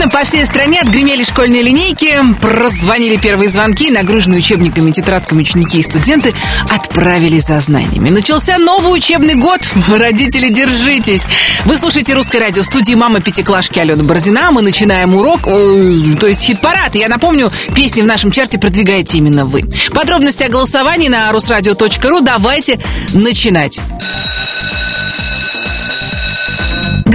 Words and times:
точно, 0.00 0.08
по 0.08 0.24
всей 0.24 0.44
стране 0.46 0.80
отгремели 0.80 1.22
школьные 1.22 1.62
линейки, 1.62 2.14
прозвонили 2.40 3.16
первые 3.16 3.50
звонки, 3.50 3.90
нагруженные 3.90 4.38
учебниками, 4.38 4.90
тетрадками 4.90 5.40
ученики 5.40 5.78
и 5.78 5.82
студенты 5.82 6.32
отправились 6.70 7.46
за 7.46 7.60
знаниями. 7.60 8.08
Начался 8.10 8.58
новый 8.58 8.96
учебный 8.96 9.34
год. 9.34 9.60
Родители, 9.88 10.48
держитесь. 10.48 11.22
Вы 11.64 11.76
слушаете 11.76 12.14
«Русское 12.14 12.38
радио» 12.38 12.62
студии 12.62 12.94
«Мама 12.94 13.20
пятиклашки» 13.20 13.78
Алена 13.78 14.02
Бородина. 14.02 14.50
Мы 14.50 14.62
начинаем 14.62 15.14
урок, 15.14 15.46
э, 15.46 16.02
то 16.18 16.26
есть 16.26 16.42
хит-парад. 16.42 16.94
Я 16.94 17.08
напомню, 17.08 17.50
песни 17.74 18.02
в 18.02 18.06
нашем 18.06 18.30
чарте 18.30 18.58
продвигаете 18.58 19.18
именно 19.18 19.44
вы. 19.44 19.64
Подробности 19.92 20.44
о 20.44 20.48
голосовании 20.48 21.08
на 21.08 21.30
русрадио.ру. 21.32 22.20
Давайте 22.20 22.78
начинать. 23.12 23.78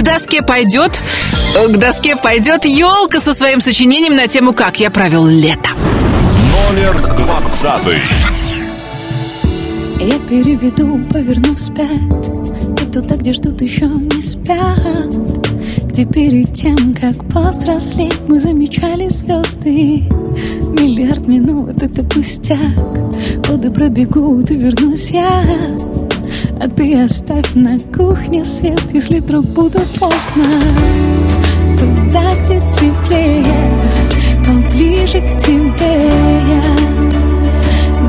К 0.06 0.08
доске 0.08 0.40
пойдет, 0.40 1.02
э, 1.56 1.66
к 1.66 1.78
доске 1.78 2.14
пойдет 2.14 2.64
елка 2.64 3.18
со 3.18 3.34
своим 3.34 3.60
сочинением 3.60 4.14
на 4.14 4.28
тему 4.28 4.52
«Как 4.52 4.78
я 4.78 4.88
провел 4.88 5.26
лето». 5.26 5.70
Номер 6.70 7.16
двадцатый. 7.16 7.98
Я 9.98 10.16
переведу, 10.20 11.04
поверну 11.12 11.56
вспять. 11.56 12.28
И 12.80 12.92
туда, 12.92 13.16
где 13.16 13.32
ждут 13.32 13.60
еще 13.60 13.86
не 13.86 14.22
спят. 14.22 15.12
Где 15.88 16.04
перед 16.04 16.54
тем, 16.54 16.94
как 16.94 17.28
повзрослеть 17.28 18.20
Мы 18.28 18.38
замечали 18.38 19.08
звезды. 19.08 20.04
Миллиард 20.78 21.26
минут— 21.26 21.82
это 21.82 22.04
пустяк. 22.04 22.76
Годы 23.48 23.72
пробегут 23.72 24.52
и 24.52 24.56
вернусь 24.56 25.10
я 25.10 25.42
а 26.60 26.68
ты 26.68 27.02
оставь 27.02 27.54
на 27.54 27.78
кухне 27.78 28.44
свет, 28.44 28.82
если 28.92 29.20
вдруг 29.20 29.44
буду 29.46 29.80
поздно. 29.98 30.60
Туда, 31.78 32.22
где 32.42 32.60
теплее, 32.72 33.44
поближе 34.44 35.20
к 35.20 35.38
тебе. 35.38 36.10
Я 36.48 36.96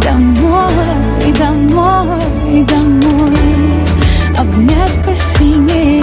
Домой, 0.07 1.33
домой, 1.37 2.65
домой 2.65 3.35
Обнять 4.37 5.05
посильнее, 5.05 6.01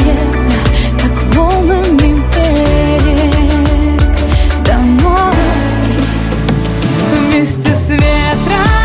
как 1.01 1.35
волнами 1.35 2.23
берег 2.35 4.03
Домой, 4.65 5.35
вместе 7.31 7.73
с 7.73 7.91
ветром 7.91 8.84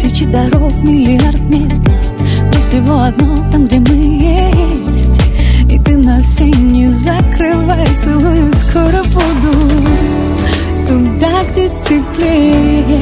Тысячи 0.00 0.26
дорог, 0.26 0.72
миллиард 0.84 1.40
мест. 1.50 2.14
Но 2.54 2.60
всего 2.60 3.00
одно 3.00 3.36
там, 3.50 3.64
где 3.64 3.80
мы 3.80 3.96
есть. 3.96 5.20
И 5.68 5.76
ты 5.76 5.96
на 5.96 6.20
все 6.20 6.44
не 6.44 6.86
закрывай 6.86 7.84
Целую, 8.00 8.52
скоро 8.52 9.02
буду 9.02 9.58
Туда, 10.86 11.42
где 11.50 11.68
теплее 11.68 12.97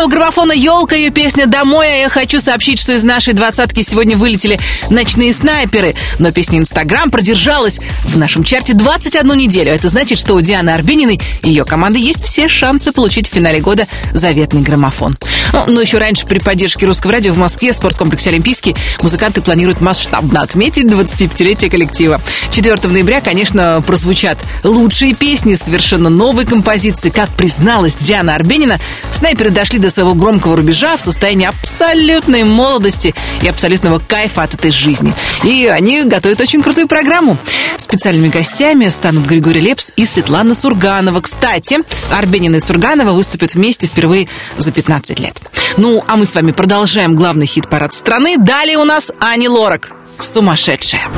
Золотого 0.00 0.18
граммофона 0.18 0.52
«Елка» 0.52 0.96
ее 0.96 1.10
песня 1.10 1.46
«Домой». 1.46 1.86
А 1.86 1.96
я 1.96 2.08
хочу 2.08 2.40
сообщить, 2.40 2.78
что 2.78 2.94
из 2.94 3.04
нашей 3.04 3.34
двадцатки 3.34 3.82
сегодня 3.82 4.16
вылетели 4.16 4.58
«Ночные 4.88 5.30
снайперы». 5.30 5.94
Но 6.18 6.32
песня 6.32 6.58
«Инстаграм» 6.58 7.10
продержалась 7.10 7.78
в 8.04 8.16
нашем 8.16 8.42
чарте 8.42 8.72
21 8.72 9.36
неделю. 9.36 9.72
Это 9.72 9.88
значит, 9.88 10.18
что 10.18 10.32
у 10.34 10.40
Дианы 10.40 10.70
Арбениной 10.70 11.20
и 11.42 11.48
ее 11.50 11.66
команды 11.66 11.98
есть 11.98 12.24
все 12.24 12.48
шансы 12.48 12.92
получить 12.92 13.28
в 13.28 13.34
финале 13.34 13.60
года 13.60 13.86
заветный 14.14 14.62
граммофон. 14.62 15.18
Ну, 15.52 15.64
но 15.66 15.80
еще 15.82 15.98
раньше 15.98 16.26
при 16.26 16.38
поддержке 16.38 16.86
русского 16.86 17.12
радио 17.12 17.34
в 17.34 17.38
Москве 17.38 17.72
спорткомплексе 17.72 18.30
«Олимпийский» 18.30 18.76
музыканты 19.02 19.42
планируют 19.42 19.82
масштабно 19.82 20.40
отметить 20.40 20.84
25-летие 20.84 21.68
коллектива. 21.68 22.22
4 22.52 22.76
ноября, 22.88 23.20
конечно, 23.20 23.82
прозвучат 23.86 24.38
лучшие 24.64 25.14
песни 25.14 25.56
совершенно 25.56 26.08
новой 26.08 26.46
композиции. 26.46 27.10
Как 27.10 27.28
призналась 27.30 27.94
Диана 28.00 28.34
Арбенина, 28.34 28.78
снайперы 29.12 29.50
дошли 29.50 29.78
до 29.78 29.89
своего 29.90 30.14
громкого 30.14 30.56
рубежа 30.56 30.96
в 30.96 31.00
состоянии 31.00 31.46
абсолютной 31.46 32.44
молодости 32.44 33.14
и 33.42 33.48
абсолютного 33.48 33.98
кайфа 33.98 34.42
от 34.42 34.54
этой 34.54 34.70
жизни. 34.70 35.14
И 35.44 35.66
они 35.66 36.02
готовят 36.02 36.40
очень 36.40 36.62
крутую 36.62 36.88
программу. 36.88 37.36
Специальными 37.78 38.28
гостями 38.28 38.88
станут 38.88 39.26
Григорий 39.26 39.60
Лепс 39.60 39.92
и 39.96 40.06
Светлана 40.06 40.54
Сурганова. 40.54 41.20
Кстати, 41.20 41.78
Арбенина 42.12 42.56
и 42.56 42.60
Сурганова 42.60 43.12
выступят 43.12 43.54
вместе 43.54 43.86
впервые 43.86 44.28
за 44.58 44.72
15 44.72 45.18
лет. 45.20 45.40
Ну, 45.76 46.04
а 46.06 46.16
мы 46.16 46.26
с 46.26 46.34
вами 46.34 46.52
продолжаем 46.52 47.14
главный 47.16 47.46
хит-парад 47.46 47.92
страны. 47.94 48.36
Далее 48.38 48.78
у 48.78 48.84
нас 48.84 49.12
Ани 49.20 49.48
Лорак. 49.48 49.90
Сумасшедшая. 50.18 51.08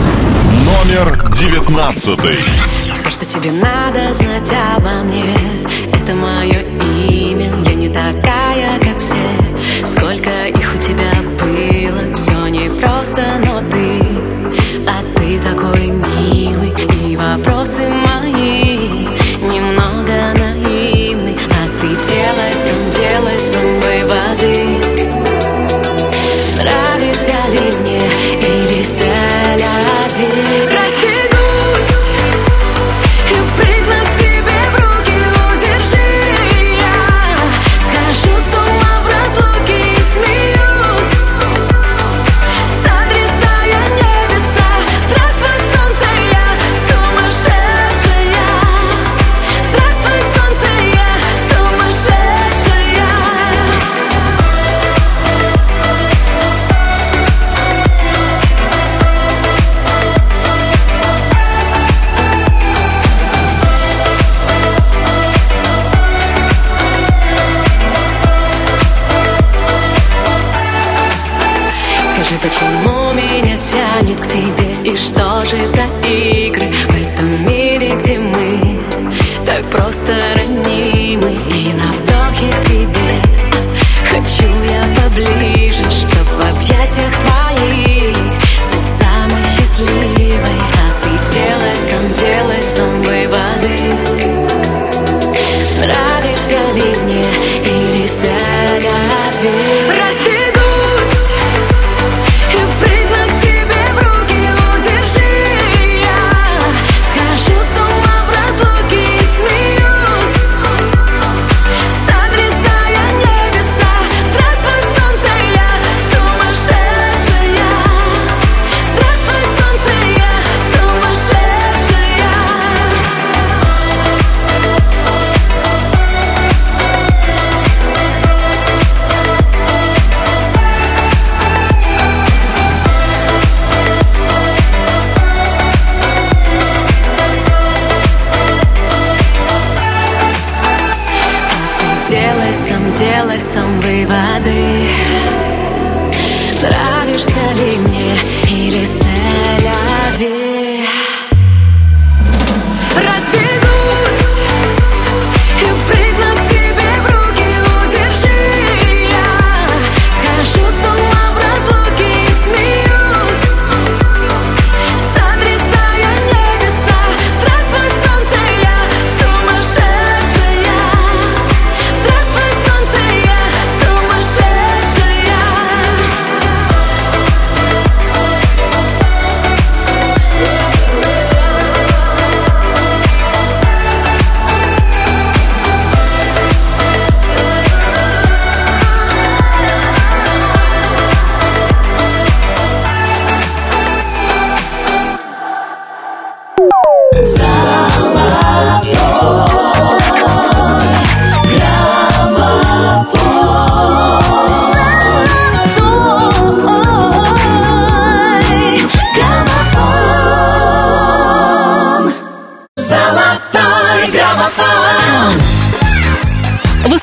Номер 0.65 1.31
девятнадцатый. 1.33 2.39
Все, 2.93 3.11
что 3.11 3.25
тебе 3.25 3.51
надо 3.53 4.13
знать 4.13 4.51
обо 4.77 5.03
мне 5.03 5.37
Это 5.93 6.15
мое 6.15 6.42
имя 7.93 8.53
Я 8.57 8.72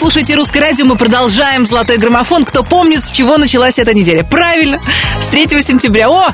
слушаете 0.09 0.33
«Русское 0.33 0.59
радио», 0.59 0.87
мы 0.87 0.95
продолжаем 0.95 1.67
«Золотой 1.67 1.97
граммофон». 1.97 2.43
Кто 2.43 2.63
помнит, 2.63 2.99
с 2.99 3.11
чего 3.11 3.37
началась 3.37 3.77
эта 3.77 3.93
неделя? 3.93 4.23
Правильно, 4.23 4.81
с 5.21 5.27
3 5.27 5.61
сентября. 5.61 6.09
О, 6.09 6.29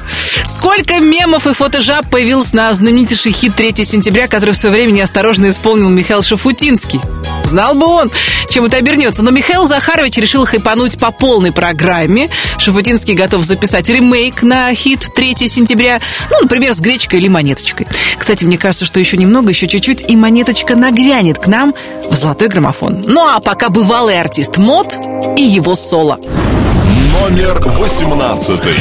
сколько 0.46 1.02
мемов 1.02 1.46
и 1.46 1.52
фотожаб 1.52 2.10
появилось 2.10 2.54
на 2.54 2.74
знаменитейший 2.74 3.34
хит 3.34 3.54
3 3.54 3.84
сентября, 3.84 4.30
который 4.30 4.52
в 4.52 4.58
свое 4.58 4.74
время 4.74 4.92
неосторожно 4.92 5.50
исполнил 5.50 5.90
Михаил 5.90 6.24
Шафутинский. 6.24 7.02
Знал 7.46 7.76
бы 7.76 7.86
он, 7.86 8.12
чем 8.50 8.66
это 8.66 8.78
обернется. 8.78 9.24
Но 9.24 9.32
Михаил 9.32 9.66
Захарович 9.68 10.18
решил 10.18 10.46
хайпануть 10.46 10.98
по 10.98 11.12
полной 11.12 11.52
программе. 11.52 12.30
Шафутинский 12.58 13.14
готов 13.14 13.44
записать 13.44 13.88
ремейк 13.90 14.42
на 14.42 14.74
хит 14.74 15.10
3 15.16 15.36
сентября. 15.48 16.00
Ну, 16.32 16.42
например, 16.42 16.74
с 16.74 16.80
гречкой 16.80 17.20
или 17.20 17.28
монеточкой. 17.28 17.88
Кстати, 18.18 18.46
мне 18.46 18.58
кажется, 18.58 18.86
что 18.86 19.00
еще 19.00 19.18
немного, 19.18 19.50
еще 19.50 19.68
чуть-чуть, 19.68 20.06
и 20.08 20.16
монеточка 20.16 20.76
нагрянет 20.76 21.38
к 21.38 21.48
нам 21.48 21.76
в 22.10 22.16
золотой 22.16 22.48
граммофон. 22.48 23.04
Ну, 23.06 23.28
а 23.28 23.40
пока 23.40 23.70
бывалый 23.70 24.20
артист 24.20 24.58
Мод 24.58 24.98
и 25.38 25.44
его 25.44 25.76
соло. 25.76 26.20
Номер 27.22 27.62
восемнадцатый. 27.78 28.74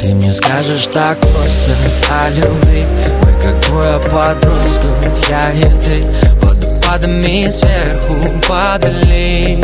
Ты 0.00 0.12
мне 0.14 0.34
скажешь 0.34 0.86
так 0.88 1.18
просто 1.18 1.74
о 2.10 2.28
любви 2.28 2.84
Мы 3.22 3.42
как 3.42 3.58
двое 3.68 3.98
подростков, 4.00 5.30
я 5.30 5.50
и 5.52 5.62
ты 5.62 6.43
Водопадами 6.84 7.50
сверху 7.50 8.14
падали, 8.46 9.58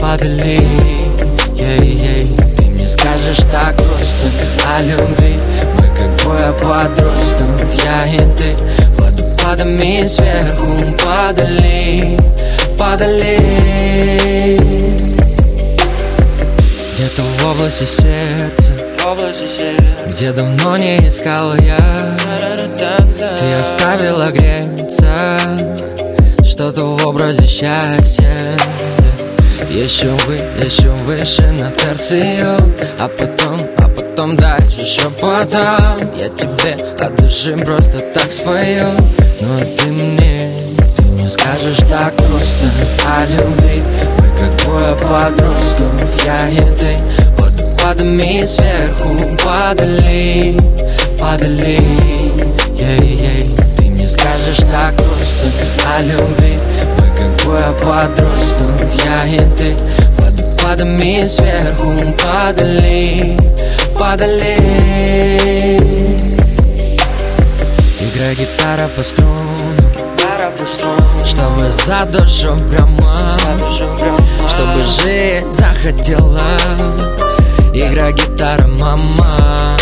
падали. 0.00 0.60
Ей-ей, 1.56 2.26
Ты 2.56 2.62
мне 2.64 2.86
скажешь 2.86 3.44
так 3.50 3.74
просто 3.76 4.26
о 4.66 4.82
любви. 4.82 5.36
Мы 5.74 5.82
как 5.96 6.16
двое 6.22 6.52
подростков, 6.52 7.84
я 7.84 8.06
и 8.06 8.18
ты. 8.36 8.56
Водопадами 8.98 10.06
сверху 10.06 10.96
падали, 11.04 12.18
падали. 12.78 13.38
Где-то 16.94 17.22
в 17.22 17.46
области 17.46 17.84
сердца 17.84 18.70
где 20.10 20.32
давно 20.32 20.76
не 20.76 21.08
искал 21.08 21.54
я. 21.56 22.16
Ты 23.38 23.54
оставила 23.54 24.30
греться 24.30 25.38
Что-то 26.60 26.84
в 26.84 27.06
образе 27.06 27.46
счастья. 27.46 28.54
Еще 29.70 30.08
вы, 30.26 30.34
еще 30.62 30.90
выше 31.04 31.40
на 31.52 31.70
терцию 31.70 32.58
А 32.98 33.08
потом, 33.08 33.66
а 33.78 33.88
потом 33.88 34.36
дальше 34.36 34.82
еще 34.82 35.08
потом 35.18 36.10
Я 36.18 36.28
тебе 36.28 36.74
от 37.00 37.16
души 37.16 37.56
просто 37.56 38.02
так 38.12 38.30
спою 38.30 38.88
а 39.42 39.76
ты 39.78 39.86
мне, 39.86 40.54
ты 40.96 41.02
мне 41.02 41.30
скажешь 41.30 41.78
так 41.88 42.14
просто. 42.16 42.66
О 43.06 43.24
любви 43.24 43.82
Мы 44.18 44.28
как 44.38 44.62
двое 44.62 44.94
подростков, 44.96 46.24
я 46.26 46.50
и 46.50 46.58
ты 46.58 46.98
Водопадами 47.38 48.44
сверху 48.44 49.36
падали, 49.42 50.58
падали. 51.18 51.80
Ей-ей, 52.78 53.38
ты 53.38 53.46
мне 53.46 53.49
скажешь 54.10 54.64
так 54.70 54.94
просто 54.94 55.46
о 55.96 56.02
любви. 56.02 56.58
Мы 56.98 57.06
как 57.16 57.30
двое 57.42 57.72
подростков, 57.80 59.04
я 59.04 59.26
и 59.26 59.38
ты. 59.56 59.76
Водопадами 60.18 61.26
сверху 61.26 61.92
падали, 62.22 63.36
падали 63.98 64.56
Играй 68.00 68.34
гитара 68.34 68.88
по 68.96 69.02
струнам. 69.02 69.50
Чтобы 71.24 71.68
за 71.70 72.04
душу 72.06 72.56
прямо 72.70 72.98
Чтобы 74.48 74.84
жить 74.84 75.52
захотелось. 75.52 76.62
Играй 77.72 78.12
гитара, 78.12 78.66
мама 78.66 79.79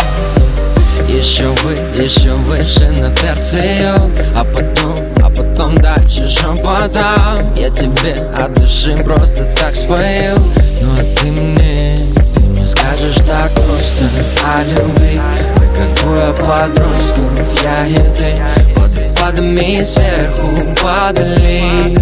Еще 1.09 1.49
вы, 1.62 1.73
еще 2.03 2.35
выше 2.35 2.87
на 3.00 3.11
терцию 3.17 3.95
А 4.37 4.45
потом, 4.45 4.99
а 5.23 5.31
потом 5.31 5.75
дальше 5.79 6.29
шепотом 6.29 7.55
Я 7.57 7.71
тебе 7.71 8.15
от 8.37 8.53
души 8.53 8.95
просто 9.03 9.45
так 9.59 9.75
спою. 9.75 10.37
Ну 10.81 10.93
а 10.93 11.17
ты 11.17 11.27
мне, 11.33 11.97
ты 12.35 12.41
мне 12.41 12.69
скажешь 12.69 13.17
так 13.27 13.50
просто. 13.53 14.05
О 14.45 14.62
любви 14.65 15.19
Мы 15.57 15.67
как 15.77 16.03
двое 16.03 16.33
подростков, 16.35 17.62
я 17.62 17.87
и 17.87 17.97
ты. 17.97 18.37
Водопадами 18.77 19.83
сверху 19.85 20.75
падали, 20.83 21.97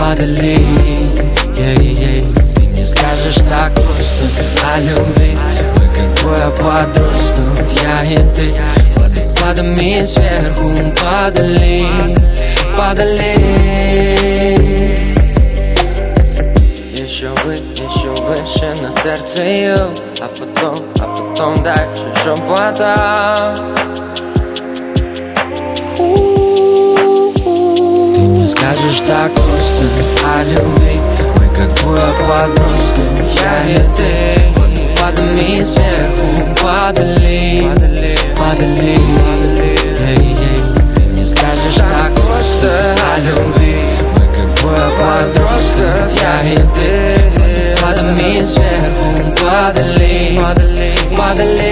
падали. 0.00 0.58
Ей-ей, 1.56 2.16
ты 2.16 2.60
мне 2.60 2.86
скажешь 2.86 3.42
так 3.48 3.72
просто. 3.74 4.24
О 4.74 4.80
любви 4.80 5.36
Мы 6.28 6.34
как 6.34 6.54
двое 6.54 6.84
подростков, 6.84 7.82
я 7.82 8.04
и 8.04 8.16
ты 8.16 8.54
Водопадами 8.96 10.02
сверху 10.02 10.70
падали, 11.02 11.86
падали 12.76 13.34
Еще 16.92 17.30
вы, 17.44 17.54
еще 17.54 18.10
выше 18.22 18.80
на 18.80 18.90
терцию 19.02 19.90
А 20.20 20.28
потом, 20.28 20.84
а 20.98 21.14
потом 21.14 21.62
дальше 21.62 22.12
шепота 22.22 23.54
Ты 28.14 28.20
мне 28.20 28.48
скажешь 28.48 29.00
так 29.06 29.32
просто 29.32 29.84
о 30.26 30.42
любви 30.44 31.00
Мы 31.36 31.44
как 31.56 31.70
двое 31.80 32.10
подростков, 32.18 33.42
я 33.42 33.72
и 33.72 33.76
ты 33.96 34.57
Водопадами 34.98 35.64
сверху 35.64 36.54
ей. 39.96 40.56
Ты 40.94 41.00
мне 41.12 41.24
скажешь 41.24 41.76
так 41.76 42.12
просто 42.14 42.70
о 42.96 43.18
любви. 43.20 43.76
Мы 44.12 44.20
как 44.34 44.48
двое 44.60 44.88
подростков, 44.98 46.06
я 46.20 46.34
и 46.50 46.56
ты. 46.56 47.32
Водопадами 47.82 48.42
сверху 48.42 49.08
падали, 49.40 50.40
падали 51.16 51.68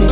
Мод 0.00 0.09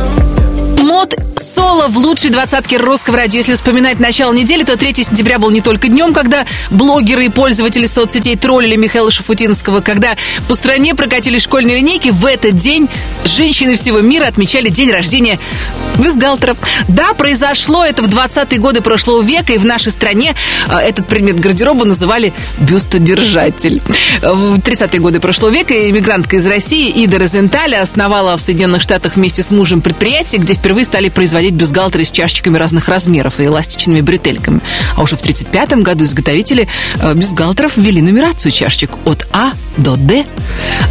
соло 1.79 1.87
в 1.87 1.97
лучшей 1.97 2.29
двадцатке 2.29 2.77
русского 2.77 3.17
радио. 3.17 3.37
Если 3.37 3.53
вспоминать 3.53 3.99
начало 3.99 4.33
недели, 4.33 4.63
то 4.63 4.75
3 4.75 5.03
сентября 5.03 5.39
был 5.39 5.49
не 5.49 5.61
только 5.61 5.87
днем, 5.87 6.13
когда 6.13 6.45
блогеры 6.69 7.25
и 7.25 7.29
пользователи 7.29 7.85
соцсетей 7.85 8.35
троллили 8.35 8.75
Михаила 8.75 9.11
Шафутинского, 9.11 9.79
когда 9.79 10.15
по 10.47 10.55
стране 10.55 10.93
прокатились 10.95 11.43
школьные 11.43 11.77
линейки, 11.77 12.09
в 12.09 12.25
этот 12.25 12.55
день 12.55 12.89
женщины 13.23 13.75
всего 13.75 14.01
мира 14.01 14.25
отмечали 14.25 14.69
день 14.69 14.91
рождения 14.91 15.39
бюстгальтера. 15.97 16.55
Да, 16.87 17.13
произошло 17.13 17.85
это 17.85 18.03
в 18.03 18.07
20-е 18.07 18.59
годы 18.59 18.81
прошлого 18.81 19.21
века, 19.21 19.53
и 19.53 19.57
в 19.57 19.65
нашей 19.65 19.91
стране 19.91 20.35
э, 20.67 20.77
этот 20.77 21.07
предмет 21.07 21.39
гардероба 21.39 21.85
называли 21.85 22.33
бюстодержатель. 22.59 23.81
В 24.21 24.59
30-е 24.59 24.99
годы 24.99 25.19
прошлого 25.19 25.51
века 25.51 25.73
иммигрантка 25.89 26.37
из 26.37 26.47
России 26.47 26.89
Ида 27.03 27.19
Розенталя 27.19 27.81
основала 27.81 28.37
в 28.37 28.41
Соединенных 28.41 28.81
Штатах 28.81 29.15
вместе 29.15 29.43
с 29.43 29.51
мужем 29.51 29.81
предприятие, 29.81 30.41
где 30.41 30.53
впервые 30.53 30.85
стали 30.85 31.09
производить 31.09 31.53
бюстгальтеры 31.53 31.69
с 31.79 32.11
чашечками 32.11 32.57
разных 32.57 32.89
размеров 32.89 33.39
и 33.39 33.45
эластичными 33.45 34.01
бретельками. 34.01 34.61
А 34.95 35.01
уже 35.01 35.15
в 35.15 35.21
1935 35.21 35.83
году 35.83 36.03
изготовители 36.03 36.67
э, 37.01 37.13
бюстгальтеров 37.13 37.77
ввели 37.77 38.01
нумерацию 38.01 38.51
чашечек 38.51 38.91
от 39.05 39.27
А 39.31 39.53
до 39.77 39.95
Д. 39.95 40.25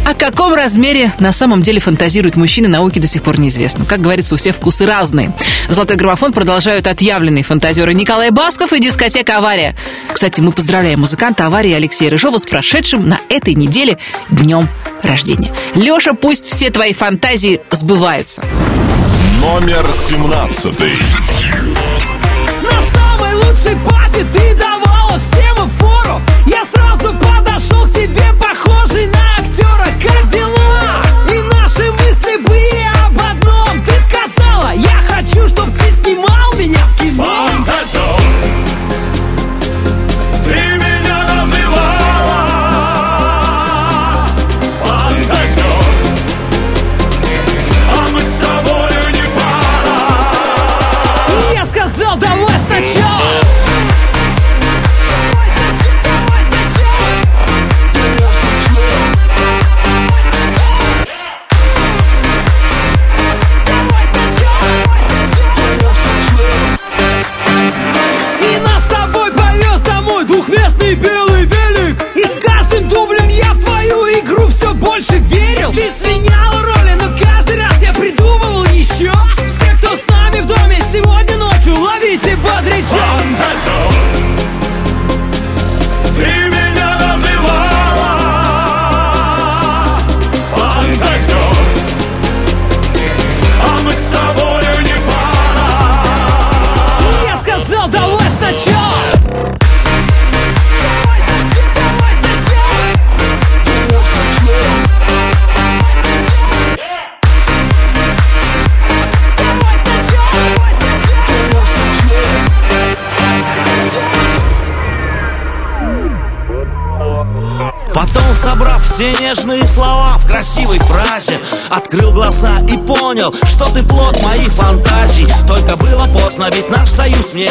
О 0.05 0.13
каком 0.13 0.53
размере 0.53 1.13
на 1.19 1.33
самом 1.33 1.61
деле 1.61 1.79
фантазируют 1.79 2.35
мужчины, 2.35 2.67
науке 2.67 2.99
до 2.99 3.07
сих 3.07 3.23
пор 3.23 3.39
неизвестно. 3.39 3.85
Как 3.85 4.01
говорится, 4.01 4.33
у 4.33 4.37
всех 4.37 4.55
вкусы 4.55 4.85
разные. 4.85 5.33
Золотой 5.69 5.97
граммофон 5.97 6.33
продолжают 6.33 6.87
отъявленные 6.87 7.43
фантазеры 7.43 7.93
Николай 7.93 8.31
Басков 8.31 8.73
и 8.73 8.79
дискотека 8.79 9.37
«Авария». 9.37 9.75
Кстати, 10.11 10.41
мы 10.41 10.51
поздравляем 10.51 11.01
музыканта 11.01 11.45
«Аварии» 11.45 11.73
Алексея 11.73 12.09
Рыжова 12.09 12.37
с 12.37 12.45
прошедшим 12.45 13.07
на 13.07 13.19
этой 13.29 13.53
неделе 13.53 13.97
днем 14.29 14.67
рождения. 15.03 15.53
Леша, 15.75 16.13
пусть 16.13 16.45
все 16.45 16.69
твои 16.69 16.93
фантазии 16.93 17.61
сбываются. 17.71 18.43
Номер 19.41 19.91
17. 19.91 20.79
На 22.61 22.81
самой 22.93 23.33
лучшей 23.35 23.75
пати 23.87 24.25
ты 24.33 24.55
давала 24.55 25.17
всем 25.17 25.69
фору 25.69 26.21
Я 26.45 26.65
сразу 26.65 27.13
подошел 27.17 27.85
к 27.85 27.93
тебе, 27.93 28.33
похожий 28.37 29.07
на 29.07 29.28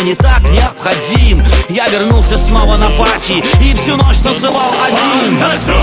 не 0.08 0.14
так 0.14 0.40
необходим. 0.42 1.44
Я 1.68 1.86
вернулся 1.88 2.38
снова 2.38 2.78
на 2.78 2.88
пати 2.90 3.44
и 3.60 3.74
всю 3.74 3.96
ночь 3.96 4.18
танцевал 4.18 4.70
один. 4.86 5.38
Фантазер, 5.38 5.74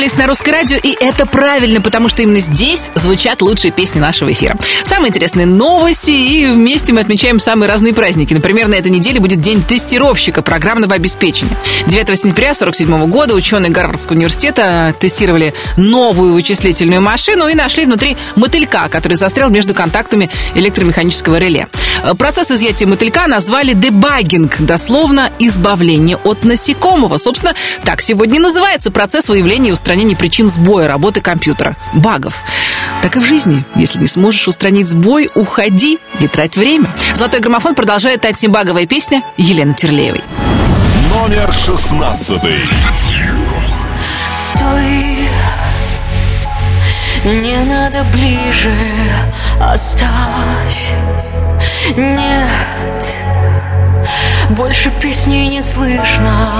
настроились 0.00 0.16
на 0.16 0.26
русское 0.26 0.52
радио, 0.52 0.78
и 0.78 0.96
это 0.98 1.26
правильно, 1.26 1.80
потому 1.82 2.08
что 2.08 2.22
именно 2.22 2.40
здесь 2.40 2.90
звучат 2.94 3.42
лучшие 3.42 3.70
песни 3.70 3.98
нашего 3.98 4.32
эфира. 4.32 4.56
Самые 4.82 5.10
интересные 5.10 5.44
новости, 5.46 6.10
и 6.10 6.46
вместе 6.46 6.94
мы 6.94 7.00
отмечаем 7.02 7.38
самые 7.38 7.68
разные 7.68 7.92
праздники. 7.92 8.32
Например, 8.32 8.68
на 8.68 8.76
этой 8.76 8.90
неделе 8.90 9.20
будет 9.20 9.40
День 9.42 9.62
тестировщика 9.62 10.40
программного 10.40 10.94
обеспечения. 10.94 11.54
9 11.86 12.06
сентября 12.18 12.52
1947 12.52 13.10
года 13.10 13.34
ученые 13.34 13.70
Гарвардского 13.70 14.16
университета 14.16 14.94
тестировали 14.98 15.52
новую 15.76 16.32
вычислительную 16.32 17.02
машину 17.02 17.48
и 17.48 17.54
нашли 17.54 17.84
внутри 17.84 18.16
мотылька, 18.36 18.88
который 18.88 19.14
застрял 19.14 19.50
между 19.50 19.74
контактами 19.74 20.30
электромеханического 20.54 21.36
реле. 21.36 21.68
Процесс 22.18 22.50
изъятия 22.50 22.86
мотылька 22.86 23.26
назвали 23.26 23.74
дебагинг, 23.74 24.60
дословно 24.60 25.30
избавление 25.38 26.16
от 26.24 26.44
насекомого. 26.44 27.18
Собственно, 27.18 27.54
так 27.84 28.00
сегодня 28.00 28.40
называется 28.40 28.90
процесс 28.90 29.28
выявления 29.28 29.70
и 29.70 29.72
устранения 29.90 30.14
причин 30.14 30.48
сбоя 30.48 30.86
работы 30.86 31.20
компьютера, 31.20 31.74
багов. 31.92 32.44
Так 33.02 33.16
и 33.16 33.18
в 33.18 33.24
жизни. 33.24 33.64
Если 33.74 33.98
не 33.98 34.06
сможешь 34.06 34.46
устранить 34.46 34.86
сбой, 34.86 35.28
уходи, 35.34 35.98
не 36.20 36.28
трать 36.28 36.56
время. 36.56 36.88
Золотой 37.16 37.40
граммофон 37.40 37.74
продолжает 37.74 38.24
антибаговая 38.24 38.86
песня 38.86 39.24
Елены 39.36 39.74
Терлеевой. 39.74 40.22
Номер 41.12 41.52
шестнадцатый. 41.52 42.60
Стой, 44.32 45.28
не 47.24 47.56
надо 47.64 48.04
ближе, 48.12 48.72
оставь. 49.60 50.92
Нет, 51.96 53.16
больше 54.50 54.92
песни 55.00 55.48
не 55.48 55.62
слышно 55.62 56.52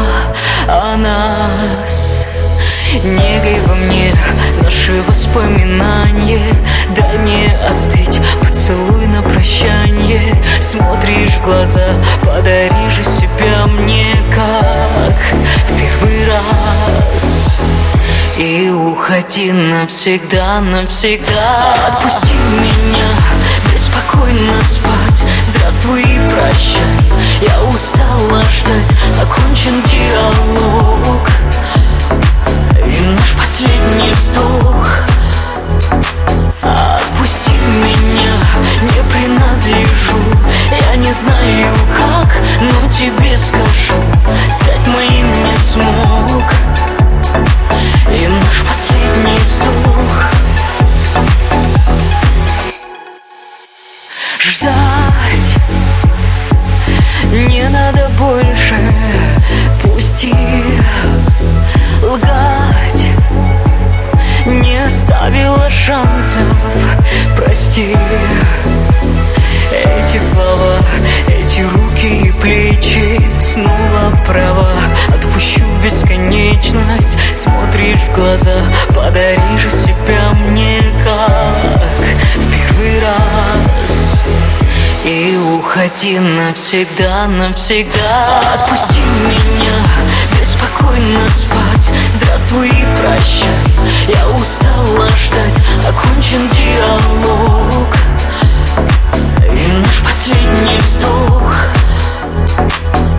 о 0.66 0.96
нас. 0.96 2.19
Негой 2.92 3.60
во 3.66 3.74
мне 3.76 4.12
наши 4.64 5.00
воспоминания. 5.06 6.54
Дай 6.96 7.18
мне 7.18 7.56
остыть, 7.68 8.20
поцелуй 8.40 9.06
на 9.06 9.22
прощание. 9.22 10.34
Смотришь 10.60 11.34
в 11.34 11.42
глаза, 11.44 11.86
подари 12.24 12.90
же 12.90 13.04
себя 13.04 13.66
мне 13.68 14.08
как 14.34 15.14
в 15.68 15.78
первый 15.78 16.26
раз. 16.26 17.60
И 18.36 18.70
уходи 18.70 19.52
навсегда, 19.52 20.60
навсегда. 20.60 21.72
Отпусти 21.86 22.34
меня, 22.34 23.08
беспокойно 23.72 24.60
спать. 24.68 25.24
Здравствуй 25.44 26.02
и 26.02 26.18
прощай, 26.28 27.00
я 27.40 27.62
устала 27.62 28.42
ждать. 28.50 28.92
Окончен 29.22 29.80
диалог 29.82 31.28
наш 33.02 33.32
последний 33.32 34.12
вздох. 34.12 34.88
Отпусти 36.62 37.52
меня, 37.82 38.32
не 38.82 39.02
принадлежу. 39.12 40.18
Я 40.88 40.96
не 40.96 41.12
знаю 41.12 41.74
как, 41.96 42.28
но 42.60 42.90
тебе 42.90 43.36
скажу. 43.36 44.00
Стать 44.50 44.86
моим 44.88 45.30
не 45.44 45.56
смог. 45.56 46.52
И 48.10 48.26
наш 48.26 48.62
последний 48.66 49.38
вздох. 49.38 50.30
Ждать 54.38 55.56
не 57.32 57.68
надо 57.68 58.08
больше. 58.18 58.76
Пусти 59.82 60.34
шансов, 65.90 66.56
прости. 67.36 67.96
Эти 69.72 70.18
слова, 70.18 70.76
эти 71.28 71.62
руки 71.62 72.28
и 72.28 72.32
плечи 72.32 73.20
Снова 73.40 74.14
права, 74.26 74.70
отпущу 75.08 75.60
в 75.60 75.84
бесконечность 75.84 77.16
Смотришь 77.34 77.98
в 77.98 78.14
глаза, 78.14 78.56
подари 78.94 79.58
же 79.58 79.70
себя 79.70 80.30
мне 80.48 80.80
как 81.02 82.04
в 82.36 82.52
первый 82.52 83.00
раз. 83.00 84.24
И 85.04 85.36
уходи 85.36 86.18
навсегда, 86.20 87.26
навсегда. 87.26 88.40
Отпусти 88.54 89.00
меня, 89.00 89.74
беспокойно 90.60 91.20
спать. 91.30 91.90
Здравствуй 92.10 92.68
и 92.68 92.86
прощай, 93.00 93.48
я 94.08 94.28
устала 94.28 95.08
ждать. 95.08 95.60
Окончен 95.88 96.48
диалог. 96.48 97.88
И 99.46 99.72
наш 99.72 100.00
последний 100.02 100.78
вздох. 100.78 101.54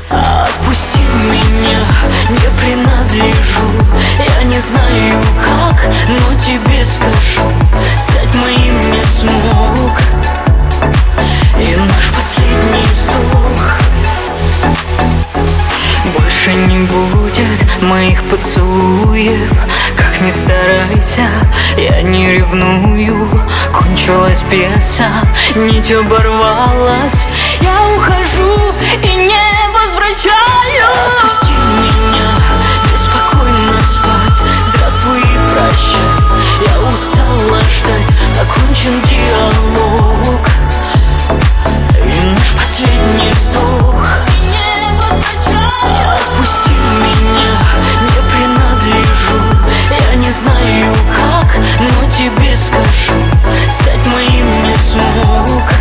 Отпусти 0.09 0.99
меня, 1.23 1.79
не 2.29 2.49
принадлежу. 2.59 3.71
Я 4.37 4.43
не 4.43 4.59
знаю 4.59 5.21
как, 5.43 5.89
но 6.07 6.37
тебе 6.37 6.85
скажу. 6.85 7.51
Стать 7.97 8.35
моим 8.35 8.77
не 8.91 9.03
смог. 9.03 9.99
И 11.57 11.75
наш 11.75 12.09
последний 12.09 12.85
вздох 12.91 13.81
Больше 16.43 16.57
не 16.57 16.79
будет 16.79 17.81
моих 17.83 18.23
поцелуев. 18.23 19.51
Как 19.95 20.21
ни 20.21 20.31
старайся, 20.31 21.27
я 21.77 22.01
не 22.01 22.31
ревную. 22.31 23.29
Кончилась 23.71 24.43
пьеса, 24.49 25.05
нить 25.53 25.91
оборвалась. 25.91 27.27
Я 27.59 27.79
ухожу 27.95 28.73
и 29.03 29.15
не 29.17 29.69
возвращаюсь 29.71 30.81
Отпусти 31.05 31.53
меня, 31.53 32.31
беспокойно 32.91 33.79
спать. 33.81 34.41
Здравствуй 34.73 35.19
и 35.19 35.37
прощай. 35.53 36.01
Я 36.65 36.87
устала 36.87 37.59
ждать, 37.69 38.15
окончен 38.41 38.99
диалог. 39.01 40.47
И 42.03 42.35
наш 42.35 42.51
последний 42.53 43.31
вздох. 43.31 44.07
Отпусти 45.11 45.60
меня, 47.21 47.51
не 48.01 48.19
принадлежу. 48.31 49.39
Я 50.09 50.15
не 50.15 50.31
знаю 50.31 50.93
как, 51.15 51.57
но 51.79 52.09
тебе 52.09 52.55
скажу. 52.55 53.19
Стать 53.69 54.05
моим 54.07 54.47
не 54.63 54.75
смог. 54.75 55.71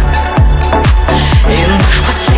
И 1.49 1.67
наш 1.67 2.07
последний 2.07 2.30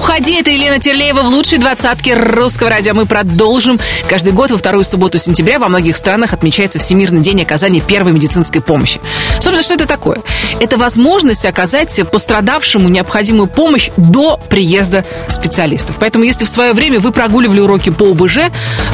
Уходи, 0.00 0.40
это 0.40 0.50
Елена 0.50 0.78
Терлеева 0.78 1.20
в 1.20 1.26
лучшей 1.26 1.58
двадцатке 1.58 2.14
русского 2.14 2.70
радио. 2.70 2.94
Мы 2.94 3.04
продолжим. 3.04 3.78
Каждый 4.08 4.32
год 4.32 4.50
во 4.50 4.56
вторую 4.56 4.82
субботу 4.82 5.18
сентября 5.18 5.58
во 5.58 5.68
многих 5.68 5.94
странах 5.94 6.32
отмечается 6.32 6.78
Всемирный 6.78 7.20
день 7.20 7.42
оказания 7.42 7.82
первой 7.82 8.12
медицинской 8.12 8.62
помощи. 8.62 8.98
Собственно, 9.34 9.62
что 9.62 9.74
это 9.74 9.84
такое? 9.84 10.22
Это 10.58 10.78
возможность 10.78 11.44
оказать 11.44 12.00
пострадавшему 12.10 12.88
необходимую 12.88 13.46
помощь 13.46 13.90
до 13.98 14.40
приезда 14.48 15.04
специалистов. 15.28 15.96
Поэтому, 16.00 16.24
если 16.24 16.46
в 16.46 16.48
свое 16.48 16.72
время 16.72 16.98
вы 16.98 17.12
прогуливали 17.12 17.60
уроки 17.60 17.90
по 17.90 18.10
ОБЖ, 18.12 18.38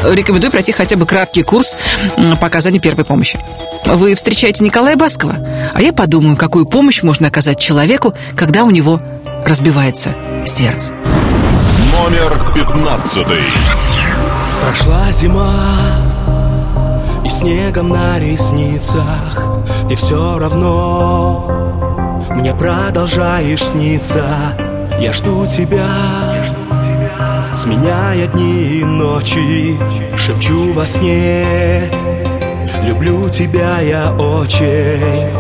рекомендую 0.02 0.50
пройти 0.50 0.72
хотя 0.72 0.96
бы 0.96 1.06
краткий 1.06 1.44
курс 1.44 1.76
по 2.40 2.48
оказанию 2.48 2.82
первой 2.82 3.04
помощи. 3.04 3.38
Вы 3.86 4.16
встречаете 4.16 4.64
Николая 4.64 4.96
Баскова, 4.96 5.36
а 5.72 5.80
я 5.80 5.92
подумаю, 5.92 6.36
какую 6.36 6.66
помощь 6.66 7.04
можно 7.04 7.28
оказать 7.28 7.60
человеку, 7.60 8.12
когда 8.36 8.64
у 8.64 8.70
него 8.70 9.00
разбивается 9.46 10.14
сердце. 10.44 10.92
Номер 11.92 12.36
пятнадцатый. 12.54 13.36
Прошла 14.62 15.12
зима 15.12 15.54
И 17.24 17.28
снегом 17.28 17.90
на 17.90 18.18
ресницах 18.18 19.62
И 19.88 19.94
все 19.94 20.38
равно 20.38 22.26
Мне 22.30 22.54
продолжаешь 22.54 23.62
сниться 23.62 24.24
Я 24.98 25.12
жду 25.12 25.46
тебя 25.46 25.88
Сменяя 27.52 28.26
дни 28.26 28.80
и 28.80 28.84
ночи 28.84 29.78
Шепчу 30.16 30.72
во 30.72 30.86
сне 30.86 31.88
Люблю 32.82 33.28
тебя 33.28 33.80
я 33.80 34.12
очень 34.12 35.30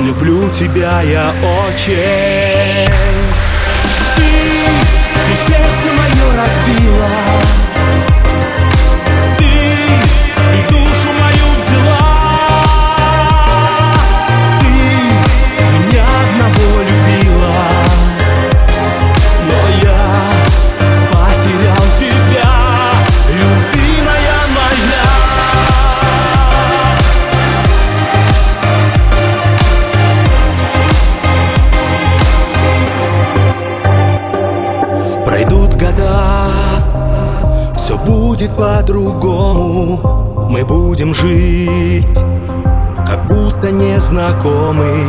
Люблю 0.00 0.50
тебя 0.50 1.02
я 1.02 1.32
очень 1.68 2.53
сердце 5.46 5.92
мое 5.92 6.40
разбила 6.40 7.23
Мы 40.54 40.64
будем 40.64 41.12
жить 41.12 42.16
Как 43.04 43.26
будто 43.26 43.72
незнакомый 43.72 45.04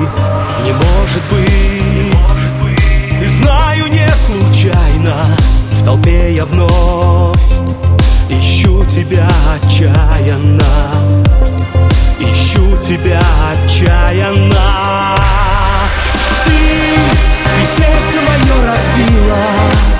Не 0.63 0.71
может 0.71 1.21
быть. 1.29 2.73
И 3.23 3.27
знаю 3.27 3.83
не 3.91 4.07
случайно 4.15 5.37
В 5.69 5.85
толпе 5.85 6.33
я 6.33 6.45
вновь 6.45 7.39
Ищу 8.27 8.83
тебя 8.85 9.27
отчаянно. 9.53 10.65
Ищу 12.19 12.77
тебя 12.81 13.21
отчаянно. 13.51 15.15
Ты, 16.43 16.53
ты 17.43 17.65
сердце 17.77 18.19
мое 18.27 18.71
разбила 18.71 19.94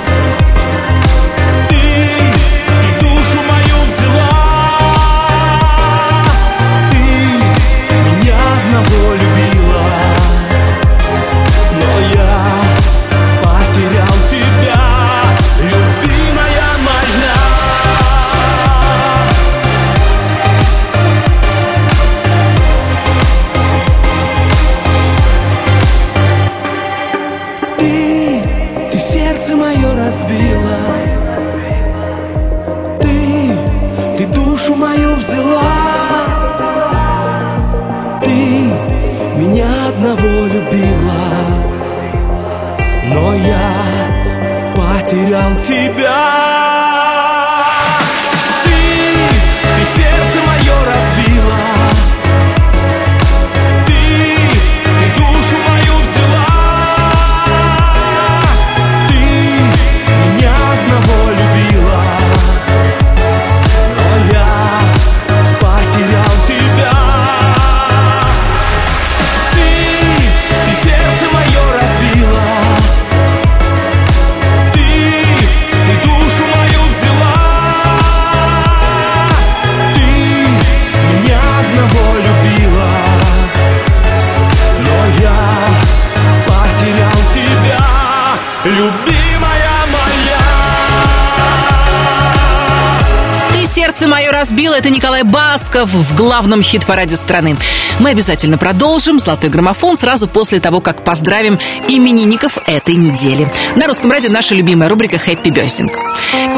сердце 94.36 94.54
разбил. 94.56 94.72
Это 94.72 94.88
Николай 94.88 95.22
Басков 95.22 95.90
в 95.90 96.16
главном 96.16 96.62
хит-параде 96.62 97.16
страны. 97.16 97.56
Мы 98.00 98.10
обязательно 98.10 98.56
продолжим 98.56 99.18
«Золотой 99.18 99.50
граммофон» 99.50 99.98
сразу 99.98 100.28
после 100.28 100.60
того, 100.60 100.80
как 100.80 101.04
поздравим 101.04 101.58
именинников 101.88 102.58
этой 102.66 102.94
недели. 102.94 103.50
На 103.74 103.86
русском 103.86 104.10
радио 104.10 104.30
наша 104.30 104.54
любимая 104.54 104.88
рубрика 104.88 105.18
«Хэппи 105.18 105.50
Бёстинг». 105.50 105.92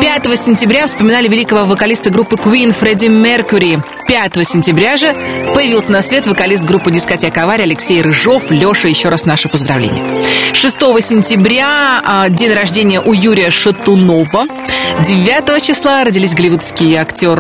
5 0.01 0.39
сентября 0.39 0.87
вспоминали 0.87 1.29
великого 1.29 1.65
вокалиста 1.65 2.11
группы 2.11 2.37
Queen 2.37 2.73
Фредди 2.73 3.07
Меркьюри. 3.07 3.83
5 4.07 4.47
сентября 4.47 4.97
же 4.97 5.15
появился 5.55 5.93
на 5.93 6.03
свет 6.03 6.27
вокалист 6.27 6.65
группы 6.65 6.91
«Дискотека 6.91 7.43
Авария» 7.43 7.65
Алексей 7.65 8.01
Рыжов. 8.01 8.51
Леша, 8.51 8.89
еще 8.89 9.09
раз 9.09 9.27
наше 9.27 9.49
поздравление. 9.49 10.03
6 10.55 10.79
сентября 11.01 12.01
а, 12.05 12.29
день 12.29 12.53
рождения 12.53 13.01
у 13.01 13.13
Юрия 13.13 13.51
Шатунова. 13.51 14.47
9 15.07 15.63
числа 15.63 16.05
родились 16.05 16.35
голливудский 16.35 16.95
актер 16.95 17.39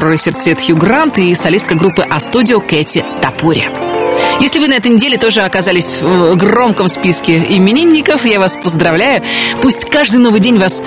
сердцет 0.48 0.64
Хью 0.64 0.76
Грант 0.76 1.18
и 1.18 1.34
солистка 1.34 1.74
группы 1.74 2.06
А-студио 2.08 2.61
Кэти 2.61 3.04
Тапури. 3.20 3.68
Если 4.40 4.58
вы 4.61 4.68
на 4.68 4.74
этой 4.74 4.90
неделе 4.90 5.18
тоже 5.18 5.42
оказались 5.42 6.00
в 6.00 6.37
громком 6.37 6.88
списке 6.88 7.37
именинников, 7.37 8.24
я 8.24 8.40
вас 8.40 8.56
поздравляю. 8.56 9.22
Пусть 9.61 9.90
каждый 9.90 10.16
новый 10.16 10.40
день 10.40 10.56
вас 10.56 10.80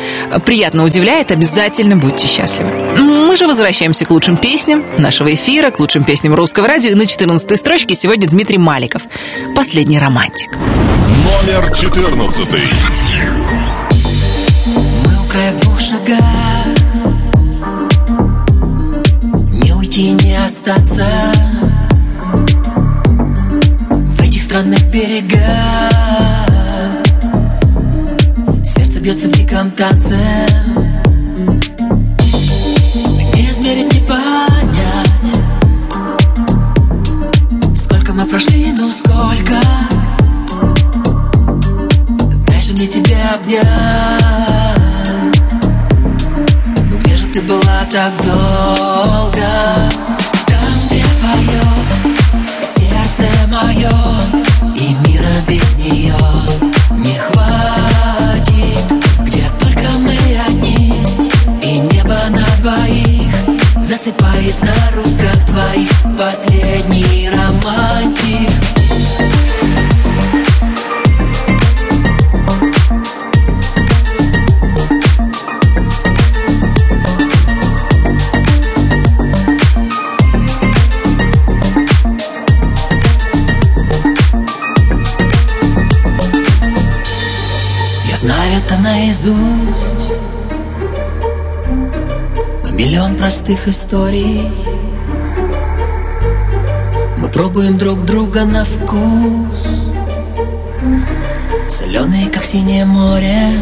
приятно 0.45 0.83
удивляет, 0.83 1.29
обязательно 1.29 1.95
будьте 1.95 2.27
счастливы. 2.27 2.71
Мы 2.97 3.37
же 3.37 3.45
возвращаемся 3.45 4.05
к 4.05 4.09
лучшим 4.09 4.35
песням 4.35 4.83
нашего 4.97 5.31
эфира, 5.31 5.69
к 5.69 5.79
лучшим 5.79 6.03
песням 6.05 6.33
русского 6.33 6.67
радио. 6.67 6.89
И 6.89 6.95
на 6.95 7.05
14 7.05 7.55
строчке 7.55 7.93
сегодня 7.93 8.27
Дмитрий 8.27 8.57
Маликов. 8.57 9.03
Последний 9.55 9.99
романтик. 9.99 10.57
Номер 10.57 11.71
14. 11.71 12.47
Мы 14.75 15.23
у 15.23 15.29
края 15.29 15.53
в 15.53 15.59
двух 15.61 15.79
шагах 15.79 16.70
уйти, 19.91 20.11
не 20.11 20.35
остаться 20.35 21.05
В 23.89 24.21
этих 24.21 24.41
странных 24.41 24.89
берегах. 24.89 25.41
Сердце 28.63 29.01
бьется 29.01 29.27
в 29.27 29.31
диком 29.33 29.69
танце. 29.71 30.17
Не 33.33 33.49
измерить, 33.49 33.93
не 33.93 33.99
понять 34.07 35.31
Сколько 37.75 38.13
мы 38.13 38.25
прошли, 38.25 38.73
ну 38.77 38.89
сколько. 38.91 39.59
Дай 42.47 42.63
же 42.63 42.73
мне 42.73 42.87
тебя 42.87 43.17
обнять 43.35 44.10
так 47.91 48.15
долго? 48.23 49.49
Там, 50.47 50.73
где 50.85 51.03
поет 51.21 52.65
сердце 52.65 53.25
мое 53.49 53.91
И 54.77 54.93
мира 55.05 55.33
без 55.45 55.75
нее 55.75 56.15
не 56.91 57.19
хватит. 57.19 58.85
Где 59.25 59.43
только 59.59 59.89
мы 59.99 60.15
одни 60.47 61.03
И 61.63 61.79
небо 61.79 62.17
на 62.29 62.45
двоих 62.61 63.35
Засыпает 63.81 64.55
на 64.61 64.95
руках 64.95 65.45
твоих. 65.47 65.91
Последний 66.17 67.29
романтик 67.29 68.50
простых 93.41 93.67
историй. 93.69 94.51
Мы 97.17 97.27
пробуем 97.29 97.75
друг 97.79 98.05
друга 98.05 98.45
на 98.45 98.63
вкус. 98.63 99.67
Соленые, 101.67 102.29
как 102.29 102.43
синее 102.43 102.85
море. 102.85 103.59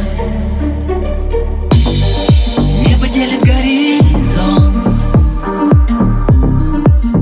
Небо 2.88 3.08
делит 3.08 3.40
горизонт 3.42 5.02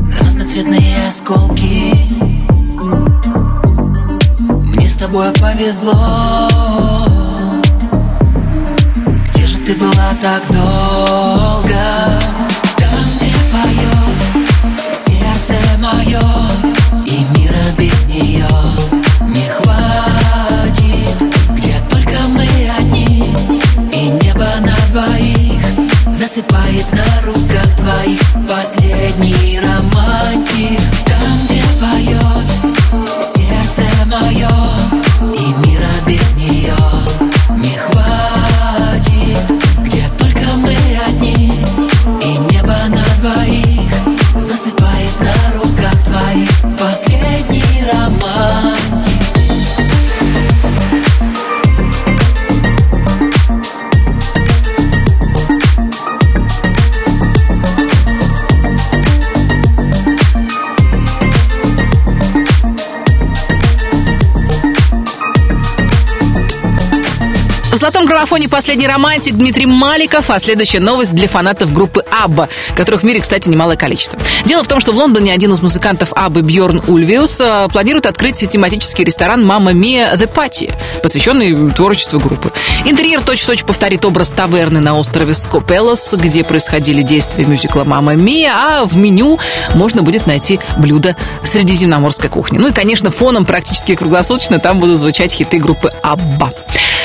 На 0.10 0.20
разноцветные 0.20 1.08
осколки. 1.08 1.93
Мне 4.65 4.89
с 4.89 4.98
тобой 4.98 5.32
повезло. 5.34 6.50
Где 9.28 9.46
же 9.46 9.58
ты 9.60 9.76
была 9.76 10.15
так 10.20 10.41
долго? 10.50 12.37
ее 16.18 16.50
и 17.06 17.38
мира 17.38 17.64
без 17.78 18.08
нее 18.08 18.48
не 19.28 19.50
хватит. 19.50 21.18
Где 21.56 21.80
только 21.90 22.20
мы 22.30 22.48
одни 22.80 23.34
и 23.94 24.10
небо 24.10 24.48
на 24.62 24.76
двоих 24.92 25.64
Засыпает 26.12 26.86
на 26.94 27.26
руках 27.26 27.76
твоих. 27.78 28.22
Последний 28.50 29.60
роман. 29.60 29.97
Граммофоне 68.28 68.50
«Последний 68.50 68.88
романтик» 68.88 69.36
Дмитрий 69.36 69.66
Маликов, 69.66 70.30
а 70.30 70.38
следующая 70.40 70.82
новость 70.82 71.13
для 71.13 71.30
фанатов 71.30 71.72
группы 71.72 72.04
Абба, 72.12 72.50
которых 72.76 73.04
в 73.04 73.06
мире, 73.06 73.22
кстати, 73.22 73.48
немалое 73.48 73.78
количество. 73.78 74.20
Дело 74.44 74.66
в 74.66 74.68
том, 74.68 74.82
что 74.82 74.92
в 74.92 74.98
Лондоне 74.98 75.32
один 75.32 75.54
из 75.54 75.62
музыкантов 75.62 76.12
Аббы 76.13 76.42
Бьорн 76.42 76.82
Ульвиус 76.88 77.40
э, 77.40 77.68
планирует 77.72 78.06
открыть 78.06 78.46
тематический 78.50 79.06
ресторан 79.06 79.46
«Мама 79.46 79.72
Мия 79.72 80.13
The 80.16 80.30
Party», 80.30 80.74
посвященный 81.02 81.72
творчеству 81.72 82.20
группы. 82.20 82.52
Интерьер 82.84 83.22
точь-в-точь 83.22 83.63
повторит 83.63 84.04
образ 84.04 84.32
таверны 84.32 84.82
на 84.82 84.98
острове 84.98 85.34
Скопелос, 85.34 86.13
где 86.13 86.44
происходили 86.44 87.04
действия 87.04 87.46
мюзикла 87.46 87.86
«Мама 87.86 88.16
Мия», 88.16 88.52
а 88.54 88.86
в 88.86 88.98
меню 88.98 89.40
можно 89.74 90.02
будет 90.02 90.28
найти 90.28 90.60
блюда 90.76 91.16
средиземноморской 91.46 92.30
кухни. 92.30 92.58
Ну 92.58 92.68
и, 92.68 92.74
конечно, 92.74 93.10
фоном 93.10 93.46
практически 93.46 93.96
круглосуточно 93.96 94.60
там 94.60 94.80
будут 94.80 95.00
звучать 95.00 95.32
хиты 95.32 95.60
группы 95.60 95.94
Абба. 96.04 96.52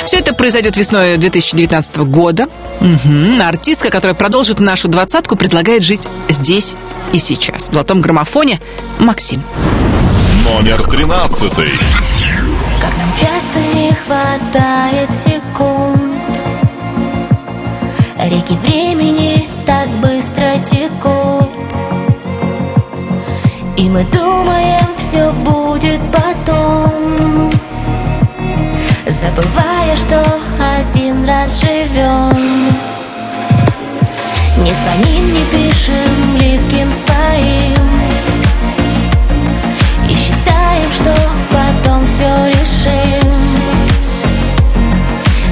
Все 0.06 0.18
это 0.18 0.34
произойдет 0.34 0.76
весной 0.76 1.16
2019 1.16 1.96
года. 1.98 2.48
Угу. 2.80 3.40
Артистка, 3.42 3.90
которая 3.90 4.14
продолжит 4.14 4.60
нашу 4.60 4.88
двадцатку, 4.88 5.36
предлагает 5.36 5.82
жить 5.82 6.02
здесь 6.28 6.74
и 7.12 7.18
сейчас. 7.18 7.68
В 7.68 7.72
золотом 7.72 8.00
граммофоне 8.00 8.60
Максим. 8.98 9.42
Номер 10.44 10.82
тринадцатый. 10.90 11.72
Как 12.80 12.96
нам 12.98 13.12
часто 13.12 13.60
не 13.76 13.92
хватает 13.92 15.12
секунд 15.12 16.02
Реки 18.18 18.54
времени 18.54 19.46
так 19.64 19.88
быстро 20.00 20.58
текут 20.68 21.50
И 23.76 23.88
мы 23.88 24.04
думаем, 24.04 24.86
все 24.96 25.30
будет 25.44 26.00
потом 26.12 27.50
Забывая, 29.82 29.96
что 29.96 30.22
один 30.78 31.24
раз 31.24 31.60
живем. 31.60 32.72
Не 34.58 34.74
звоним, 34.74 35.34
не 35.34 35.44
пишем 35.46 36.38
близким 36.38 36.92
своим. 36.92 37.74
И 40.08 40.14
считаем, 40.14 40.90
что 40.92 41.14
потом 41.50 42.06
все 42.06 42.48
решим. 42.48 43.28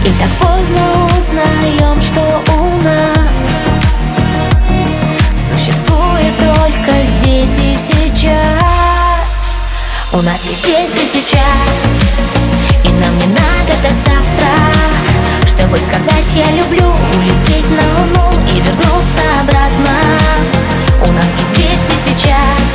И 0.04 0.10
так 0.12 0.30
поздно 0.38 0.80
узнаем, 1.18 2.00
что 2.00 2.42
у 2.52 2.82
нас 2.82 3.68
Существует 5.36 6.34
только 6.38 7.04
здесь 7.04 7.58
и 7.58 7.76
сейчас. 7.76 9.56
У 10.12 10.22
нас 10.22 10.44
есть 10.44 10.64
здесь 10.64 10.94
и 10.94 11.18
сейчас. 11.18 11.96
И 12.84 12.88
нам 12.88 13.18
не 13.18 13.26
надо 13.34 13.59
ждать 13.80 13.96
завтра. 14.04 14.50
Чтобы 15.46 15.76
сказать 15.78 16.34
я 16.34 16.50
люблю 16.52 16.92
Улететь 17.16 17.70
на 17.70 18.00
луну 18.00 18.30
и 18.52 18.60
вернуться 18.60 19.22
обратно 19.40 19.96
У 21.08 21.12
нас 21.12 21.26
есть 21.38 21.52
здесь 21.54 21.86
и 21.88 22.10
сейчас. 22.10 22.70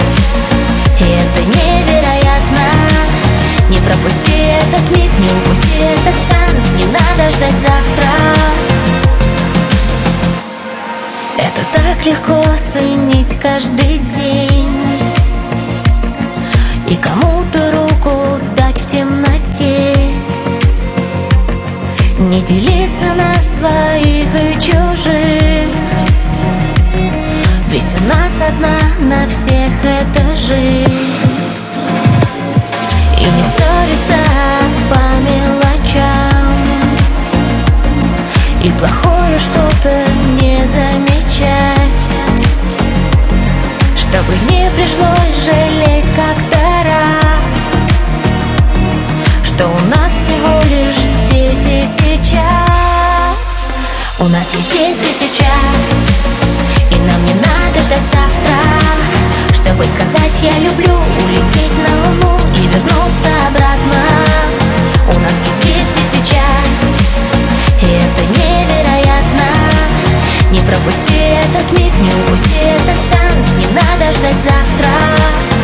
И 0.99 1.03
это 1.03 1.41
невероятно. 1.41 2.67
Не 3.69 3.79
пропусти 3.79 4.57
этот 4.61 4.97
миг, 4.97 5.11
не 5.19 5.27
упусти 5.27 5.77
этот 5.77 6.15
шанс. 6.15 6.71
Не 6.77 6.85
надо 6.85 7.31
ждать 7.35 7.57
завтра. 7.59 8.11
Это 11.37 11.61
так 11.73 12.05
легко 12.05 12.43
ценить 12.63 13.37
каждый 13.39 13.99
день. 13.99 15.13
И 16.87 16.95
кому-то 16.95 17.71
руку 17.71 18.39
дать 18.55 18.79
в 18.79 18.85
темноте 18.89 19.94
Не 22.25 22.41
делиться 22.41 23.13
на 23.13 23.39
своих 23.39 24.33
и 24.33 24.53
чужих. 24.55 25.69
Ведь 27.69 27.85
у 27.99 28.03
нас 28.05 28.41
одна 28.41 28.79
на 28.99 29.29
всех 29.29 29.71
эта 29.83 30.33
жизнь. 30.33 31.29
И 33.19 33.25
не 33.25 33.43
ссориться 33.43 34.17
по 34.89 34.99
мелочам. 35.21 36.55
И 38.63 38.71
плохое 38.71 39.37
что-то 39.37 39.93
не 40.41 40.65
замечать. 40.65 41.91
Чтобы 43.95 44.33
не 44.49 44.67
пришлось 44.71 45.45
жалеть 45.45 46.09
как-то 46.15 46.57
раз. 46.85 47.75
Что 49.43 49.67
у 49.67 49.85
нас 49.95 50.11
всего 50.11 50.59
лишь 50.71 50.95
здесь 50.95 51.65
и 51.65 51.85
сейчас 51.85 52.04
У 54.25 54.27
нас 54.27 54.47
есть 54.53 54.71
здесь 54.71 54.97
и 54.97 55.13
сейчас. 55.13 55.85
И 56.89 56.95
нам 56.95 57.25
не 57.25 57.33
надо 57.33 57.79
ждать 57.85 58.01
завтра. 58.11 58.57
Чтобы 59.53 59.83
сказать 59.83 60.41
я 60.41 60.57
люблю 60.67 60.95
Улететь 61.23 61.77
на 61.77 62.07
луну 62.07 62.39
и 62.55 62.67
вернуться 62.67 63.29
обратно. 63.47 64.01
У 65.15 65.19
нас 65.19 65.33
есть 65.45 65.61
здесь 65.61 65.93
и 66.01 66.17
сейчас. 66.17 66.77
И 67.81 67.85
это 67.85 68.21
невероятно. 68.39 69.49
Не 70.49 70.61
пропусти 70.61 71.35
этот 71.43 71.77
миг, 71.77 71.93
не 71.99 72.09
упусти 72.23 72.57
этот 72.57 72.99
шанс. 73.01 73.51
Не 73.57 73.67
надо 73.67 74.11
ждать 74.17 74.41
завтра 74.41 75.54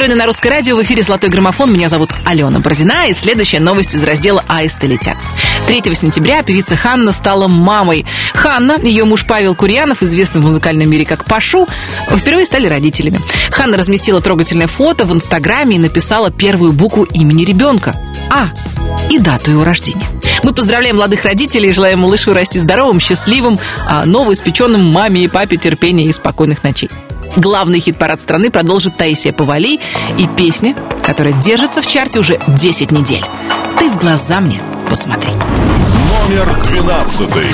настроены 0.00 0.18
на 0.18 0.26
русское 0.26 0.48
радио. 0.48 0.76
В 0.76 0.82
эфире 0.82 1.02
«Золотой 1.02 1.28
граммофон». 1.28 1.70
Меня 1.70 1.88
зовут 1.88 2.08
Алена 2.24 2.58
Бородина. 2.58 3.08
И 3.08 3.12
следующая 3.12 3.60
новость 3.60 3.94
из 3.94 4.02
раздела 4.02 4.42
«Аисты 4.48 4.86
летят». 4.86 5.18
3 5.66 5.94
сентября 5.94 6.42
певица 6.42 6.74
Ханна 6.74 7.12
стала 7.12 7.48
мамой. 7.48 8.06
Ханна, 8.32 8.78
ее 8.80 9.04
муж 9.04 9.26
Павел 9.26 9.54
Курьянов, 9.54 10.02
известный 10.02 10.40
в 10.40 10.44
музыкальном 10.44 10.88
мире 10.88 11.04
как 11.04 11.26
Пашу, 11.26 11.68
впервые 12.08 12.46
стали 12.46 12.66
родителями. 12.66 13.20
Ханна 13.50 13.76
разместила 13.76 14.22
трогательное 14.22 14.68
фото 14.68 15.04
в 15.04 15.12
Инстаграме 15.12 15.76
и 15.76 15.78
написала 15.78 16.30
первую 16.30 16.72
букву 16.72 17.04
имени 17.04 17.44
ребенка– 17.44 17.94
А 18.30 18.52
и 19.10 19.18
дату 19.18 19.50
его 19.50 19.64
рождения. 19.64 20.06
Мы 20.42 20.54
поздравляем 20.54 20.96
молодых 20.96 21.26
родителей 21.26 21.68
и 21.68 21.72
желаем 21.74 21.98
малышу 21.98 22.32
расти 22.32 22.58
здоровым, 22.58 23.00
счастливым, 23.00 23.58
а 23.86 24.06
новоиспеченным 24.06 24.82
маме 24.82 25.24
и 25.24 25.28
папе 25.28 25.58
терпения 25.58 26.06
и 26.06 26.12
спокойных 26.12 26.62
ночей. 26.62 26.88
Главный 27.36 27.78
хит-парад 27.78 28.20
страны 28.20 28.50
продолжит 28.50 28.96
Таисия 28.96 29.32
Повали 29.32 29.80
и 30.18 30.26
песня, 30.36 30.74
которая 31.04 31.32
держится 31.32 31.80
в 31.80 31.86
чарте 31.86 32.18
уже 32.18 32.38
10 32.48 32.90
недель. 32.92 33.24
«Ты 33.78 33.88
в 33.90 33.96
глаза 33.96 34.40
мне 34.40 34.60
посмотри». 34.88 35.32
Номер 35.32 36.62
двенадцатый. 36.64 37.46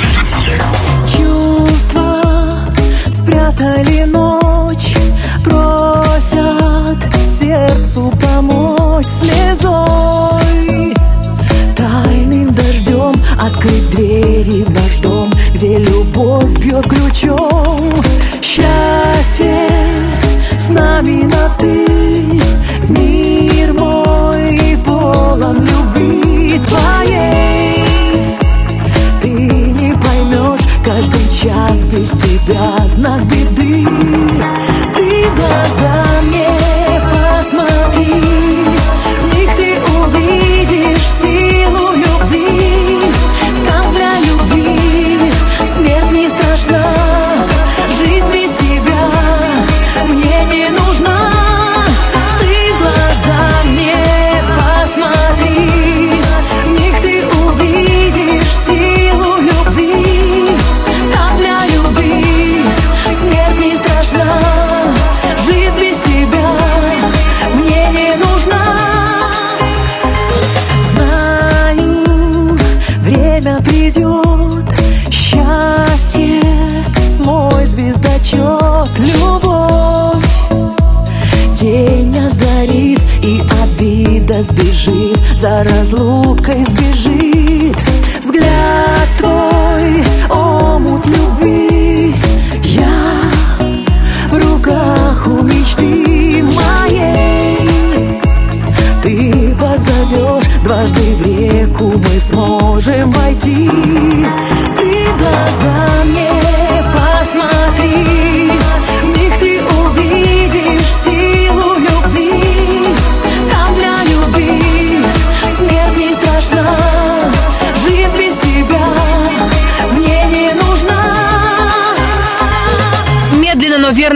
Чувства 1.16 2.66
спрятали 3.12 4.04
ночь, 4.04 4.96
просят 5.44 6.98
сердцу 7.38 8.12
помочь 8.20 9.06
слезой. 9.06 10.95
Тайным 11.76 12.52
дождем 12.54 13.14
открыть 13.38 13.90
двери 13.90 14.62
в 14.62 14.70
наш 14.70 14.96
дом, 15.02 15.30
где 15.52 15.78
любовь 15.78 16.58
бьет 16.58 16.88
ключом. 16.88 17.92
Счастье 18.40 19.68
с 20.58 20.68
нами 20.70 21.24
на 21.24 21.48
ты, 21.58 21.86
мир 22.88 23.74
мой 23.74 24.25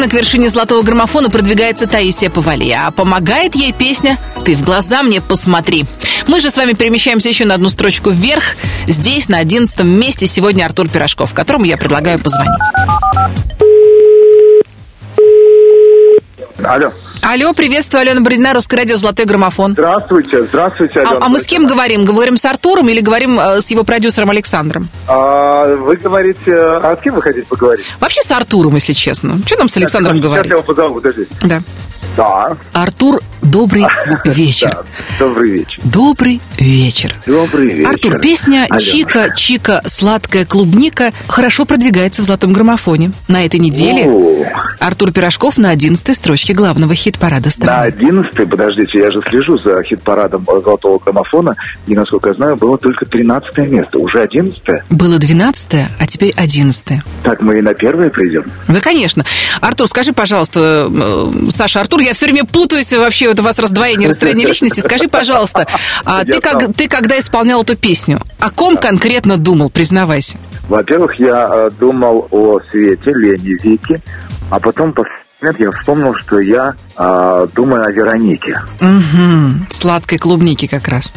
Медленно, 0.01 0.07
но 0.07 0.07
верно 0.07 0.09
к 0.09 0.13
вершине 0.15 0.49
золотого 0.49 0.83
граммофона 0.83 1.31
продвигается 1.31 1.87
Таисия 1.87 2.31
Повали, 2.31 2.71
а 2.71 2.91
помогает 2.91 3.55
ей 3.55 3.73
песня 3.73 4.17
«Ты 4.45 4.57
в 4.57 4.63
глаза 4.63 5.03
мне 5.03 5.21
посмотри». 5.21 5.85
Мы 6.27 6.41
же 6.41 6.51
с 6.51 6.57
вами 6.57 6.73
перемещаемся 6.73 7.29
еще 7.29 7.45
на 7.45 7.55
одну 7.55 7.69
строчку 7.69 8.11
вверх. 8.11 8.57
Здесь, 8.87 9.29
на 9.29 9.39
одиннадцатом 9.39 9.89
месте, 9.89 10.27
сегодня 10.27 10.65
Артур 10.65 10.89
Пирожков, 10.89 11.35
которому 11.35 11.65
я 11.65 11.77
предлагаю 11.77 12.19
позвонить. 12.19 12.61
Алло. 16.63 16.93
Алло, 17.33 17.53
приветствую, 17.53 18.01
Алена 18.01 18.21
Бородина, 18.23 18.53
Русское 18.55 18.79
радио 18.79 18.97
«Золотой 18.97 19.25
граммофон». 19.25 19.75
Здравствуйте, 19.75 20.47
здравствуйте, 20.47 20.99
А, 20.99 21.11
Алена. 21.11 21.27
а 21.27 21.29
мы 21.29 21.39
с 21.39 21.47
кем 21.47 21.65
говорим? 21.65 22.05
Говорим 22.05 22.37
с 22.37 22.45
Артуром 22.45 22.89
или 22.89 22.99
говорим 23.01 23.39
э, 23.39 23.61
с 23.61 23.71
его 23.71 23.85
продюсером 23.85 24.31
Александром? 24.31 24.89
А, 25.07 25.77
вы 25.77 25.95
говорите, 25.95 26.53
а 26.53 26.97
с 26.97 27.01
кем 27.01 27.15
вы 27.15 27.23
хотите 27.23 27.47
поговорить? 27.47 27.87
Вообще 28.01 28.23
с 28.23 28.33
Артуром, 28.33 28.75
если 28.75 28.95
честно. 28.95 29.39
Что 29.47 29.59
нам 29.59 29.69
с 29.69 29.77
Александром 29.77 30.17
Сейчас 30.17 30.25
говорить? 30.25 30.51
я 30.51 30.57
его 30.57 30.65
позову, 30.65 30.95
подожди. 30.97 31.29
Да. 31.45 31.61
Да. 32.17 32.49
Артур, 32.73 33.21
добрый 33.41 33.85
вечер. 34.25 34.71
Да, 34.71 34.85
Добрый 35.19 35.51
вечер. 35.53 35.81
Добрый 35.85 36.41
вечер. 36.59 37.15
Добрый 37.27 37.69
вечер. 37.73 37.89
Артур, 37.91 38.19
песня. 38.21 38.67
«Чика, 38.79 39.33
Чика, 39.37 39.83
сладкая 39.87 40.45
клубника» 40.45 41.13
хорошо 41.29 41.65
продвигается 41.65 42.23
в 42.23 42.25
золотом 42.25 42.53
граммофоне. 42.53 43.13
На 43.29 43.45
этой 43.45 43.61
неделе 43.61 44.07
О. 44.11 44.45
Артур 44.81 45.13
Пирожков 45.13 45.59
на 45.59 45.71
одиннадцатой 45.71 46.15
строчке 46.15 46.53
главного 46.55 46.95
хит-парада 46.95 47.47
На 47.47 47.51
страны. 47.51 47.87
одиннадцатый, 47.87 48.47
подождите, 48.47 48.99
я 48.99 49.11
же 49.11 49.21
слежу 49.29 49.59
за 49.63 49.83
хит-парадом 49.83 50.45
золотого 50.45 50.99
граммофона, 50.99 51.55
и, 51.87 51.95
насколько 51.95 52.29
я 52.29 52.35
знаю, 52.35 52.57
было 52.57 52.77
только 52.79 53.05
тринадцатое 53.07 53.67
место. 53.67 53.99
Уже 53.99 54.21
одиннадцатое? 54.21 54.85
Было 54.91 55.19
двенадцатое, 55.19 55.91
а 55.99 56.07
теперь 56.07 56.33
одиннадцатое. 56.37 57.03
Так 57.23 57.41
мы 57.41 57.59
и 57.59 57.63
на 57.63 57.75
первое 57.75 58.11
придем. 58.11 58.45
Да, 58.69 58.81
конечно. 58.81 59.25
Артур, 59.61 59.87
скажи, 59.87 60.13
пожалуйста, 60.13 60.89
э, 60.91 61.31
Саша, 61.51 61.81
Артур, 61.81 62.00
я 62.01 62.15
все 62.15 62.27
время 62.27 62.45
путаюсь 62.45 62.93
вообще, 62.93 63.29
вот 63.29 63.41
у 63.41 63.43
вас 63.43 63.59
раздвоение, 63.59 64.09
расстроение 64.09 64.47
личности. 64.47 64.81
Скажи, 64.81 65.09
пожалуйста, 65.09 65.67
а 66.05 66.25
ты, 66.25 66.41
как, 66.41 66.75
ты 66.75 66.89
когда 66.89 67.19
исполнял 67.19 67.63
эту 67.63 67.77
песню, 67.77 68.21
о 68.39 68.51
ком 68.51 68.77
конкретно 68.77 69.37
думал, 69.37 69.71
признавайся? 69.71 70.39
Во-первых, 70.69 71.19
я 71.19 71.47
э, 71.49 71.71
думал 71.79 72.29
о 72.31 72.61
Свете, 72.71 73.11
Лене, 73.11 73.57
Вике, 73.63 74.01
а 74.51 74.61
потом 74.61 74.93
по 74.93 75.05
момент 75.43 75.61
я 75.61 75.71
вспомнил, 75.73 76.15
что 76.15 76.41
я 76.41 76.75
э, 76.97 77.47
думаю 77.55 77.85
о 77.85 77.91
Веронике. 77.91 78.61
Угу, 78.81 79.67
сладкой 79.71 80.19
клубники 80.19 80.67
как 80.67 80.89
раз. 80.89 81.15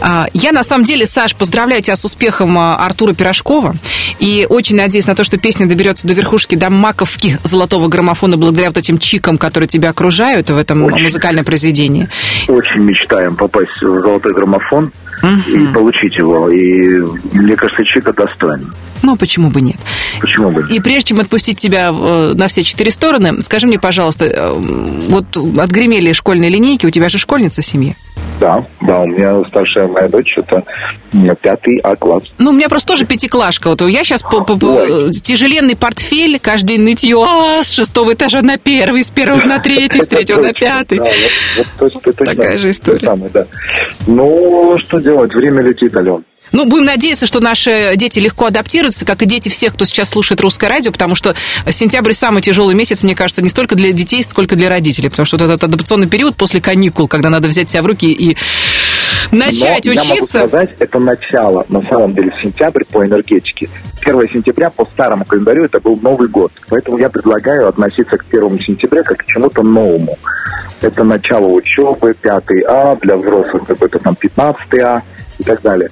А, 0.00 0.26
Я 0.32 0.52
на 0.52 0.62
самом 0.62 0.84
деле, 0.84 1.06
Саш, 1.06 1.34
поздравляю 1.34 1.82
тебя 1.82 1.96
с 1.96 2.04
успехом 2.04 2.58
а, 2.58 2.76
Артура 2.76 3.12
Пирожкова. 3.14 3.74
И 4.18 4.46
очень 4.48 4.76
надеюсь 4.76 5.06
на 5.06 5.14
то, 5.14 5.24
что 5.24 5.38
песня 5.38 5.66
доберется 5.66 6.06
до 6.06 6.14
верхушки, 6.14 6.54
до 6.54 6.70
маковки 6.70 7.38
золотого 7.44 7.88
граммофона 7.88 8.36
благодаря 8.36 8.68
вот 8.68 8.78
этим 8.78 8.98
чикам, 8.98 9.38
которые 9.38 9.68
тебя 9.68 9.90
окружают 9.90 10.50
в 10.50 10.56
этом 10.56 10.84
Очень. 10.84 11.04
музыкальном 11.04 11.44
произведении. 11.44 12.08
Очень 12.48 12.82
мечтаем 12.82 13.36
попасть 13.36 13.72
в 13.80 14.00
золотой 14.00 14.32
граммофон 14.34 14.92
и 15.46 15.66
получить 15.74 16.16
его. 16.16 16.50
И 16.50 17.00
мне 17.32 17.56
кажется, 17.56 17.84
Чика 17.84 18.12
достоин. 18.12 18.72
Ну, 19.02 19.16
почему 19.16 19.50
бы 19.50 19.60
нет? 19.60 19.76
Почему 20.20 20.50
бы? 20.50 20.66
И 20.70 20.80
прежде 20.80 21.08
чем 21.10 21.20
отпустить 21.20 21.58
тебя 21.58 21.88
э, 21.90 22.32
на 22.34 22.48
все 22.48 22.62
четыре 22.62 22.90
стороны, 22.90 23.40
скажи 23.42 23.66
мне, 23.66 23.78
пожалуйста, 23.78 24.26
э, 24.26 24.52
вот 25.08 25.24
отгремели 25.58 26.12
школьные 26.12 26.50
линейки, 26.50 26.86
у 26.86 26.90
тебя 26.90 27.08
же 27.08 27.18
школьница 27.18 27.62
в 27.62 27.66
семье. 27.66 27.96
Да, 28.38 28.66
да, 28.80 29.00
у 29.00 29.06
меня 29.06 29.42
старшая 29.50 29.86
моя 29.86 30.08
дочь, 30.08 30.32
это 30.38 30.62
пятый 31.42 31.78
А-класс. 31.82 32.22
Ну, 32.38 32.50
у 32.50 32.52
меня 32.54 32.70
просто 32.70 32.88
тоже 32.88 33.04
пятиклашка. 33.04 33.68
Вот 33.68 33.82
я 33.82 34.02
сейчас 34.02 34.22
по, 34.22 34.42
по- 34.42 34.56
по- 34.56 35.12
тяжеленный 35.12 35.76
портфель, 35.76 36.38
каждый 36.40 36.76
день 36.76 36.82
нытье 36.84 37.22
а, 37.22 37.62
с 37.62 37.70
шестого 37.70 38.14
этажа 38.14 38.40
на 38.40 38.56
первый, 38.56 39.04
с 39.04 39.10
первого 39.10 39.44
на 39.46 39.58
третий, 39.58 40.00
с 40.00 40.06
третьего 40.08 40.40
на 40.40 40.54
пятый. 40.54 40.98
Да, 40.98 41.04
вот, 41.04 41.12
вот, 41.58 41.66
то 41.78 41.84
есть 41.84 41.96
ты 42.02 42.12
точно- 42.12 42.34
Такая 42.34 42.56
же 42.58 42.70
история. 42.70 42.98
то 43.00 43.06
самое, 43.06 43.30
да. 43.30 43.44
Ну, 44.06 44.76
что 44.86 45.00
делать? 45.00 45.34
Время 45.34 45.62
летит, 45.62 45.94
Ален. 45.96 46.24
Ну, 46.52 46.66
будем 46.66 46.84
надеяться, 46.84 47.26
что 47.26 47.40
наши 47.40 47.94
дети 47.96 48.18
легко 48.18 48.46
адаптируются, 48.46 49.04
как 49.04 49.22
и 49.22 49.26
дети 49.26 49.48
всех, 49.48 49.74
кто 49.74 49.84
сейчас 49.84 50.10
слушает 50.10 50.40
русское 50.40 50.68
радио, 50.68 50.92
потому 50.92 51.14
что 51.14 51.34
сентябрь 51.70 52.12
самый 52.12 52.42
тяжелый 52.42 52.74
месяц, 52.74 53.02
мне 53.02 53.14
кажется, 53.14 53.42
не 53.42 53.48
столько 53.48 53.76
для 53.76 53.92
детей, 53.92 54.22
сколько 54.22 54.56
для 54.56 54.68
родителей, 54.68 55.10
потому 55.10 55.26
что 55.26 55.38
вот 55.38 55.44
этот 55.44 55.64
адаптационный 55.64 56.08
период 56.08 56.36
после 56.36 56.60
каникул, 56.60 57.08
когда 57.08 57.30
надо 57.30 57.48
взять 57.48 57.68
себя 57.68 57.82
в 57.82 57.86
руки 57.86 58.10
и 58.10 58.36
начать 59.30 59.86
Но 59.86 59.92
учиться. 59.92 60.38
Я 60.38 60.44
могу 60.44 60.48
сказать, 60.48 60.70
это 60.78 60.98
начало, 60.98 61.64
на 61.68 61.82
самом 61.86 62.14
деле, 62.14 62.32
сентябрь 62.42 62.84
по 62.84 63.04
энергетике. 63.04 63.68
1 64.02 64.32
сентября 64.32 64.70
по 64.70 64.86
старому 64.86 65.24
календарю 65.24 65.64
это 65.64 65.80
был 65.80 65.96
Новый 66.00 66.28
год. 66.28 66.52
Поэтому 66.68 66.98
я 66.98 67.08
предлагаю 67.10 67.68
относиться 67.68 68.16
к 68.16 68.24
1 68.28 68.58
сентября 68.66 69.02
как 69.02 69.18
к 69.18 69.26
чему-то 69.26 69.62
новому. 69.62 70.18
Это 70.80 71.04
начало 71.04 71.46
учебы, 71.46 72.14
5 72.20 72.44
А, 72.66 72.96
для 72.96 73.16
взрослых 73.16 73.66
какой-то 73.66 73.98
там 73.98 74.16
15 74.16 74.74
А 74.80 75.02
и 75.38 75.42
так 75.42 75.60
далее. 75.62 75.90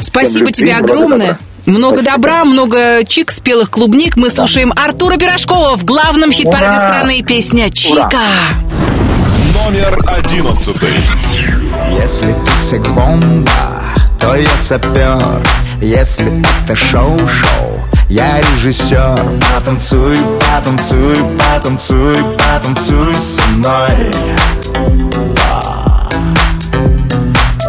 Спасибо 0.00 0.46
любви, 0.46 0.52
тебе 0.52 0.76
огромное. 0.76 1.38
Много 1.66 1.96
Спасибо. 1.96 2.12
добра, 2.12 2.44
много 2.44 3.04
чик, 3.06 3.30
спелых 3.30 3.70
клубник. 3.70 4.16
Мы 4.16 4.30
слушаем 4.30 4.72
Артура 4.74 5.16
Пирожкова 5.16 5.76
в 5.76 5.84
главном 5.84 6.32
хит-параде 6.32 6.78
Ура! 6.78 6.88
страны 6.88 7.22
песня 7.22 7.70
«Чика». 7.70 8.20
Номер 9.54 9.98
одиннадцатый. 10.06 10.88
Если 12.02 12.32
ты 12.32 12.50
секс-бомба, 12.62 13.50
то 14.18 14.34
я 14.34 14.48
сапер 14.56 15.42
Если 15.82 16.42
это 16.64 16.74
шоу-шоу, 16.74 17.84
я 18.08 18.40
режиссер 18.40 19.18
Потанцуй, 19.54 20.16
потанцуй, 20.50 21.16
потанцуй, 21.38 22.16
потанцуй 22.38 23.14
со 23.14 23.42
мной 23.48 23.90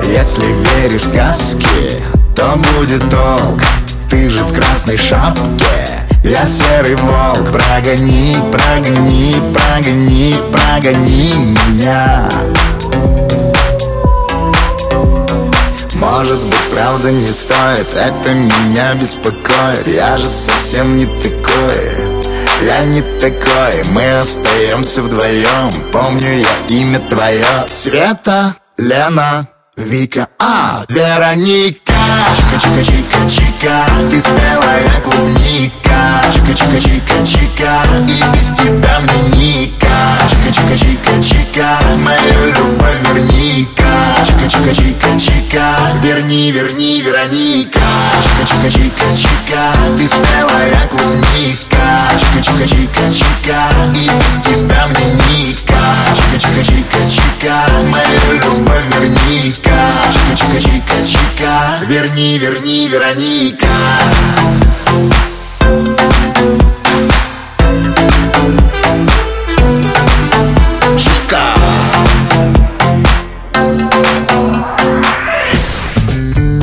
Если 0.10 0.48
веришь 0.48 1.04
в 1.04 1.10
сказки, 1.10 2.02
то 2.36 2.56
будет 2.74 3.08
толк. 3.12 3.62
Ты 4.10 4.28
же 4.32 4.44
в 4.44 4.54
красной 4.54 4.98
шапке. 4.98 5.88
Я 6.24 6.46
серый 6.48 6.96
волк. 6.96 7.52
Прогони, 7.52 8.36
прогони, 8.52 9.36
прогони, 9.54 10.36
прогони 10.52 11.36
меня. 11.36 12.28
Может 15.94 16.40
быть, 16.40 16.70
правда 16.76 17.12
не 17.12 17.28
стоит. 17.28 17.88
Это 17.96 18.34
меня 18.34 18.96
беспокоит. 18.96 19.88
Я 19.88 20.18
же 20.18 20.26
совсем 20.26 20.98
не 20.98 21.06
такой. 21.06 22.20
Я 22.66 22.84
не 22.86 23.02
такой. 23.20 23.84
Мы 23.92 24.18
остаемся 24.18 25.04
вдвоем. 25.04 25.70
Помню 25.92 26.40
я 26.40 26.76
имя 26.76 27.00
твое. 27.00 27.46
Света, 27.68 28.56
Лена, 28.78 29.48
Вика. 29.80 30.28
А, 30.38 30.84
Вероника 30.90 31.94
Чика-чика-чика-чика 32.60 33.86
Ты 34.12 34.20
спелая 34.20 35.02
клубника. 35.02 36.22
Чика-чика-чика-чика 36.30 37.72
И 38.06 38.24
без 38.34 38.54
тебя 38.58 39.00
мне 39.00 39.22
ника. 39.38 39.88
Чика-чика-чика-чика 40.30 41.80
Мою 41.98 42.52
любовь 42.54 43.00
верни-ка. 43.14 43.92
Чика-чика-чика-чика 44.26 45.66
Верни, 46.04 46.52
верни, 46.52 47.02
Вероника. 47.02 47.80
Чика-чика-чика-чика 48.22 49.64
Ты 49.98 50.06
спелая 50.08 50.88
клубника. 50.90 51.86
Чика-чика-чика-чика 52.20 53.60
И 53.96 54.10
без 54.10 54.36
тебя 54.46 54.88
мне 54.88 55.08
ника. 55.30 55.80
Чика-чика-чика-чика 56.14 57.56
Мою 57.86 58.34
любовь 58.34 58.88
верни-ка. 59.00 59.92
Чика-чика-чика-чика 60.12 61.86
Верни, 61.88 62.38
верни, 62.38 62.49
Вероника 62.50 63.68
Чика 70.98 71.38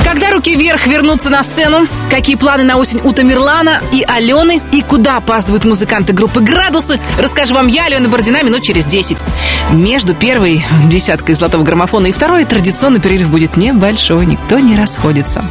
Когда 0.02 0.30
руки 0.32 0.56
вверх 0.56 0.88
вернутся 0.88 1.30
на 1.30 1.44
сцену? 1.44 1.86
Какие 2.10 2.34
планы 2.34 2.64
на 2.64 2.78
осень 2.78 3.00
у 3.04 3.12
Тамерлана 3.12 3.80
и 3.92 4.02
Алены? 4.02 4.60
И 4.72 4.82
куда 4.82 5.18
опаздывают 5.18 5.64
музыканты 5.64 6.12
группы 6.12 6.40
«Градусы»? 6.40 6.98
Расскажу 7.16 7.54
вам 7.54 7.68
я, 7.68 7.84
Алена 7.84 8.08
Бородина, 8.08 8.42
минут 8.42 8.62
через 8.62 8.86
10. 8.86 9.22
Между 9.70 10.14
первой 10.14 10.64
десяткой 10.86 11.36
золотого 11.36 11.62
граммофона 11.62 12.08
и 12.08 12.12
второй 12.12 12.44
традиционный 12.44 12.98
перерыв 12.98 13.30
будет 13.30 13.56
небольшой, 13.56 14.26
никто 14.26 14.58
не 14.58 14.76
расходится. 14.76 15.44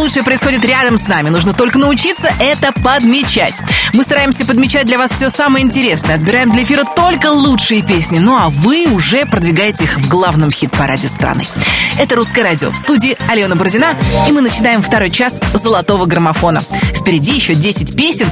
Лучшее 0.00 0.22
происходит 0.22 0.64
рядом 0.64 0.96
с 0.96 1.06
нами. 1.06 1.28
Нужно 1.28 1.52
только 1.52 1.78
научиться 1.78 2.32
это 2.40 2.72
подмечать. 2.72 3.54
Мы 3.92 4.02
стараемся 4.02 4.46
подмечать 4.46 4.86
для 4.86 4.96
вас 4.96 5.10
все 5.10 5.28
самое 5.28 5.64
интересное. 5.64 6.14
Отбираем 6.14 6.50
для 6.50 6.62
эфира 6.62 6.84
только 6.96 7.30
лучшие 7.30 7.82
песни. 7.82 8.18
Ну 8.18 8.34
а 8.34 8.48
вы 8.48 8.86
уже 8.86 9.26
продвигаете 9.26 9.84
их 9.84 9.98
в 9.98 10.08
главном 10.08 10.50
хит-параде 10.50 11.06
страны. 11.06 11.44
Это 11.98 12.16
«Русское 12.16 12.42
радио». 12.42 12.70
В 12.70 12.76
студии 12.76 13.16
Алена 13.28 13.54
Бородина. 13.56 13.94
И 14.26 14.32
мы 14.32 14.40
начинаем 14.40 14.80
второй 14.80 15.10
час 15.10 15.38
«Золотого 15.52 16.06
граммофона». 16.06 16.62
Впереди 16.94 17.32
еще 17.32 17.54
10 17.54 17.94
песен. 17.94 18.30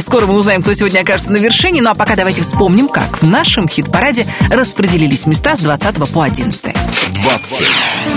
Скоро 0.00 0.26
мы 0.26 0.34
узнаем, 0.34 0.62
кто 0.62 0.72
сегодня 0.72 1.00
окажется 1.00 1.32
на 1.32 1.38
вершине. 1.38 1.82
Ну 1.82 1.90
а 1.90 1.94
пока 1.94 2.14
давайте 2.14 2.42
вспомним, 2.42 2.88
как 2.88 3.20
в 3.20 3.26
нашем 3.26 3.68
хит-параде 3.68 4.26
распределились 4.50 5.26
места 5.26 5.56
с 5.56 5.60
20 5.60 6.12
по 6.12 6.22
11. 6.22 6.62
20. 6.62 7.62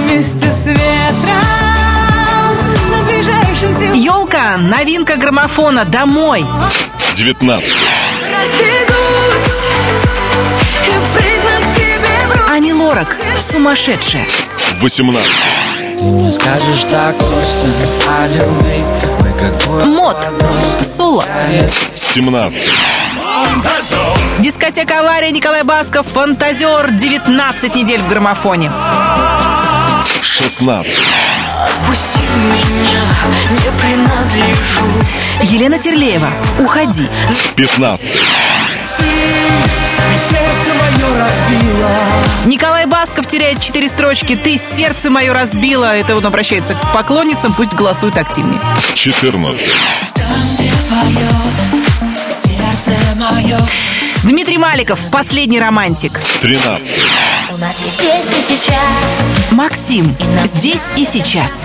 Вместе 0.08 0.52
с 0.52 0.68
ветром 0.68 1.75
Елка, 3.62 4.58
новинка 4.58 5.16
граммофона 5.16 5.86
«Домой». 5.86 6.46
19. 7.16 7.64
разбегусь 8.38 9.66
и 10.86 11.18
прыгну 11.18 11.72
к 11.72 11.76
тебе 11.76 12.28
в 12.28 12.32
руки. 12.36 12.52
Ани 12.52 12.74
Лорак, 12.74 13.16
сумасшедшая. 13.40 14.28
18. 14.82 15.32
Ты 15.98 16.04
мне 16.04 16.32
скажешь 16.34 16.84
так 16.92 17.16
просто 17.16 17.68
о 18.10 18.28
любви 18.28 18.84
как 19.40 19.86
Мод, 19.86 20.18
соло. 20.82 21.26
17. 21.96 22.70
Дискотека 24.40 25.00
«Авария» 25.00 25.32
Николай 25.32 25.64
Басков, 25.64 26.08
«Фантазер», 26.08 26.92
19 26.92 27.76
недель 27.76 28.02
в 28.02 28.10
граммофоне. 28.10 28.70
16. 30.22 30.92
Отпусти 31.64 32.15
меня, 32.15 32.15
не 32.15 32.15
принадлежу. 32.15 32.15
Елена 35.44 35.80
Терлеева, 35.80 36.32
«Уходи». 36.60 37.08
15. 37.56 38.20
Сердце 40.30 40.74
мое 40.80 41.20
разбило 41.20 41.92
Николай 42.46 42.86
Басков 42.86 43.28
теряет 43.28 43.62
4 43.62 43.90
строчки. 43.90 44.36
«Ты 44.36 44.58
сердце 44.58 45.10
мое 45.10 45.34
разбила». 45.34 45.96
Это 45.96 46.16
он 46.16 46.26
обращается 46.26 46.76
к 46.76 46.94
поклонницам, 46.94 47.54
пусть 47.54 47.74
голосуют 47.74 48.18
активнее. 48.18 48.60
14. 48.94 49.72
Сердце 52.30 52.92
мое. 53.16 53.60
Дмитрий 54.24 54.58
Маликов, 54.58 55.00
«Последний 55.12 55.60
романтик». 55.60 56.20
13. 56.42 57.04
У 57.56 57.58
нас 57.58 57.80
есть 57.86 58.02
здесь 58.02 58.26
и 58.38 58.58
сейчас. 58.58 59.52
Максим, 59.52 60.14
«Здесь 60.44 60.82
и 60.98 61.06
сейчас». 61.06 61.64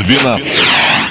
12. 0.00 0.60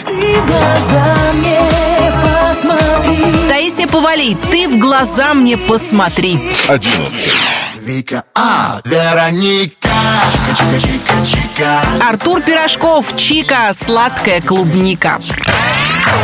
Ты 0.08 0.42
в 0.42 0.46
глаза 0.46 1.16
мне 1.34 2.12
посмотри. 2.22 3.48
Таисия 3.48 3.88
Повалий, 3.88 4.36
«Ты 4.52 4.68
в 4.68 4.78
глаза 4.78 5.34
мне 5.34 5.56
посмотри». 5.56 6.38
11. 6.68 7.32
Вика 7.80 8.26
А, 8.36 8.82
Вероника 8.84 9.88
Чика-чика-чика-чика 10.34 11.80
Артур 12.10 12.42
Пирожков, 12.42 13.16
«Чика», 13.16 13.74
«Сладкая 13.74 14.42
клубника». 14.42 15.18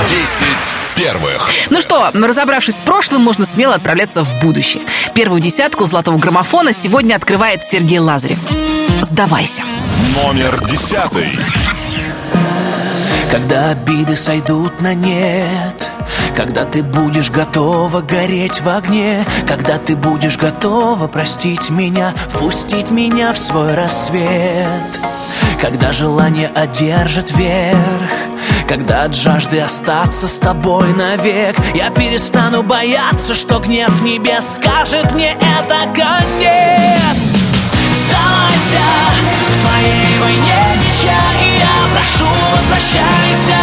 10 0.05 0.47
первых. 0.95 1.49
Ну 1.69 1.81
что, 1.81 2.11
разобравшись 2.13 2.77
с 2.77 2.81
прошлым, 2.81 3.21
можно 3.21 3.45
смело 3.45 3.75
отправляться 3.75 4.23
в 4.23 4.39
будущее. 4.39 4.83
Первую 5.13 5.41
десятку 5.41 5.85
золотого 5.85 6.17
граммофона 6.17 6.73
сегодня 6.73 7.15
открывает 7.15 7.65
Сергей 7.65 7.99
Лазарев. 7.99 8.39
Сдавайся. 9.01 9.61
Номер 10.15 10.59
10. 10.65 11.39
Когда 13.31 13.71
обиды 13.71 14.15
сойдут 14.15 14.79
на 14.79 14.93
нет 14.93 15.91
Когда 16.35 16.63
ты 16.63 16.81
будешь 16.81 17.29
готова 17.29 17.99
гореть 18.01 18.61
в 18.61 18.69
огне 18.69 19.25
Когда 19.45 19.77
ты 19.77 19.97
будешь 19.97 20.37
готова 20.37 21.07
простить 21.07 21.69
меня 21.69 22.13
Впустить 22.29 22.89
меня 22.89 23.33
в 23.33 23.37
свой 23.37 23.75
рассвет 23.75 24.77
Когда 25.61 25.91
желание 25.91 26.49
одержит 26.53 27.31
верх 27.31 28.11
Когда 28.67 29.03
от 29.03 29.15
жажды 29.15 29.59
остаться 29.59 30.27
с 30.27 30.37
тобой 30.37 30.93
навек 30.93 31.57
Я 31.73 31.89
перестану 31.89 32.61
бояться, 32.61 33.33
что 33.33 33.59
гнев 33.59 34.01
небес 34.01 34.55
Скажет 34.55 35.11
мне 35.13 35.33
это 35.33 35.79
конец 35.95 37.17
Сдавайся 38.05 38.85
в 39.49 39.61
твоей 39.61 40.19
войне 40.21 40.63
меча 40.77 41.19
И 41.43 41.57
я 41.57 41.77
прошу, 41.91 42.29
возвращайся. 42.55 43.57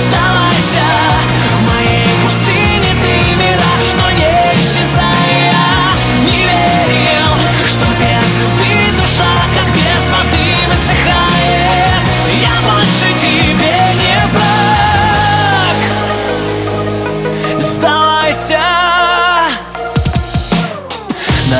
Сдавайся 0.00 0.44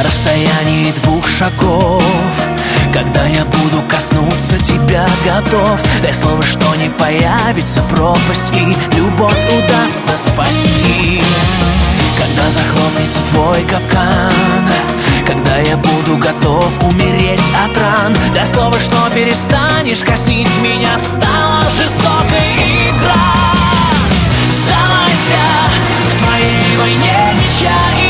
расстоянии 0.05 0.93
двух 1.03 1.27
шагов. 1.27 2.03
Когда 2.95 3.27
я 3.27 3.45
буду 3.45 3.83
коснуться 3.89 4.57
тебя 4.59 5.05
готов 5.25 5.81
Дай 6.01 6.15
слово, 6.15 6.45
что 6.45 6.77
не 6.77 6.89
появится 6.91 7.83
пропасть 7.91 8.53
И 8.53 8.97
любовь 8.97 9.37
удастся 9.49 10.17
спасти. 10.17 11.21
Когда 12.17 12.49
захлопнется 12.51 13.19
твой 13.33 13.63
капкан 13.63 14.33
Когда 15.27 15.57
я 15.57 15.77
буду 15.77 16.19
готов 16.19 16.71
умереть 16.85 17.43
от 17.65 17.77
ран. 17.77 18.17
Дай 18.33 18.47
слово, 18.47 18.79
что 18.79 18.97
перестанешь 19.13 20.05
коснить 20.05 20.57
меня 20.63 20.97
Стала 20.97 21.65
жестокой 21.77 22.47
игра. 22.91 23.55
Сдавайся 24.53 25.45
в 26.13 26.23
твоей 26.23 26.77
войне 26.79 27.35
меча 27.43 28.04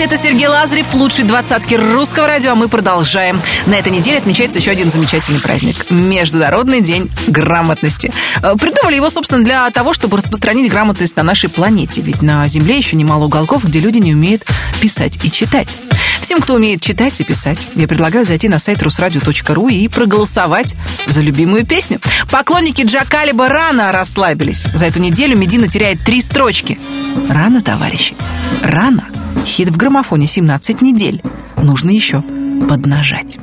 Сдавайся, 0.00 0.16
это 0.16 0.28
Сергей 0.30 0.46
Лазарев, 0.46 0.94
лучший 0.94 1.24
двадцатки 1.24 1.74
русского 1.74 2.26
радио, 2.26 2.52
а 2.52 2.54
мы 2.54 2.68
продолжаем. 2.68 3.42
На 3.66 3.74
этой 3.74 3.92
неделе 3.92 4.16
отмечается 4.16 4.58
еще 4.58 4.70
один 4.70 4.90
замечательный 4.90 5.40
праздник– 5.40 5.76
Международный 5.90 6.80
день 6.80 7.10
грамотности. 7.28 8.10
Э, 8.42 8.54
Придумали 8.58 8.96
его, 8.96 9.10
собственно, 9.10 9.44
для 9.44 9.70
того, 9.70 9.92
чтобы 9.92 10.16
распространить 10.16 10.70
грамотность 10.70 11.16
на 11.16 11.22
нашей 11.22 11.50
планете. 11.50 12.00
Ведь 12.00 12.22
на 12.22 12.48
Земле 12.48 12.78
еще 12.78 12.96
немало 12.96 13.26
уголков, 13.26 13.64
где 13.64 13.78
люди 13.78 13.98
не 13.98 14.14
умеют 14.14 14.46
писать 14.80 15.22
и 15.22 15.30
читать. 15.30 15.76
Всем, 16.22 16.40
кто 16.40 16.54
умеет 16.54 16.80
читать 16.80 17.20
и 17.20 17.24
писать, 17.24 17.68
я 17.74 17.86
предлагаю 17.86 18.24
зайти 18.24 18.48
на 18.48 18.58
сайт 18.58 18.82
русрадио.ру 18.82 19.68
и 19.68 19.86
проголосовать 19.88 20.76
за 21.08 21.20
любимую 21.20 21.66
песню. 21.66 22.00
Поклонники 22.30 22.82
Джакалиба 22.82 23.48
рано 23.48 23.92
расслабились. 23.92 24.64
За 24.72 24.86
эту 24.86 25.00
неделю 25.00 25.36
Медина 25.36 25.68
теряет 25.68 26.02
три 26.02 26.22
строчки. 26.22 26.80
Рано, 27.28 27.60
товарищи, 27.60 28.14
рано. 28.62 29.04
Хит 29.44 29.68
в 29.68 29.76
граммофоне 29.76 30.26
17 30.26 30.82
недель. 30.82 31.22
Нужно 31.56 31.90
еще 31.90 32.22
поднажать. 32.68 33.38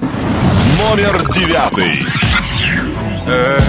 Номер 0.80 1.22
девятый. 1.32 2.06
Э, 3.28 3.60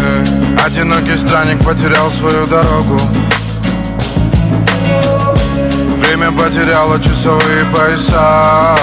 Одинокий 0.65 1.17
странник 1.17 1.65
потерял 1.65 2.11
свою 2.11 2.47
дорогу 2.47 3.01
Время 5.99 6.31
потеряло 6.31 7.01
часовые 7.03 7.65
пояса 7.67 8.77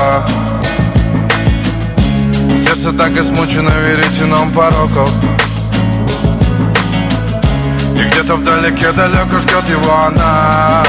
Сердце 2.58 2.92
так 2.92 3.16
измучено 3.18 3.70
веретеном 3.88 4.52
пороков 4.52 5.12
И 7.96 8.04
где-то 8.04 8.36
вдалеке 8.36 8.92
далеко 8.92 9.40
ждет 9.40 9.70
его 9.70 9.94
она 10.08 10.84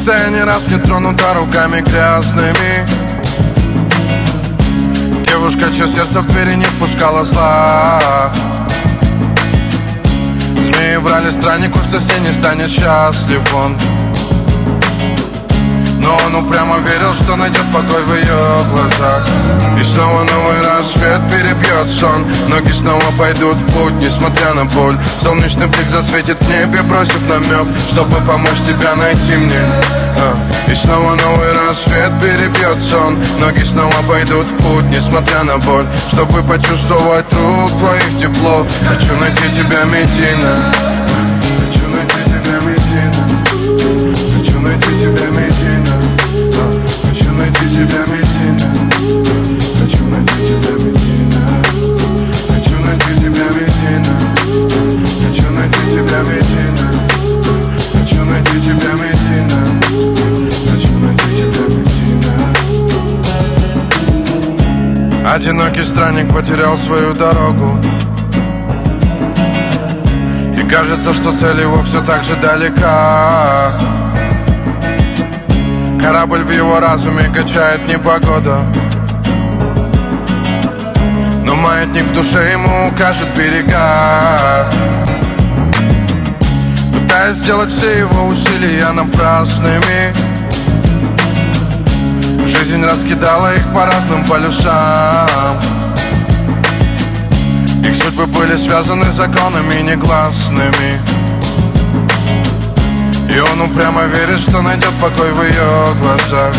Чистая 0.00 0.30
не 0.30 0.42
раз 0.42 0.66
не 0.66 0.78
тронута 0.78 1.34
руками 1.34 1.82
грязными. 1.82 2.88
Девушка, 5.24 5.70
чье 5.76 5.86
сердце 5.86 6.20
в 6.22 6.26
двери 6.26 6.54
не 6.54 6.64
впускала 6.64 7.22
зла. 7.22 8.00
Змеи 10.58 10.96
врали 10.96 11.30
страннику, 11.30 11.78
что 11.80 12.00
не 12.20 12.32
станет 12.32 12.70
счастлив 12.70 13.42
он 13.54 13.76
Но 16.10 16.16
он 16.26 16.44
упрямо 16.44 16.78
верил, 16.78 17.14
что 17.14 17.36
найдет 17.36 17.64
покой 17.72 18.02
в 18.02 18.14
ее 18.16 18.64
глазах. 18.72 19.24
И 19.78 19.84
снова 19.84 20.24
новый 20.24 20.60
рассвет 20.60 21.20
перебьет 21.30 21.88
сон. 21.88 22.26
Ноги 22.48 22.72
снова 22.72 23.04
пойдут 23.16 23.54
в 23.54 23.66
путь, 23.66 23.94
несмотря 24.00 24.52
на 24.54 24.64
боль. 24.64 24.98
Солнечный 25.20 25.68
блик 25.68 25.86
засветит 25.86 26.36
в 26.40 26.50
небе, 26.50 26.82
бросив 26.82 27.28
намек 27.28 27.68
Чтобы 27.92 28.16
помочь 28.26 28.58
тебя 28.66 28.96
найти 28.96 29.36
мне. 29.36 29.62
А, 30.18 30.36
И 30.68 30.74
снова 30.74 31.14
новый 31.14 31.52
рассвет 31.52 32.10
перебьет 32.20 32.82
сон. 32.82 33.16
Ноги 33.38 33.62
снова 33.62 33.94
пойдут 34.08 34.48
в 34.50 34.56
путь, 34.56 34.90
несмотря 34.90 35.44
на 35.44 35.58
боль. 35.58 35.86
Чтобы 36.08 36.42
почувствовать 36.42 37.32
рук 37.34 37.70
твоих 37.78 38.18
тепло 38.18 38.66
Хочу 38.88 39.14
найти 39.20 39.48
тебя, 39.54 39.84
Медина 39.84 40.74
найти 47.40 47.66
тебя, 47.70 48.02
Медина 48.06 48.68
Хочу 49.80 50.04
найти 50.06 50.38
тебя, 50.46 50.74
Медина 50.84 51.42
Хочу 52.48 52.76
найти 52.84 53.12
тебя, 53.16 53.46
Медина 53.56 54.14
Хочу 55.26 55.48
найти 55.50 55.82
тебя, 55.90 56.18
Медина 56.28 56.88
Хочу 57.92 58.20
найти 58.24 58.56
тебя, 58.60 58.92
Медина 59.00 59.60
Хочу 60.70 60.92
найти 60.98 61.30
тебя, 61.36 61.64
Медина 61.70 62.34
Одинокий 65.34 65.84
странник 65.84 66.32
потерял 66.34 66.76
свою 66.76 67.14
дорогу. 67.14 67.78
И 70.58 70.62
кажется, 70.68 71.14
что 71.14 71.36
цель 71.36 71.60
его 71.60 71.82
все 71.84 72.00
так 72.02 72.24
же 72.24 72.34
далека 72.36 73.99
Корабль 76.02 76.42
в 76.42 76.50
его 76.50 76.80
разуме 76.80 77.24
качает 77.24 77.86
непогода. 77.86 78.58
Но 81.44 81.54
маятник 81.56 82.04
в 82.04 82.12
душе 82.14 82.52
ему 82.52 82.88
укажет 82.88 83.28
берега. 83.36 84.66
Пытаясь 86.92 87.36
сделать 87.36 87.70
все 87.70 87.98
его 87.98 88.26
усилия 88.26 88.90
напрасными 88.92 90.14
Жизнь 92.46 92.84
раскидала 92.84 93.54
их 93.54 93.66
по 93.72 93.84
разным 93.84 94.24
полюсам. 94.24 95.60
Их 97.84 97.94
судьбы 97.94 98.26
были 98.26 98.56
связаны 98.56 99.10
законами 99.10 99.82
негласными 99.82 101.09
И 103.30 103.38
он 103.38 103.60
упрямо 103.60 104.02
верит, 104.06 104.40
что 104.40 104.60
найдет 104.60 104.92
покой 105.00 105.30
в 105.32 105.42
ее 105.42 105.94
глазах. 106.00 106.52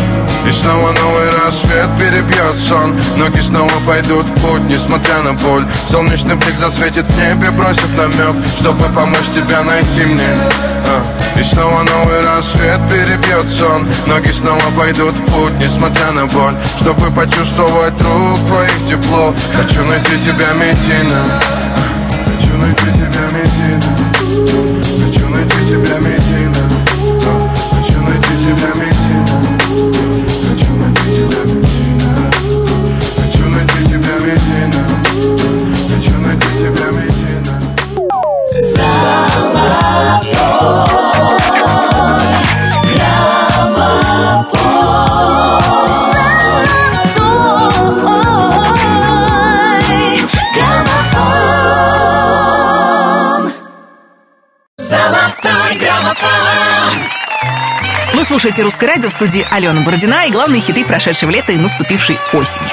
И 0.47 0.51
снова 0.51 0.93
новый 0.93 1.29
рассвет 1.37 1.89
перебьет 1.99 2.57
сон. 2.57 2.95
Ноги 3.17 3.41
снова 3.41 3.71
пойдут 3.85 4.25
в 4.25 4.33
путь, 4.41 4.63
несмотря 4.69 5.21
на 5.21 5.33
боль. 5.33 5.65
Солнечный 5.89 6.35
блик 6.35 6.55
засветит 6.55 7.05
в 7.05 7.17
небе, 7.17 7.51
бросив 7.51 7.89
намек 7.97 8.35
Чтобы 8.57 8.85
помочь 8.95 9.29
тебя 9.35 9.63
найти 9.63 10.05
мне. 10.05 10.33
А, 10.87 11.39
И 11.39 11.43
снова 11.43 11.83
новый 11.83 12.21
рассвет 12.25 12.79
перебьет 12.89 13.49
сон. 13.49 13.85
Ноги 14.07 14.31
снова 14.31 14.63
пойдут 14.77 15.15
в 15.15 15.25
путь, 15.25 15.53
несмотря 15.59 16.11
на 16.11 16.25
боль. 16.27 16.55
Чтобы 16.79 17.11
почувствовать 17.11 18.01
рук 18.01 18.39
твоих 18.47 18.87
тепло. 18.87 19.33
Хочу 19.57 19.83
найти 19.83 20.17
тебя, 20.23 20.53
Медина. 20.53 21.41
Хочу 22.25 22.57
найти 22.57 22.85
тебя, 22.85 23.27
Медина 23.33 24.70
Хочу 24.99 25.29
найти 25.29 25.55
тебя, 25.69 25.97
Медина 25.99 26.69
Хочу 27.71 28.01
найти 28.01 28.35
тебя, 28.43 28.73
Медина 28.75 28.90
слушаете 58.41 58.63
«Русское 58.63 58.87
радио» 58.87 59.07
в 59.09 59.13
студии 59.13 59.45
Алена 59.51 59.81
Бородина 59.81 60.25
и 60.25 60.31
главные 60.31 60.61
хиты 60.61 60.83
прошедшего 60.83 61.29
лета 61.29 61.51
и 61.51 61.57
наступившей 61.57 62.17
осени. 62.33 62.65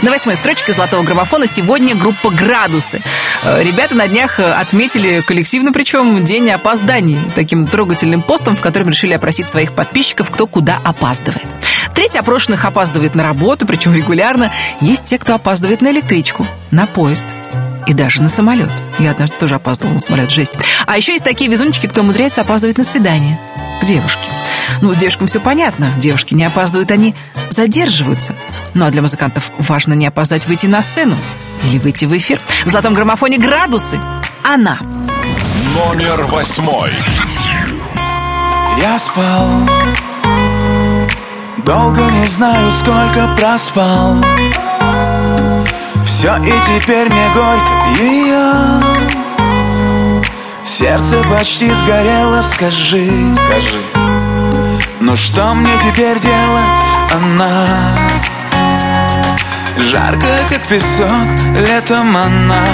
На 0.00 0.12
восьмой 0.12 0.36
строчке 0.36 0.72
«Золотого 0.72 1.02
граммофона» 1.02 1.48
сегодня 1.48 1.96
группа 1.96 2.30
«Градусы». 2.30 3.02
Э, 3.42 3.60
Ребята 3.60 3.96
на 3.96 4.06
днях 4.06 4.38
э, 4.38 4.52
отметили 4.52 5.24
коллективно, 5.26 5.72
причем, 5.72 6.24
день 6.24 6.48
опозданий, 6.52 7.18
таким 7.34 7.66
трогательным 7.66 8.22
постом, 8.22 8.54
в 8.54 8.60
котором 8.60 8.90
решили 8.90 9.14
опросить 9.14 9.48
своих 9.48 9.72
подписчиков, 9.72 10.30
кто 10.30 10.46
куда 10.46 10.78
опаздывает. 10.84 11.48
Треть 11.92 12.14
опрошенных 12.14 12.64
опаздывает 12.64 13.16
на 13.16 13.24
работу, 13.24 13.66
причем 13.66 13.94
регулярно. 13.94 14.52
Есть 14.80 15.06
те, 15.06 15.18
кто 15.18 15.34
опаздывает 15.34 15.80
на 15.80 15.90
электричку, 15.90 16.46
на 16.70 16.86
поезд 16.86 17.26
и 17.88 17.94
даже 17.94 18.22
на 18.22 18.28
самолет. 18.28 18.70
Я 19.00 19.10
однажды 19.10 19.34
тоже 19.40 19.56
опаздывала 19.56 19.94
на 19.94 20.00
самолет, 20.00 20.30
жесть. 20.30 20.56
А 20.86 20.96
еще 20.96 21.14
есть 21.14 21.24
такие 21.24 21.50
везунчики, 21.50 21.88
кто 21.88 22.02
умудряется 22.02 22.42
опаздывать 22.42 22.78
на 22.78 22.84
свидание 22.84 23.40
к 23.80 23.84
девушке. 23.84 24.28
Ну, 24.80 24.92
с 24.92 24.96
девушками 24.96 25.28
все 25.28 25.40
понятно. 25.40 25.90
Девушки 25.98 26.34
не 26.34 26.44
опаздывают, 26.44 26.90
они 26.90 27.14
задерживаются. 27.50 28.34
Ну, 28.74 28.86
а 28.86 28.90
для 28.90 29.02
музыкантов 29.02 29.50
важно 29.58 29.94
не 29.94 30.06
опоздать 30.06 30.46
выйти 30.46 30.66
на 30.66 30.82
сцену 30.82 31.16
или 31.64 31.78
выйти 31.78 32.04
в 32.04 32.16
эфир. 32.16 32.40
В 32.64 32.70
«Золотом 32.70 32.94
граммофоне» 32.94 33.38
градусы. 33.38 34.00
Она. 34.42 34.80
Номер 35.74 36.24
восьмой. 36.24 36.92
Я 38.78 38.98
спал 38.98 39.48
Долго 41.64 42.00
не 42.00 42.26
знаю, 42.26 42.72
сколько 42.72 43.34
проспал 43.36 44.22
Все 46.04 46.36
и 46.36 46.52
теперь 46.62 47.08
мне 47.08 47.28
горько 47.34 48.02
ее 48.02 49.05
Сердце 50.78 51.22
почти 51.22 51.72
сгорело, 51.72 52.42
скажи. 52.42 53.10
Скажи. 53.34 53.80
Ну 55.00 55.16
что 55.16 55.54
мне 55.54 55.70
теперь 55.80 56.20
делать, 56.20 56.80
она 57.14 57.66
Жарко, 59.78 60.26
как 60.50 60.66
песок, 60.68 61.08
летом 61.66 62.14
она. 62.14 62.66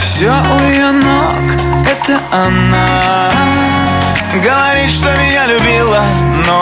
Все 0.00 0.30
у 0.30 0.62
ее 0.70 0.92
ног, 0.92 1.60
это 1.84 2.18
она. 2.32 3.28
Говорит, 4.42 4.90
что 4.90 5.14
меня 5.16 5.46
любила, 5.46 6.02
но 6.46 6.59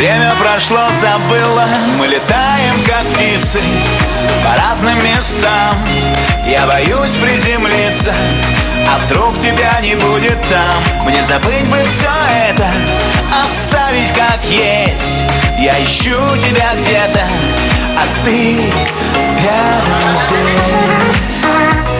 Время 0.00 0.32
прошло, 0.42 0.80
забыла. 0.98 1.66
Мы 1.98 2.06
летаем, 2.06 2.82
как 2.86 3.06
птицы 3.12 3.60
По 4.42 4.58
разным 4.58 4.96
местам. 5.04 5.76
Я 6.46 6.66
боюсь 6.66 7.16
приземлиться 7.16 8.14
А 8.88 8.98
вдруг 9.00 9.38
тебя 9.38 9.78
не 9.82 9.96
будет 9.96 10.40
там. 10.48 11.04
Мне 11.04 11.22
забыть 11.22 11.68
бы 11.68 11.76
все 11.84 12.08
это 12.48 12.66
Оставить 13.44 14.10
как 14.14 14.42
есть. 14.46 15.22
Я 15.58 15.74
ищу 15.84 16.16
тебя 16.38 16.70
где-то 16.78 17.26
А 17.98 18.24
ты 18.24 18.56
рядом 19.36 20.16
здесь 20.30 21.99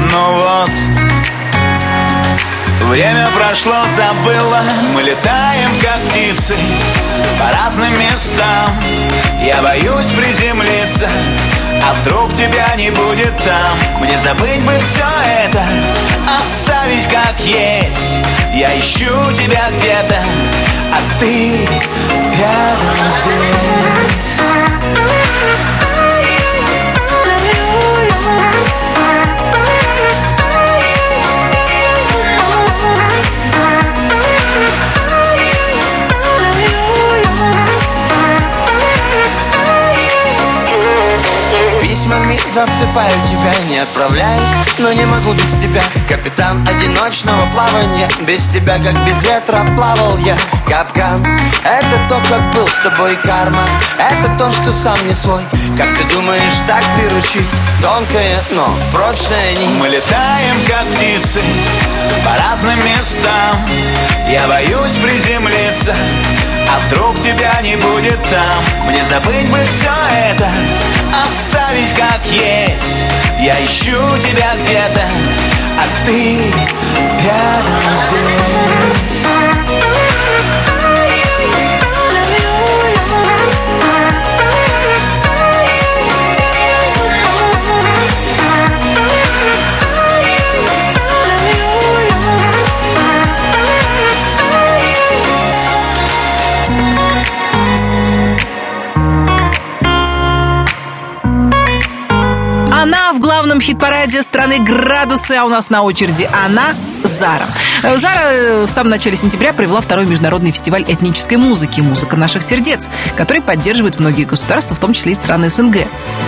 но 0.11 0.33
вот 0.33 0.71
Время 2.89 3.29
прошло, 3.37 3.75
забыла. 3.95 4.61
Мы 4.93 5.03
летаем, 5.03 5.69
как 5.81 6.01
птицы 6.09 6.57
По 7.39 7.51
разным 7.55 7.93
местам. 7.97 8.69
Я 9.41 9.61
боюсь 9.61 10.09
приземлиться 10.09 11.09
А 11.87 11.93
вдруг 11.93 12.33
тебя 12.33 12.67
не 12.75 12.89
будет 12.89 13.35
там. 13.37 14.01
Мне 14.01 14.17
забыть 14.19 14.63
бы 14.63 14.73
все 14.79 15.07
это 15.45 15.63
Оставить 16.39 17.07
как 17.07 17.39
есть. 17.39 18.19
Я 18.53 18.77
ищу 18.77 19.31
тебя 19.33 19.69
где-то 19.71 20.21
А 20.91 21.19
ты 21.19 21.67
рядом 22.37 22.97
здесь 23.23 24.41
засыпаю 42.51 43.13
тебя, 43.29 43.53
не 43.69 43.77
отправляю 43.77 44.41
Но 44.77 44.91
не 44.91 45.05
могу 45.05 45.33
без 45.33 45.51
тебя. 45.51 45.81
Капитан 46.07 46.67
одиночного 46.67 47.49
плавания 47.51 48.09
Без 48.27 48.45
тебя, 48.47 48.77
как 48.77 49.05
без 49.05 49.21
ветра, 49.23 49.65
плавал 49.75 50.17
я. 50.17 50.35
Капкан 50.67 51.23
Это 51.63 52.09
то, 52.09 52.21
как 52.29 52.51
был 52.53 52.67
с 52.67 52.79
тобой 52.79 53.15
карма 53.23 53.63
Это 53.97 54.29
то, 54.37 54.51
что 54.51 54.73
сам 54.73 54.97
не 55.07 55.13
свой. 55.13 55.43
Как 55.77 55.95
ты 55.97 56.03
думаешь, 56.13 56.59
так 56.67 56.83
приручить 56.95 57.47
Тонкая, 57.81 58.43
но 58.51 58.67
прочная 58.91 59.55
нить 59.55 59.69
Мы 59.79 59.87
летаем, 59.87 60.55
как 60.67 60.85
птицы 60.93 61.41
По 62.25 62.37
разным 62.37 62.79
местам. 62.83 63.65
Я 64.29 64.47
боюсь 64.47 64.95
приземлиться 64.95 65.95
А 66.69 66.79
вдруг 66.85 67.19
тебя 67.21 67.61
не 67.61 67.75
будет 67.75 68.21
там? 68.29 68.87
Мне 68.87 69.03
забыть 69.05 69.49
бы 69.49 69.59
все 69.65 69.91
это 70.31 70.49
Оставить 71.25 71.93
как 71.93 72.25
есть. 72.25 73.05
Я 73.39 73.53
ищу 73.65 73.97
тебя 74.19 74.51
где-то 74.59 75.03
А 75.77 76.05
ты 76.05 76.37
рядом 77.23 77.97
здесь 78.07 79.50
главном 103.51 103.67
хит-параде 103.67 104.23
страны 104.23 104.59
«Градусы», 104.59 105.33
а 105.33 105.43
у 105.43 105.49
нас 105.49 105.69
на 105.69 105.81
очереди 105.81 106.29
она, 106.45 106.73
Зара. 107.03 107.49
Э, 107.83 107.97
Зара 107.97 108.21
э, 108.21 108.65
в 108.65 108.71
самом 108.71 108.91
начале 108.91 109.17
сентября 109.17 109.51
провела 109.51 109.81
второй 109.81 110.05
международный 110.05 110.51
фестиваль 110.51 110.85
этнической 110.87 111.35
музыки 111.35 111.81
«Музыка 111.81 112.15
наших 112.15 112.43
сердец», 112.43 112.87
который 113.17 113.41
поддерживает 113.41 113.99
многие 113.99 114.23
государства, 114.23 114.73
в 114.73 114.79
том 114.79 114.93
числе 114.93 115.11
и 115.11 115.15
страны 115.15 115.49
СНГ. 115.49 115.79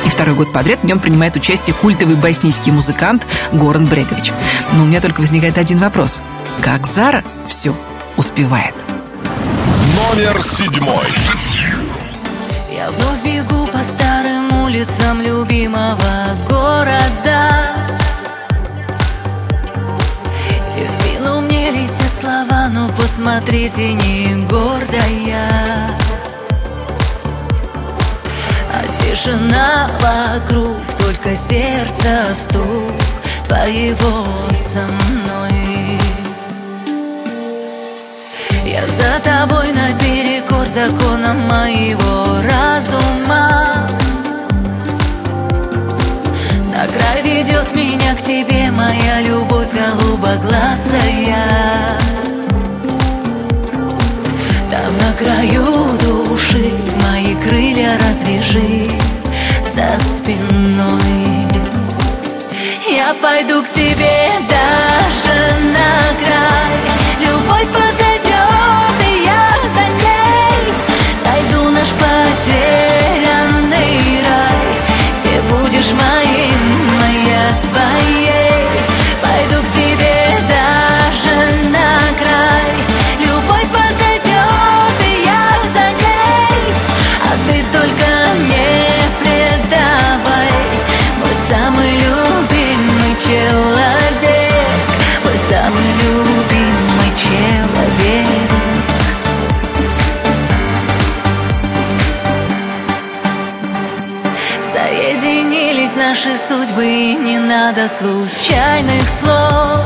И 0.05 0.09
второй 0.09 0.35
год 0.35 0.51
подряд 0.51 0.79
в 0.81 0.83
нем 0.83 0.99
принимает 0.99 1.37
участие 1.37 1.73
культовый 1.73 2.15
боснийский 2.15 2.73
музыкант 2.73 3.25
Горан 3.53 3.85
Брегович. 3.85 4.33
Но 4.73 4.83
у 4.83 4.85
меня 4.85 4.99
только 4.99 5.21
возникает 5.21 5.57
один 5.57 5.77
вопрос. 5.77 6.21
Как 6.59 6.85
Зара 6.85 7.23
все 7.47 7.73
успевает? 8.17 8.75
Номер 9.95 10.43
седьмой. 10.43 11.07
Я 12.69 12.91
вновь 12.91 13.23
бегу 13.23 13.67
по 13.67 13.79
старым 13.79 14.12
улицам 14.73 15.21
любимого 15.21 16.35
города. 16.49 17.47
И 20.75 20.87
в 20.87 20.89
спину 20.89 21.41
мне 21.41 21.69
летят 21.69 22.11
слова, 22.19 22.69
ну 22.71 22.89
посмотрите, 22.93 23.93
не 23.93 24.47
гордая 24.47 25.91
А 28.71 28.83
тишина 28.95 29.91
вокруг, 30.01 30.77
только 30.97 31.35
сердце 31.35 32.33
стук 32.33 32.93
твоего 33.47 34.25
со 34.51 34.79
мной. 34.87 35.99
Я 38.65 38.81
за 38.87 39.19
тобой 39.23 39.67
наперекор 39.71 40.65
законам 40.65 41.41
моего 41.41 42.41
разума 42.41 44.02
На 46.83 46.89
край 46.89 47.21
ведет 47.21 47.73
меня 47.75 48.13
к 48.13 48.21
тебе 48.21 48.69
моя 48.71 49.21
любовь 49.21 49.69
голубоглазая. 49.71 51.47
Там 54.69 54.97
на 54.97 55.13
краю 55.13 55.97
души 56.01 56.69
мои 57.01 57.35
крылья 57.35 57.97
развяжи 57.99 58.91
за 59.63 59.97
спиной. 60.03 61.47
Я 62.91 63.13
пойду 63.21 63.63
к 63.63 63.69
тебе 63.69 64.27
даже 64.49 65.02
надо 107.83 107.87
случайных 107.87 109.09
слов. 109.09 109.81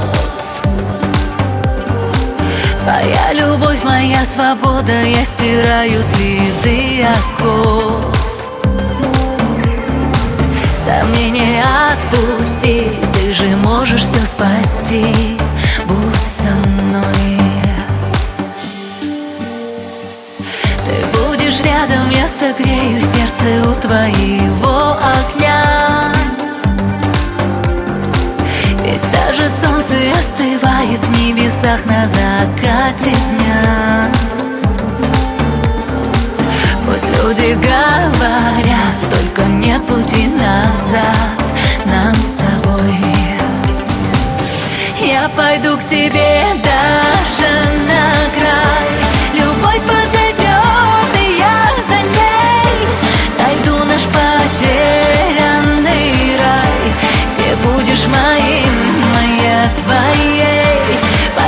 Твоя 2.81 3.33
любовь, 3.33 3.83
моя 3.83 4.23
свобода, 4.23 5.03
я 5.03 5.25
стираю 5.25 6.03
следы 6.03 7.05
оков. 7.05 8.15
Сомнения 10.73 11.63
отпусти, 11.91 12.91
ты 13.13 13.33
же 13.33 13.55
можешь 13.57 14.01
все 14.01 14.25
спасти. 14.25 15.37
Будь 15.85 16.25
со 16.25 16.49
мной. 16.69 17.39
Ты 20.85 21.17
будешь 21.17 21.59
рядом, 21.61 22.09
я 22.11 22.27
согрею 22.27 23.01
сердце 23.01 23.69
у 23.69 23.73
твоего 23.75 24.97
огня 24.97 25.86
Ведь 28.87 29.11
даже 29.11 29.49
солнце 29.49 29.95
остывает 30.17 31.03
в 31.03 31.11
небесах 31.19 31.85
на 31.85 32.07
закате 32.07 33.11
дня. 33.11 34.09
Пусть 36.85 37.09
люди 37.17 37.53
говорят, 37.55 38.95
только 39.09 39.43
нет 39.43 39.85
пути 39.85 40.27
назад 40.27 41.37
нам 41.83 42.15
с 42.15 42.31
тобой. 42.35 42.95
Я 45.01 45.27
пойду 45.35 45.77
к 45.77 45.83
тебе 45.83 46.45
даже 46.63 47.51
на 47.89 48.29
край. 48.39 48.87
Любовь 49.33 49.81
позовет, 49.81 51.11
и 51.19 51.37
я 51.39 51.75
за 51.89 51.99
ней. 52.15 52.87
Найду 53.37 53.83
наш 53.83 54.03
потерянный 54.15 56.07
рай. 56.37 56.93
Где 57.33 57.49
будешь 57.67 58.07
моя 58.07 58.36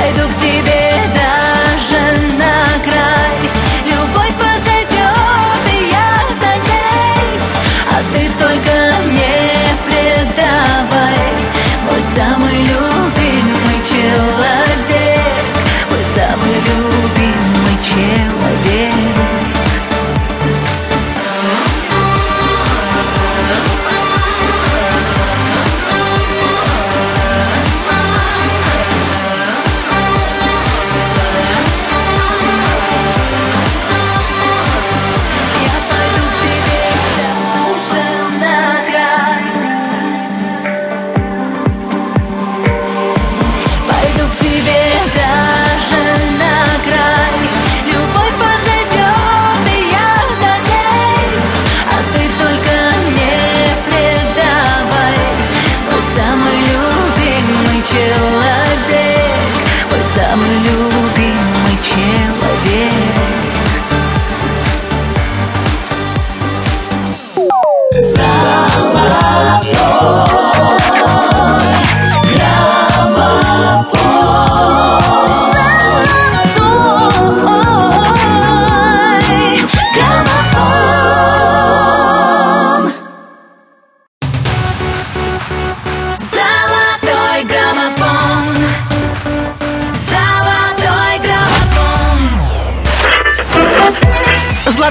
Пойду 0.09 0.27
к 0.27 0.35
тебе 0.37 0.91
даже 1.13 2.01
на 2.39 2.83
край. 2.83 3.37
Любовь 3.85 4.33
позовет, 4.39 5.63
и 5.71 5.89
я 5.91 6.09
за 6.35 6.53
ней 6.65 7.39
А 7.91 7.97
ты 8.11 8.21
только 8.31 8.75
не 9.11 9.37
предавай. 9.85 11.19
Мой 11.85 12.01
самый 12.15 12.48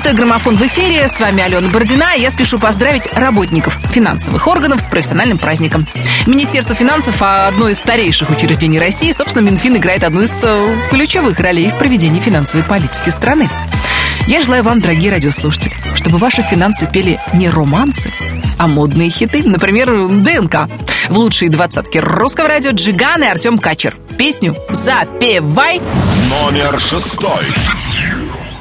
Золотой 0.09 0.25
граммофон 0.25 0.57
в 0.57 0.63
эфире. 0.63 1.07
С 1.07 1.21
вами 1.21 1.43
Алена 1.43 1.69
Бородина. 1.69 2.17
И 2.17 2.23
я 2.23 2.31
спешу 2.31 2.59
поздравить 2.59 3.07
работников 3.13 3.79
финансовых 3.93 4.47
органов 4.47 4.81
с 4.81 4.87
профессиональным 4.87 5.37
праздником. 5.37 5.87
Министерство 6.27 6.75
финансов, 6.75 7.21
а 7.21 7.49
одно 7.49 7.69
из 7.69 7.77
старейших 7.77 8.31
учреждений 8.31 8.79
России, 8.79 9.13
собственно, 9.13 9.45
Минфин 9.45 9.77
играет 9.77 10.05
одну 10.05 10.23
из 10.23 10.43
э, 10.43 10.77
ключевых 10.89 11.39
ролей 11.41 11.69
в 11.69 11.77
проведении 11.77 12.21
финансовой 12.21 12.65
политики 12.65 13.11
страны. 13.11 13.51
Я 14.27 14.41
желаю 14.41 14.63
вам, 14.63 14.81
дорогие 14.81 15.11
радиослушатели, 15.11 15.75
чтобы 15.95 16.17
ваши 16.17 16.43
финансы 16.43 16.89
пели 16.91 17.21
не 17.35 17.51
романсы, 17.51 18.11
а 18.57 18.67
модные 18.67 19.11
хиты. 19.11 19.43
Например, 19.45 20.09
ДНК. 20.09 20.71
В 21.11 21.19
лучшие 21.19 21.51
двадцатки 21.51 21.99
русского 21.99 22.49
радио 22.49 22.71
Джиган 22.71 23.25
и 23.25 23.27
Артем 23.27 23.59
Качер. 23.59 23.99
Песню 24.17 24.57
«Запевай». 24.71 25.83
Номер 26.31 26.79
шестой. 26.79 27.45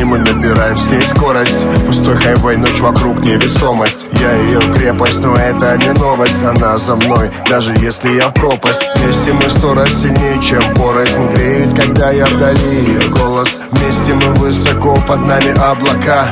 И 0.00 0.04
мы 0.04 0.18
набираем 0.18 0.76
с 0.76 0.90
ней 0.90 1.04
скорость. 1.04 1.66
Пустой 1.86 2.16
хайвей, 2.16 2.56
ночь 2.56 2.80
вокруг 2.80 3.20
невесомость. 3.20 4.06
Я 4.12 4.32
ее 4.34 4.60
крепость, 4.72 5.20
но 5.20 5.34
это 5.34 5.76
не 5.78 5.92
новость. 5.92 6.42
Она 6.44 6.78
за 6.78 6.96
мной, 6.96 7.30
даже 7.48 7.72
если 7.72 8.10
я 8.10 8.28
в 8.28 8.34
пропасть. 8.34 8.82
Вместе 8.96 9.32
мы 9.32 9.48
сто 9.48 9.74
раз 9.74 9.92
сильнее, 10.02 10.40
чем 10.42 10.74
порознь 10.74 11.28
Греет, 11.28 11.74
когда 11.76 12.10
я 12.10 12.26
вдали. 12.26 12.76
Ее 12.76 13.08
голос 13.08 13.60
Вместе 13.70 14.14
мы 14.14 14.32
высоко, 14.34 14.96
под 15.06 15.26
нами 15.26 15.50
облака. 15.58 16.28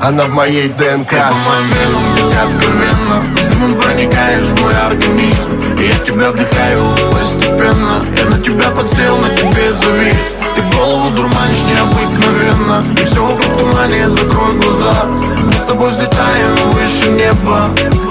Она 0.00 0.24
в 0.24 0.30
моей 0.30 0.68
ДНК. 0.68 1.12
Откровенно 2.42 3.41
Дымом 3.62 3.80
проникаешь 3.80 4.44
в 4.44 4.60
мой 4.60 4.74
организм. 4.74 5.60
И 5.78 5.86
я 5.86 5.94
тебя 6.04 6.30
вдыхаю 6.30 6.96
постепенно. 7.12 8.02
Я 8.16 8.24
на 8.24 8.38
тебя 8.38 8.70
подсел, 8.70 9.16
на 9.18 9.28
тебе 9.28 9.72
завис. 9.74 10.32
Ты 10.54 10.62
голову 10.76 11.10
дурманишь 11.10 11.62
необыкновенно. 11.68 12.84
И 13.00 13.04
все 13.04 13.24
вокруг 13.24 13.56
тумане, 13.56 14.08
закрой 14.08 14.58
глаза. 14.58 15.04
Мы 15.44 15.52
с 15.52 15.64
тобой 15.64 15.90
взлетаем 15.90 16.70
выше 16.72 17.08
неба. 17.10 17.70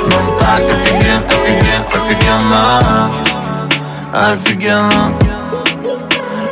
Нам 0.09 0.39
так 0.39 0.61
офиген, 0.61 1.21
офиген, 1.27 1.83
офигенно. 1.95 3.11
Офигенно. 4.13 5.13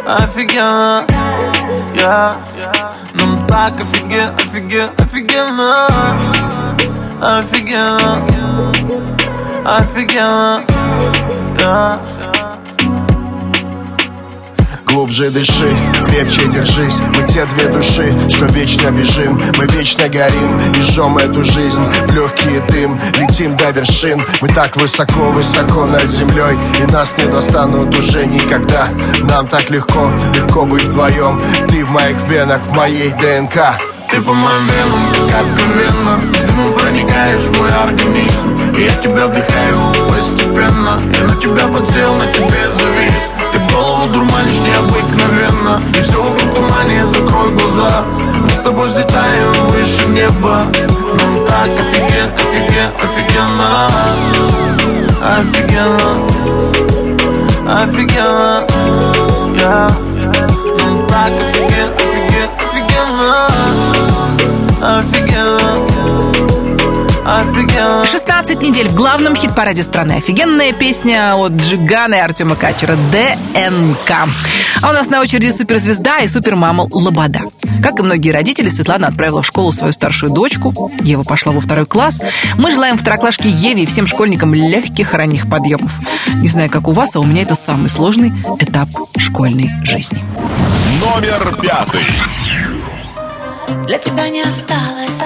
Офигенно. 0.05 1.05
Я 1.95 2.37
Нам 3.13 3.47
так 3.47 3.79
офиген, 3.79 4.33
офиген, 4.37 4.89
офигенно. 4.97 5.87
Офигенно 7.21 8.48
Офигенно 9.65 10.63
Я 11.59 11.99
Глубже 14.89 15.29
дыши, 15.29 15.71
крепче 16.07 16.47
держись. 16.47 16.99
Мы 17.13 17.21
те 17.21 17.45
две 17.45 17.67
души, 17.67 18.11
что 18.27 18.45
вечно 18.45 18.89
бежим. 18.89 19.39
Мы 19.55 19.67
вечно 19.67 20.09
горим 20.09 20.59
и 20.73 20.81
жжем 20.81 21.17
эту 21.19 21.43
жизнь. 21.43 21.81
В 22.07 22.15
Легкий 22.15 22.59
дым, 22.67 22.99
летим 23.13 23.55
до 23.55 23.69
вершин. 23.69 24.19
Мы 24.41 24.47
так 24.47 24.75
высоко-высоко 24.75 25.85
над 25.85 26.07
землей. 26.07 26.57
И 26.79 26.91
нас 26.91 27.15
не 27.17 27.25
достанут 27.25 27.95
уже 27.95 28.25
никогда. 28.25 28.89
Нам 29.29 29.47
так 29.47 29.69
легко, 29.69 30.11
легко 30.33 30.65
быть 30.65 30.87
вдвоем. 30.87 31.39
Ты 31.67 31.85
в 31.85 31.91
моих 31.91 32.17
венах, 32.27 32.61
в 32.63 32.71
моей 32.73 33.11
ДНК 33.11 33.79
Ты 34.11 34.19
по 34.21 34.33
моим 34.33 34.65
венам, 34.65 35.29
как 35.29 35.45
откровенно 35.45 36.19
С 36.33 36.41
дымом 36.41 36.73
проникаешь 36.73 37.41
в 37.41 37.57
мой 37.57 37.69
организм. 37.69 38.57
И 38.75 38.81
я 38.83 38.95
тебя 38.95 39.27
вдыхаю 39.27 39.93
постепенно. 40.09 40.99
Я 41.13 41.25
на 41.25 41.35
тебя 41.35 41.67
подсел, 41.67 42.15
на 42.15 42.25
тебе 42.25 42.71
завис. 42.73 43.29
Ты 43.53 43.59
голову 43.71 44.11
дурманишь 44.11 44.59
необыкновенно. 44.61 45.79
И 45.95 46.01
все 46.01 46.23
вокруг 46.23 46.55
тумане, 46.55 47.05
закрой 47.05 47.51
глаза. 47.51 48.03
Мы 48.41 48.49
с 48.49 48.61
тобой 48.61 48.87
взлетаем 48.87 49.67
выше 49.67 50.07
неба. 50.07 50.65
Нам 51.19 51.45
так 51.45 51.69
офиген, 51.69 52.31
офиген, 52.33 52.91
офигенно. 53.03 53.89
Офигенно. 55.21 56.17
Офигенно. 57.67 58.65
Я. 59.55 59.89
Нам 60.79 61.07
так 61.07 61.31
офиген, 61.31 61.59
офиген, 61.59 61.91
офигенно 61.91 62.07
Офигенно 62.07 62.08
Офигенно 62.08 62.08
16 68.05 68.61
недель 68.61 68.87
в 68.87 68.95
главном 68.95 69.35
хит-параде 69.35 69.83
страны. 69.83 70.13
Офигенная 70.13 70.71
песня 70.71 71.35
от 71.35 71.51
Джигана 71.51 72.15
и 72.15 72.19
Артема 72.19 72.55
Качера 72.55 72.95
«ДНК». 73.11 74.11
А 74.81 74.89
у 74.89 74.93
нас 74.93 75.09
на 75.09 75.19
очереди 75.19 75.51
суперзвезда 75.51 76.19
и 76.19 76.27
супермама 76.29 76.87
Лобода. 76.91 77.41
Как 77.83 77.99
и 77.99 78.03
многие 78.03 78.31
родители, 78.31 78.69
Светлана 78.69 79.07
отправила 79.07 79.41
в 79.41 79.45
школу 79.45 79.73
свою 79.73 79.91
старшую 79.91 80.31
дочку. 80.33 80.73
Ева 81.01 81.23
пошла 81.23 81.51
во 81.51 81.59
второй 81.59 81.85
класс. 81.85 82.21
Мы 82.55 82.71
желаем 82.71 82.97
второклашке 82.97 83.49
Еве 83.49 83.83
и 83.83 83.85
всем 83.85 84.07
школьникам 84.07 84.53
легких 84.53 85.13
ранних 85.13 85.49
подъемов. 85.49 85.91
Не 86.35 86.47
знаю, 86.47 86.69
как 86.69 86.87
у 86.87 86.93
вас, 86.93 87.17
а 87.17 87.19
у 87.19 87.25
меня 87.25 87.41
это 87.41 87.55
самый 87.55 87.89
сложный 87.89 88.31
этап 88.59 88.89
школьной 89.17 89.71
жизни. 89.83 90.23
Номер 91.01 91.53
пятый. 91.61 92.01
Для 93.89 93.97
тебя 93.97 94.29
не 94.29 94.43
осталось. 94.43 95.23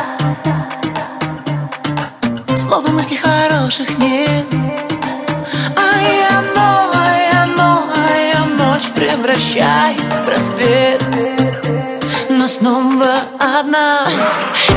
Слова 2.55 2.87
мыслей 2.91 3.17
хороших 3.17 3.97
нет. 3.97 4.45
А 5.75 6.01
я 6.01 6.41
новая, 6.55 7.45
новая 7.57 8.45
ночь 8.57 8.87
Превращает 8.95 9.99
в 10.25 10.29
рассвет 10.29 11.03
Но 12.29 12.47
снова 12.47 13.23
одна. 13.37 14.07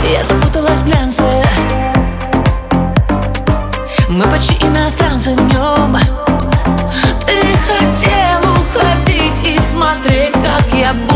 Я 0.03 0.25
запуталась 0.25 0.83
в 0.83 0.87
глянце 0.87 1.23
Мы 4.09 4.27
почти 4.27 4.57
иностранцы 4.67 5.37
в 5.37 5.55
нем. 5.55 5.97
Ты 7.25 7.57
хотел 7.69 8.41
уходить 8.51 9.47
и 9.47 9.61
смотреть 9.61 10.33
Как 10.33 10.75
я 10.75 10.93
буду 10.93 11.16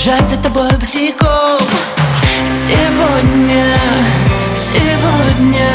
Бежать 0.00 0.28
за 0.28 0.38
тобой 0.38 0.70
босиком. 0.78 1.58
Сегодня, 2.46 3.76
сегодня, 4.56 5.68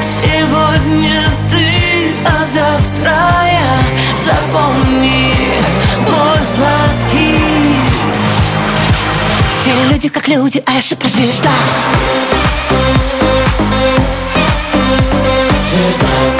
сегодня 0.00 1.22
ты, 1.50 2.14
а 2.24 2.42
завтра 2.42 3.12
я. 3.44 3.82
Запомни, 4.24 5.34
мой 6.06 6.38
сладкий. 6.42 7.76
Все 9.60 9.72
люди 9.92 10.08
как 10.08 10.26
люди, 10.26 10.62
а 10.64 10.72
я 10.72 10.80
суперзвезда. 10.80 11.50
Звезда. 15.66 16.06
Суперзвезда 16.06 16.33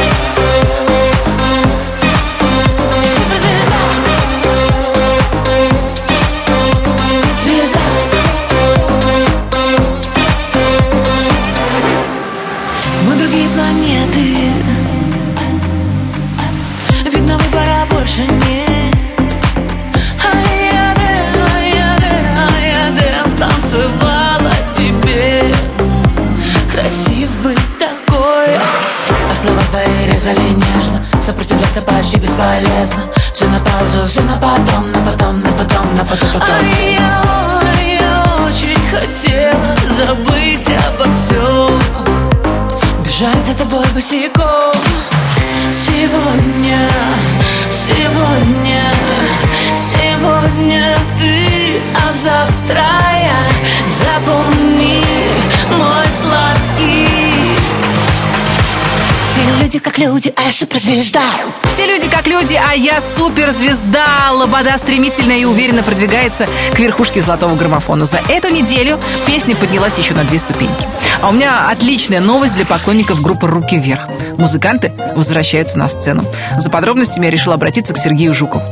люди 60.25 60.35
а 60.37 60.43
я 60.43 60.53
суперзвезда 60.53 61.21
Все 61.65 61.87
люди 61.87 62.09
как 62.09 62.27
люди, 62.27 62.55
а 62.55 62.75
я 62.75 63.01
суперзвезда. 63.01 64.33
Лобода 64.33 64.77
стремительно 64.79 65.33
и 65.33 65.45
уверенно 65.45 65.83
продвигается 65.83 66.47
к 66.75 66.79
верхушке 66.79 67.21
золотого 67.21 67.55
граммофона. 67.57 68.07
За 68.07 68.19
эту 68.29 68.49
неделю 68.49 68.99
песня 69.27 69.55
поднялась 69.57 69.99
еще 69.99 70.15
на 70.15 70.25
две 70.25 70.39
ступеньки. 70.39 70.87
А 71.21 71.29
у 71.29 71.33
меня 71.33 71.69
отличная 71.69 72.21
новость 72.21 72.55
для 72.55 72.65
поклонников 72.65 73.21
группы 73.21 73.47
«Руки 73.47 73.77
вверх». 73.79 74.09
Музыканты 74.39 74.93
возвращаются 75.15 75.79
на 75.79 75.89
сцену. 75.89 76.25
За 76.59 76.71
подробностями 76.71 77.27
я 77.27 77.31
решила 77.31 77.55
обратиться 77.55 77.93
к 77.93 77.99
Сергею 77.99 78.35
Жукову. 78.35 78.63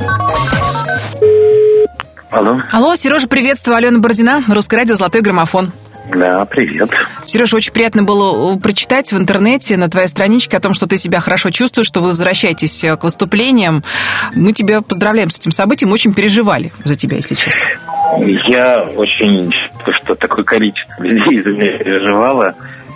Алло. 2.30 2.62
Алло, 2.72 2.94
Сережа, 2.94 3.28
приветствую. 3.28 3.76
Алена 3.76 3.98
Бородина, 3.98 4.42
Русское 4.48 4.76
радио 4.76 4.94
«Золотой 4.94 5.20
граммофон». 5.20 5.72
Да, 6.10 6.44
привет. 6.44 6.90
Сережа, 7.24 7.56
очень 7.56 7.72
приятно 7.72 8.02
было 8.02 8.54
э, 8.54 8.58
прочитать 8.58 9.12
в 9.12 9.16
интернете 9.16 9.76
на 9.76 9.88
твоей 9.88 10.08
страничке 10.08 10.56
о 10.56 10.60
том, 10.60 10.74
что 10.74 10.86
ты 10.86 10.96
себя 10.96 11.20
хорошо 11.20 11.50
чувствуешь, 11.50 11.86
что 11.86 12.00
вы 12.00 12.08
возвращаетесь 12.08 12.82
э, 12.84 12.96
к 12.96 13.04
выступлениям. 13.04 13.82
Мы 14.34 14.52
тебя 14.52 14.82
поздравляем 14.82 15.30
с 15.30 15.38
этим 15.38 15.52
событием, 15.52 15.92
очень 15.92 16.12
переживали 16.12 16.72
за 16.84 16.96
тебя, 16.96 17.16
если 17.16 17.34
честно. 17.34 17.62
Я 18.48 18.82
очень, 18.96 19.50
что 20.02 20.14
такое 20.16 20.44
количество 20.44 21.02
людей 21.02 21.42
за 21.42 21.50
меня 21.50 21.78
переживало. 21.78 22.54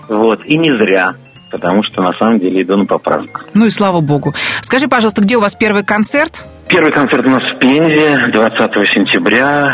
Вот, 0.08 0.44
и 0.44 0.56
не 0.58 0.76
зря, 0.76 1.14
потому 1.50 1.82
что 1.84 2.02
на 2.02 2.12
самом 2.18 2.40
деле 2.40 2.62
иду 2.62 2.76
на 2.76 2.86
поправку. 2.86 3.40
Ну 3.54 3.66
и 3.66 3.70
слава 3.70 4.00
богу. 4.00 4.34
Скажи, 4.62 4.88
пожалуйста, 4.88 5.22
где 5.22 5.36
у 5.36 5.40
вас 5.40 5.54
первый 5.54 5.84
концерт? 5.84 6.44
Первый 6.68 6.92
концерт 6.92 7.24
у 7.24 7.30
нас 7.30 7.42
в 7.54 7.58
Пензе 7.58 8.16
20 8.32 8.58
сентября. 8.94 9.64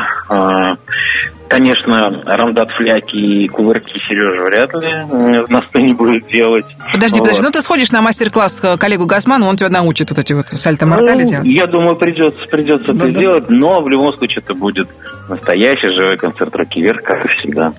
Конечно, 1.52 2.08
Рамдат 2.24 2.70
Фляки 2.78 3.14
и 3.14 3.46
кувырки 3.46 3.92
Сережа 4.08 4.42
вряд 4.44 4.72
ли 4.82 4.90
м, 4.90 5.44
на 5.50 5.60
сцене 5.66 5.92
будет 5.92 6.26
делать. 6.28 6.64
Подожди, 6.94 7.18
Вот. 7.20 7.26
подожди, 7.26 7.42
ну 7.42 7.50
ты 7.50 7.60
сходишь 7.60 7.92
на 7.92 8.00
мастер-класс 8.00 8.58
к 8.60 8.78
коллегу 8.78 9.04
Газману, 9.04 9.46
он 9.46 9.58
тебя 9.58 9.68
научит 9.68 10.08
вот 10.08 10.18
эти 10.18 10.32
вот 10.32 10.48
сальто-мортали 10.48 11.24
Ну, 11.24 11.28
делать. 11.28 11.46
Я 11.52 11.66
думаю, 11.66 11.96
придется, 11.96 12.38
придется 12.50 12.92
это 12.92 13.10
сделать, 13.12 13.50
но 13.50 13.82
в 13.82 13.88
любом 13.90 14.16
случае 14.16 14.38
это 14.42 14.54
будет 14.54 14.88
настоящий 15.28 15.90
живой 15.94 16.16
концерт 16.16 16.54
«Руки 16.56 16.80
вверх», 16.80 17.02
как 17.02 17.22
и 17.24 17.28
всегда. 17.38 17.74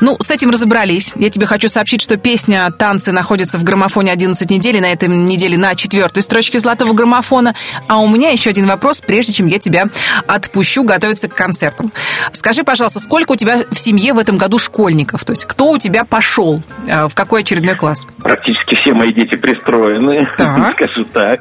Ну, 0.00 0.16
с 0.20 0.30
этим 0.30 0.50
разобрались. 0.50 1.12
Я 1.16 1.28
тебе 1.30 1.44
хочу 1.46 1.68
сообщить, 1.68 2.00
что 2.00 2.16
песня 2.16 2.70
«Танцы» 2.70 3.12
находится 3.12 3.58
в 3.58 3.62
граммофоне 3.64 4.10
11 4.10 4.50
недель, 4.50 4.78
и 4.78 4.80
на 4.80 4.90
этой 4.90 5.08
неделе 5.08 5.58
на 5.58 5.74
четвертой 5.74 6.22
строчке 6.22 6.58
золотого 6.58 6.92
граммофона. 6.94 7.54
А 7.88 7.98
у 7.98 8.08
меня 8.08 8.30
еще 8.30 8.50
один 8.50 8.66
вопрос, 8.66 9.00
прежде 9.02 9.32
чем 9.34 9.46
я 9.48 9.58
тебя 9.58 9.84
отпущу 10.26 10.82
готовиться 10.82 11.28
к 11.28 11.34
концертам. 11.34 11.92
Скажи, 12.32 12.64
пожалуйста, 12.64 12.98
сколько 13.02 13.32
у 13.32 13.36
тебя 13.36 13.56
в 13.70 13.78
семье 13.78 14.12
в 14.14 14.18
этом 14.18 14.36
году 14.38 14.58
школьников? 14.58 15.24
То 15.24 15.32
есть 15.32 15.44
кто 15.44 15.72
у 15.72 15.78
тебя 15.78 16.04
пошел? 16.04 16.62
э, 16.88 17.08
В 17.08 17.14
какой 17.14 17.40
очередной 17.42 17.74
класс? 17.74 18.06
Практически 18.22 18.76
все 18.82 18.92
мои 18.94 19.12
дети 19.12 19.36
пристроены, 19.36 20.26
скажу 20.72 21.04
так. 21.12 21.40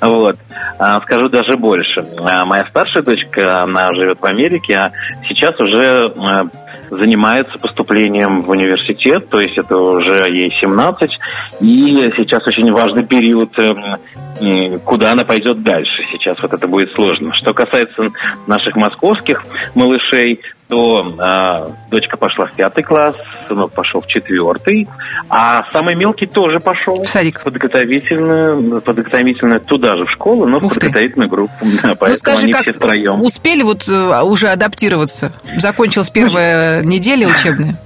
Вот. 0.00 0.36
А, 0.78 1.00
Скажу 1.02 1.28
даже 1.28 1.56
больше. 1.56 2.00
А, 2.24 2.44
Моя 2.44 2.66
старшая 2.70 3.02
дочка, 3.02 3.62
она 3.62 3.88
живет 3.94 4.18
в 4.20 4.24
Америке, 4.24 4.74
а 4.76 4.90
сейчас 5.28 5.58
уже 5.60 6.12
а, 6.16 6.44
занимается 6.90 7.58
поступлением 7.58 8.42
в 8.42 8.50
университет, 8.50 9.28
то 9.30 9.38
есть 9.40 9.56
это 9.56 9.76
уже 9.76 10.26
ей 10.30 10.50
17, 10.60 11.10
и 11.60 11.76
сейчас 12.16 12.46
очень 12.46 12.70
важный 12.72 13.04
период, 13.06 13.50
м, 13.58 14.78
куда 14.80 15.12
она 15.12 15.24
пойдет 15.24 15.62
дальше. 15.62 16.02
Сейчас 16.12 16.36
вот 16.42 16.52
это 16.52 16.66
будет 16.68 16.92
сложно. 16.94 17.32
Что 17.40 17.54
касается 17.54 18.02
наших 18.46 18.76
московских 18.76 19.42
малышей, 19.74 20.40
то 20.72 21.06
а, 21.18 21.66
дочка 21.90 22.16
пошла 22.16 22.46
в 22.46 22.52
пятый 22.52 22.82
класс, 22.82 23.14
сынок 23.46 23.72
пошел 23.72 24.00
в 24.00 24.06
четвертый, 24.06 24.88
а 25.28 25.70
самый 25.70 25.94
мелкий 25.94 26.24
тоже 26.24 26.60
пошел 26.60 27.02
в 27.02 27.06
садик. 27.06 27.42
Подготовительную, 27.44 28.80
подготовительную 28.80 29.60
туда 29.60 29.96
же 29.96 30.06
в 30.06 30.10
школу, 30.12 30.46
но 30.46 30.60
в 30.60 30.68
подготовительную 30.70 31.28
группу. 31.28 31.52
Да, 31.82 31.94
поэтому 31.98 32.08
ну 32.08 32.14
скажи, 32.14 32.44
они 32.44 32.52
как 32.52 32.62
все 32.62 32.72
втроем. 32.72 33.20
успели 33.20 33.62
вот 33.62 33.86
э, 33.86 34.22
уже 34.22 34.48
адаптироваться? 34.48 35.34
Закончилась 35.58 36.08
первая 36.08 36.82
неделя 36.82 37.28
учебная. 37.28 37.76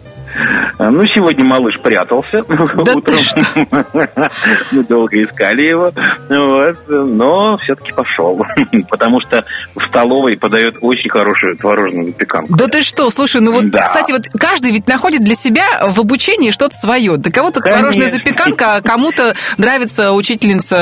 А, 0.79 0.91
Ну, 0.91 1.03
сегодня 1.15 1.45
малыш 1.45 1.75
прятался 1.83 2.39
утром. 2.49 3.19
Мы 4.73 4.85
долго 4.85 5.23
искали 5.23 5.69
его. 5.69 5.91
Вот. 6.29 6.77
Но 6.89 7.57
все-таки 7.59 7.93
пошел. 7.93 8.41
Потому 8.91 9.21
что 9.21 9.45
в 9.75 9.89
столовой 9.89 10.37
подают 10.37 10.77
очень 10.81 11.11
хорошую 11.11 11.57
творожную 11.57 12.07
запеканку. 12.09 12.55
Да 12.57 12.67
ты 12.67 12.83
что, 12.83 13.11
слушай, 13.11 13.41
ну 13.41 13.53
вот, 13.53 13.71
Да. 13.71 13.83
кстати, 13.83 14.13
вот 14.13 14.23
каждый 14.39 14.73
ведь 14.73 14.87
находит 14.89 15.23
для 15.25 15.35
себя 15.35 15.65
в 15.89 16.01
обучении 16.01 16.51
что-то 16.51 16.75
свое. 16.77 17.17
Да 17.17 17.31
кого-то 17.31 17.61
Конечно. 17.61 17.81
творожная 17.93 18.09
запеканка, 18.09 18.77
а 18.77 18.81
кому-то 18.83 19.35
нравится 19.59 20.13
учительница 20.13 20.77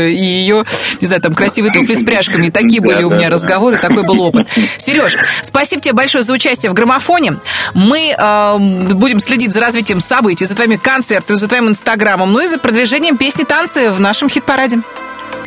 э, 0.00 0.10
и 0.10 0.22
ее, 0.22 0.64
не 1.00 1.06
знаю, 1.06 1.22
там, 1.22 1.34
красивые 1.34 1.72
туфли 1.72 1.94
с 1.94 2.04
пряжками. 2.04 2.48
Такие 2.50 2.80
были 2.80 3.02
у 3.02 3.08
меня 3.10 3.28
Да-да-да. 3.28 3.34
разговоры, 3.34 3.76
такой 3.78 4.04
был 4.04 4.20
опыт. 4.22 4.48
Сереж, 4.78 5.14
спасибо 5.42 5.82
тебе 5.82 5.94
большое 5.94 6.24
за 6.24 6.32
участие 6.32 6.70
в 6.70 6.74
граммофоне. 6.74 7.34
Мы 7.74 8.14
э, 8.16 8.58
будем 9.00 9.18
следить 9.18 9.52
за 9.52 9.60
развитием 9.60 10.00
событий, 10.00 10.44
за 10.44 10.54
твоими 10.54 10.76
концертами, 10.76 11.36
за 11.36 11.48
твоим 11.48 11.68
инстаграмом, 11.68 12.32
ну 12.32 12.40
и 12.40 12.46
за 12.46 12.58
продвижением 12.58 13.16
песни 13.16 13.42
танцы 13.42 13.90
в 13.90 13.98
нашем 13.98 14.28
хит-параде. 14.28 14.80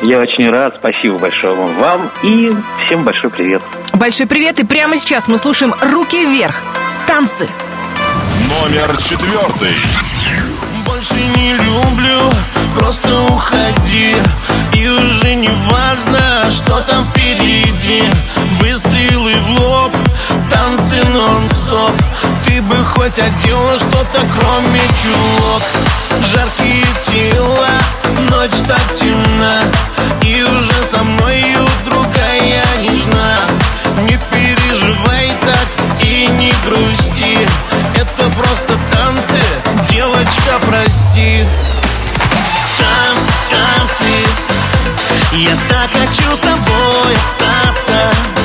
Я 0.01 0.19
очень 0.19 0.49
рад. 0.49 0.75
Спасибо 0.79 1.17
большое 1.17 1.55
вам 1.55 2.11
и 2.23 2.51
всем 2.85 3.03
большой 3.03 3.29
привет. 3.29 3.61
Большой 3.93 4.25
привет, 4.25 4.59
и 4.59 4.65
прямо 4.65 4.97
сейчас 4.97 5.27
мы 5.27 5.37
слушаем 5.37 5.73
«Руки 5.79 6.25
вверх». 6.25 6.61
Танцы. 7.07 7.47
Номер 8.49 8.97
четвертый. 8.97 9.73
Больше 10.85 11.13
не 11.37 11.53
люблю, 11.53 12.31
просто 12.75 13.21
уходи 13.23 14.15
И 14.75 14.87
уже 14.87 15.35
не 15.35 15.49
важно, 15.69 16.49
что 16.49 16.81
там 16.81 17.05
впереди 17.05 18.03
Выстрелы 18.59 19.35
в 19.35 19.59
лоб, 19.59 19.91
танцы 20.53 21.01
нон-стоп. 21.07 21.91
Ты 22.45 22.61
бы 22.61 22.77
хоть 22.85 23.19
одела 23.19 23.77
что-то, 23.77 24.21
кроме 24.37 24.81
чулок. 25.01 25.63
Жаркие 26.31 26.85
тела, 27.07 27.69
ночь 28.29 28.59
так 28.67 28.81
темна. 28.95 29.63
И 30.21 30.43
уже 30.43 30.87
со 30.89 31.03
мною 31.03 31.67
другая 31.85 32.63
нежна. 32.79 33.37
Не 34.01 34.19
переживай 34.31 35.31
так 35.41 36.03
и 36.03 36.27
не 36.27 36.53
грусти. 36.65 37.47
Это 37.95 38.29
просто 38.31 38.73
танцы, 38.91 39.41
девочка, 39.89 40.59
прости. 40.67 41.45
Танцы, 42.77 43.33
танцы. 43.51 44.13
Я 45.33 45.55
так 45.69 45.89
хочу 45.91 46.35
с 46.35 46.39
тобой 46.39 47.15
остаться 47.15 48.42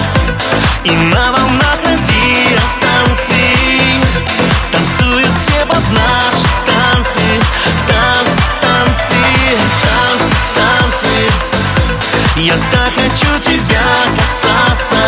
И 0.89 0.97
на 0.97 1.33
волнах 1.33 1.79
радиостанций 1.85 3.59
Танцуют 4.73 5.35
все 5.43 5.67
под 5.67 5.85
наши 5.91 6.49
танцы. 6.65 7.21
Танцы, 7.87 8.43
танцы, 8.63 9.19
танцы, 9.83 10.37
танцы. 10.57 11.17
Я 12.37 12.55
так 12.73 12.93
хочу 12.95 13.33
тебя 13.41 13.85
касаться. 14.17 15.03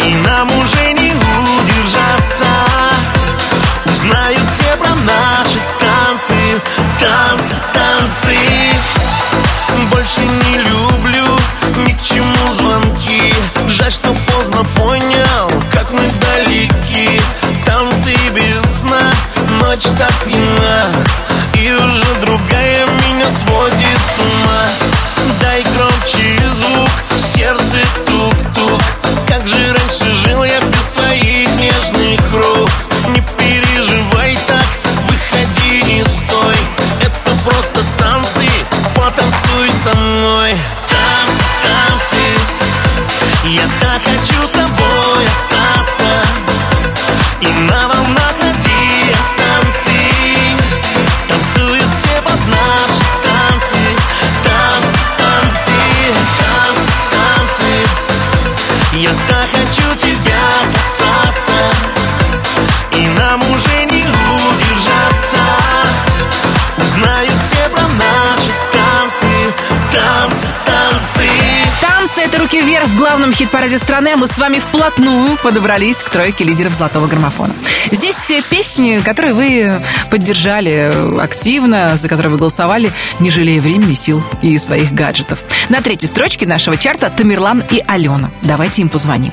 И 0.00 0.14
нам 0.16 0.48
уже 0.58 0.92
не 0.92 1.12
удержаться. 1.14 2.50
Узнают 3.86 4.46
все 4.50 4.76
про 4.76 4.94
наши 4.94 5.31
хит-параде 73.62 73.78
страны, 73.78 74.16
мы 74.16 74.26
с 74.26 74.38
вами 74.38 74.58
вплотную 74.58 75.36
подобрались 75.36 76.02
к 76.02 76.10
тройке 76.10 76.42
лидеров 76.42 76.74
золотого 76.74 77.06
граммофона. 77.06 77.54
Здесь 77.92 78.16
все 78.16 78.42
песни, 78.42 79.00
которые 79.04 79.34
вы 79.34 79.74
поддержали 80.10 80.92
активно, 81.20 81.96
за 81.96 82.08
которые 82.08 82.32
вы 82.32 82.38
голосовали, 82.38 82.90
не 83.20 83.30
жалея 83.30 83.60
времени, 83.60 83.94
сил 83.94 84.20
и 84.42 84.58
своих 84.58 84.92
гаджетов. 84.92 85.44
На 85.68 85.80
третьей 85.80 86.08
строчке 86.08 86.44
нашего 86.44 86.76
чарта 86.76 87.08
Тамерлан 87.08 87.62
и 87.70 87.80
Алена. 87.86 88.30
Давайте 88.42 88.82
им 88.82 88.88
позвоним. 88.88 89.32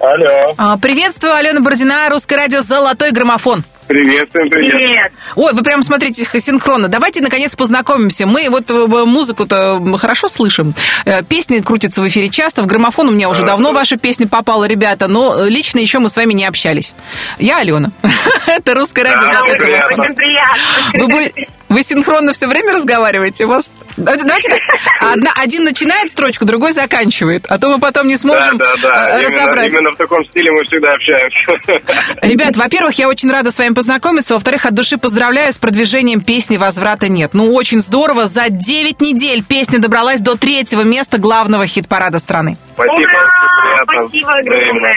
Алло. 0.00 0.54
А, 0.56 0.78
Приветствую, 0.78 1.34
Алена 1.34 1.60
Бородина, 1.60 2.08
Русское 2.08 2.36
радио 2.36 2.62
«Золотой 2.62 3.12
граммофон». 3.12 3.64
Привет, 3.92 4.30
всем 4.30 4.48
привет. 4.48 5.12
Ой, 5.36 5.52
вы 5.52 5.62
прям 5.62 5.82
смотрите 5.82 6.24
синхронно. 6.40 6.88
Давайте, 6.88 7.20
наконец, 7.20 7.54
познакомимся. 7.54 8.26
Мы 8.26 8.48
вот 8.48 8.70
э, 8.70 8.86
музыку-то 8.86 9.82
хорошо 9.98 10.28
слышим. 10.28 10.72
Э, 11.04 11.22
Песни 11.22 11.58
крутятся 11.58 12.00
в 12.00 12.08
эфире 12.08 12.30
часто. 12.30 12.62
В 12.62 12.66
граммофон 12.66 13.08
у 13.08 13.10
меня 13.10 13.28
уже 13.28 13.42
давно 13.44 13.72
ваша 13.72 13.98
песня 13.98 14.26
попала, 14.26 14.64
ребята. 14.64 15.08
Но 15.08 15.36
э, 15.44 15.50
лично 15.50 15.78
еще 15.78 15.98
мы 15.98 16.08
с 16.08 16.16
вами 16.16 16.32
не 16.32 16.46
общались. 16.46 16.94
Я 17.38 17.58
Алена. 17.58 17.90
Это 18.46 18.72
русское 18.74 19.02
радио. 19.04 19.20
Вы, 20.94 21.06
бу- 21.08 21.32
вы 21.72 21.82
синхронно 21.82 22.32
все 22.32 22.46
время 22.46 22.72
разговариваете? 22.74 23.44
У 23.44 23.48
вас 23.48 23.70
Давайте. 23.96 24.58
Одна, 25.00 25.30
один 25.36 25.64
начинает 25.64 26.10
строчку, 26.10 26.44
другой 26.44 26.72
заканчивает, 26.72 27.46
а 27.48 27.58
то 27.58 27.68
мы 27.68 27.78
потом 27.78 28.08
не 28.08 28.16
сможем 28.16 28.56
да, 28.56 28.74
да, 28.76 28.82
да. 28.82 29.18
э, 29.18 29.24
Именно, 29.24 29.36
разобрать. 29.36 29.68
именно 29.68 29.90
в 29.92 29.96
таком 29.96 30.24
стиле 30.26 30.50
мы 30.50 30.64
всегда 30.64 30.94
общаемся. 30.94 31.52
Ребят, 32.22 32.56
во-первых, 32.56 32.94
я 32.98 33.08
очень 33.08 33.30
рада 33.30 33.50
с 33.50 33.58
вами 33.58 33.74
познакомиться. 33.74 34.34
Во-вторых, 34.34 34.64
от 34.66 34.74
души 34.74 34.96
поздравляю 34.96 35.52
с 35.52 35.58
продвижением 35.58 36.22
песни 36.22 36.56
«Возврата 36.56 37.08
нет». 37.08 37.34
Ну, 37.34 37.52
очень 37.52 37.82
здорово. 37.82 38.26
За 38.26 38.48
9 38.48 39.00
недель 39.00 39.44
песня 39.44 39.78
добралась 39.78 40.20
до 40.20 40.36
третьего 40.36 40.82
места 40.82 41.18
главного 41.18 41.66
хит-парада 41.66 42.18
страны. 42.18 42.56
Спасибо. 42.74 42.96
приятно. 42.96 44.08
Спасибо 44.08 44.32
огромное. 44.32 44.94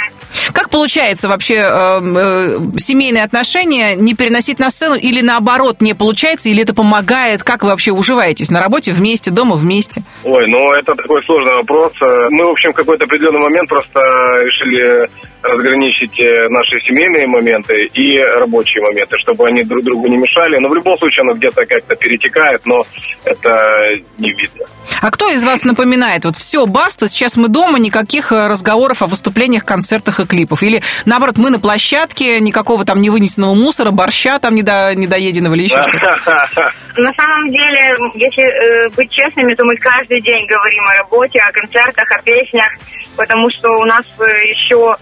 Как 0.53 0.69
получается 0.69 1.27
вообще 1.27 1.55
э, 1.55 2.01
э, 2.03 2.59
семейные 2.77 3.23
отношения 3.23 3.95
не 3.95 4.13
переносить 4.13 4.59
на 4.59 4.69
сцену 4.69 4.95
или 4.95 5.21
наоборот 5.21 5.81
не 5.81 5.93
получается, 5.93 6.49
или 6.49 6.63
это 6.63 6.73
помогает? 6.73 7.43
Как 7.43 7.63
вы 7.63 7.69
вообще 7.69 7.91
уживаетесь 7.91 8.49
на 8.49 8.59
работе 8.61 8.91
вместе, 8.91 9.31
дома 9.31 9.55
вместе? 9.55 10.03
Ой, 10.23 10.47
ну 10.47 10.71
это 10.73 10.95
такой 10.95 11.23
сложный 11.25 11.55
вопрос. 11.55 11.93
Э, 12.01 12.27
Мы, 12.29 12.45
в 12.45 12.51
общем, 12.51 12.71
в 12.71 12.75
какой-то 12.75 13.05
определенный 13.05 13.41
момент 13.41 13.69
просто 13.69 13.99
решили 13.99 15.09
разграничить 15.49 16.19
э, 16.19 16.47
наши 16.49 16.79
семейные 16.87 17.27
моменты 17.27 17.85
и 17.93 18.19
рабочие 18.19 18.83
моменты, 18.83 19.15
чтобы 19.23 19.47
они 19.47 19.63
друг 19.63 19.83
другу 19.83 20.07
не 20.07 20.17
мешали. 20.17 20.57
Но 20.57 20.69
в 20.69 20.75
любом 20.75 20.97
случае 20.97 21.21
оно 21.21 21.33
где-то 21.33 21.65
как-то 21.65 21.95
перетекает, 21.95 22.65
но 22.65 22.83
это 23.25 23.89
не 24.17 24.31
видно. 24.31 24.65
А 25.01 25.11
кто 25.11 25.29
из 25.29 25.43
вас 25.43 25.63
напоминает, 25.63 26.25
вот 26.25 26.35
все, 26.35 26.65
баста, 26.65 27.07
сейчас 27.07 27.37
мы 27.37 27.47
дома, 27.47 27.79
никаких 27.79 28.31
э, 28.31 28.47
разговоров 28.47 29.01
о 29.01 29.07
выступлениях, 29.07 29.65
концертах 29.65 30.19
и 30.19 30.25
клипов? 30.25 30.63
Или, 30.63 30.81
наоборот, 31.05 31.37
мы 31.37 31.49
на 31.49 31.59
площадке, 31.59 32.39
никакого 32.39 32.85
там 32.85 33.01
невынесенного 33.01 33.53
мусора, 33.53 33.91
борща 33.91 34.39
там 34.39 34.55
недо, 34.55 34.93
недоеденного 34.95 35.55
или 35.55 35.63
еще 35.63 35.81
что-то? 35.81 36.71
На 36.97 37.13
самом 37.13 37.49
деле, 37.49 37.95
если 38.15 38.43
э, 38.43 38.89
быть 38.95 39.11
честными, 39.11 39.53
то 39.53 39.63
мы 39.65 39.75
каждый 39.77 40.21
день 40.21 40.45
говорим 40.47 40.83
о 40.87 40.95
работе, 40.95 41.39
о 41.39 41.51
концертах, 41.51 42.09
о 42.11 42.21
песнях, 42.21 42.71
потому 43.17 43.49
что 43.51 43.69
у 43.77 43.85
нас 43.85 44.05
э, 44.19 44.23
еще 44.23 44.95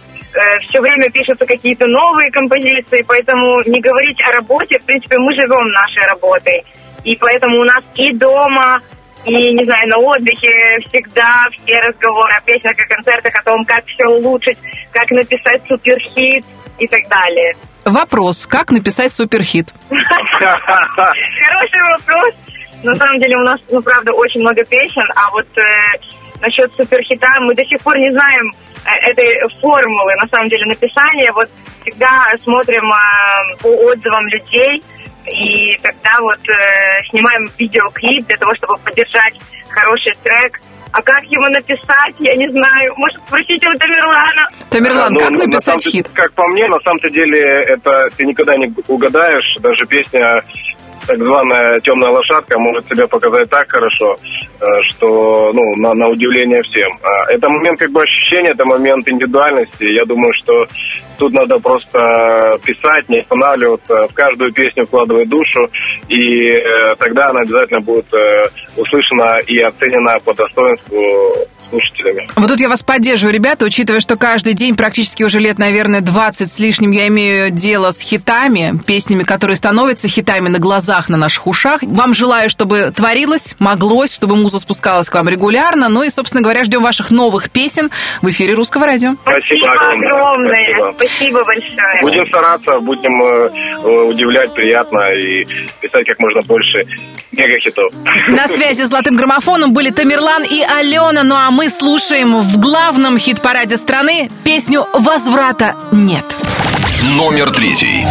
все 0.67 0.81
время 0.81 1.09
пишутся 1.11 1.45
какие-то 1.45 1.86
новые 1.88 2.31
композиции, 2.31 3.03
поэтому 3.07 3.61
не 3.65 3.79
говорить 3.81 4.19
о 4.27 4.31
работе, 4.34 4.79
в 4.79 4.86
принципе, 4.86 5.17
мы 5.17 5.34
живем 5.34 5.67
нашей 5.69 6.05
работой. 6.07 6.63
И 7.03 7.15
поэтому 7.17 7.59
у 7.59 7.63
нас 7.63 7.84
и 7.95 8.13
дома, 8.13 8.79
и, 9.25 9.31
не 9.31 9.65
знаю, 9.65 9.88
на 9.89 9.97
отдыхе 9.97 10.79
всегда 10.88 11.47
все 11.51 11.79
разговоры 11.79 12.34
о 12.34 12.41
песнях, 12.41 12.73
о 12.77 12.95
концертах, 12.95 13.34
о 13.36 13.43
том, 13.43 13.65
как 13.65 13.86
все 13.86 14.05
улучшить, 14.07 14.57
как 14.91 15.09
написать 15.11 15.61
суперхит 15.67 16.45
и 16.79 16.88
так 16.88 17.07
далее. 17.09 17.53
Вопрос, 17.86 18.47
как 18.47 18.71
написать 18.71 19.13
суперхит? 19.13 19.67
Хороший 19.89 21.84
вопрос. 21.97 22.34
На 22.84 22.95
самом 22.95 23.19
деле 23.19 23.38
у 23.38 23.43
нас, 23.43 23.59
ну, 23.69 23.81
правда, 23.81 24.11
очень 24.13 24.41
много 24.41 24.63
песен, 24.65 25.03
а 25.15 25.29
вот 25.31 25.47
э, 25.57 25.61
насчет 26.41 26.71
суперхита 26.75 27.27
мы 27.39 27.55
до 27.55 27.63
сих 27.65 27.79
пор 27.81 27.97
не 27.97 28.11
знаем 28.11 28.51
э, 28.51 28.62
этой 28.86 29.39
формулы, 29.59 30.13
на 30.15 30.27
самом 30.29 30.47
деле, 30.47 30.65
написания. 30.65 31.31
Вот 31.34 31.49
всегда 31.81 32.27
смотрим 32.41 32.84
э, 32.84 33.57
по 33.61 33.67
отзывам 33.67 34.27
людей, 34.27 34.84
и 35.25 35.77
тогда 35.81 36.17
вот 36.21 36.39
э, 36.49 37.03
снимаем 37.09 37.49
видеоклип 37.57 38.25
для 38.27 38.38
того, 38.38 38.53
чтобы 38.55 38.77
поддержать 38.79 39.36
хороший 39.69 40.13
трек. 40.23 40.59
А 40.91 41.01
как 41.01 41.23
его 41.23 41.47
написать, 41.49 42.13
я 42.19 42.36
не 42.36 42.47
знаю. 42.51 42.93
Может, 42.97 43.19
спросите 43.25 43.67
у 43.67 43.77
Тамерлана. 43.79 44.47
Тамерлан, 44.69 45.13
Ну, 45.13 45.19
как 45.19 45.31
на 45.31 45.45
написать 45.45 45.79
деле, 45.79 45.91
хит? 45.91 46.09
Как 46.13 46.31
по 46.34 46.47
мне, 46.49 46.67
на 46.67 46.79
самом-то 46.84 47.09
деле, 47.09 47.41
это 47.41 48.09
ты 48.15 48.23
никогда 48.25 48.55
не 48.57 48.71
угадаешь. 48.88 49.57
Даже 49.59 49.88
песня 49.88 50.43
так 51.06 51.18
званая 51.18 51.80
темная 51.82 52.10
лошадка 52.10 52.58
может 52.60 52.88
себя 52.88 53.08
показать 53.08 53.49
так 53.49 53.70
хорошо, 53.70 54.16
э, 54.60 54.66
что 54.89 55.51
ну, 55.54 55.76
на, 55.78 55.93
на 55.93 56.08
удивление 56.08 56.62
всем. 56.64 56.91
А 57.04 57.32
Это 57.32 57.49
момент 57.49 57.80
как 57.80 57.91
бы 57.91 58.01
ощущения, 58.01 58.51
это 58.51 58.66
момент 58.66 59.08
индивидуальности. 59.08 59.84
Я 59.84 60.06
думаю, 60.06 60.34
что 60.43 60.66
тут 61.18 61.34
надо 61.34 61.58
просто 61.58 62.60
писать, 62.66 63.08
не 63.10 63.20
останавливаться, 63.20 64.08
в 64.08 64.14
каждую 64.14 64.54
песню 64.54 64.86
вкладывать 64.86 65.30
душу, 65.30 65.70
и 66.10 66.49
э, 66.49 66.95
тогда 66.97 67.30
она 67.30 67.41
обязательно 67.41 67.82
будет 67.82 68.14
э, 68.14 68.47
услышана 68.78 69.39
и 69.47 69.60
оценена 69.60 70.20
по 70.24 70.34
достоинству 70.34 71.01
слушателями. 71.70 72.28
Вот 72.36 72.47
тут 72.49 72.59
я 72.59 72.70
вас 72.70 72.84
поддерживаю, 72.84 73.34
ребята, 73.34 73.66
учитывая, 73.66 73.99
что 73.99 74.16
каждый 74.16 74.53
день, 74.53 74.76
практически 74.76 75.24
уже 75.24 75.39
лет, 75.39 75.59
наверное, 75.59 76.01
20 76.01 76.51
с 76.51 76.59
лишним, 76.59 76.91
я 76.91 77.07
имею 77.07 77.49
дело 77.49 77.91
с 77.91 77.99
хитами, 78.01 78.74
песнями, 78.86 79.24
которые 79.24 79.55
становятся 79.55 80.07
хитами 80.07 80.49
на 80.49 80.59
глазах, 80.59 81.09
на 81.09 81.18
наших 81.18 81.47
ушах. 81.47 81.82
Вам 81.84 82.14
желаю, 82.14 82.49
чтобы 82.49 82.91
творилось, 82.95 83.55
моглось, 83.59 84.14
чтобы 84.14 84.36
муза 84.36 84.59
спускалась 84.59 85.09
к 85.09 85.16
вам 85.16 85.30
регулярно. 85.30 85.89
Ну 85.89 86.03
и, 86.03 86.09
собственно 86.09 86.41
говоря, 86.41 86.64
ждем 86.64 86.84
ваших 86.84 87.11
новых 87.11 87.49
песен 87.49 87.89
в 88.22 88.30
эфире 88.30 88.53
Русского 88.53 88.86
радио. 88.86 89.16
Спасибо 89.24 89.72
огромное. 89.72 90.07
огромное. 90.09 90.93
Спасибо. 90.95 91.24
Спасибо 91.24 91.43
большое. 91.45 92.01
Будем 92.01 92.28
стараться, 92.28 92.80
будем 92.80 93.24
э, 93.24 93.49
э, 93.84 94.03
удивлять 94.03 94.53
приятно 94.53 95.11
и 95.14 95.46
писать 95.79 96.05
как 96.05 96.20
можно 96.20 96.42
больше 96.42 96.86
мега-хитов. 97.32 97.92
На 98.28 98.47
связи 98.47 98.83
с 98.83 98.89
золотым 98.89 99.16
граммофоном 99.16 99.74
были 99.74 99.89
Тамерлан 99.89 100.43
и 100.43 100.62
Алена. 100.62 101.24
Ну 101.24 101.36
а 101.36 101.51
мы 101.51 101.62
слушаем 101.69 102.41
в 102.41 102.57
главном 102.59 103.17
хит-параде 103.17 103.77
страны 103.77 104.29
песню 104.43 104.87
«Возврата 104.93 105.75
нет». 105.91 106.25
Номер 107.15 107.51
третий. 107.51 108.05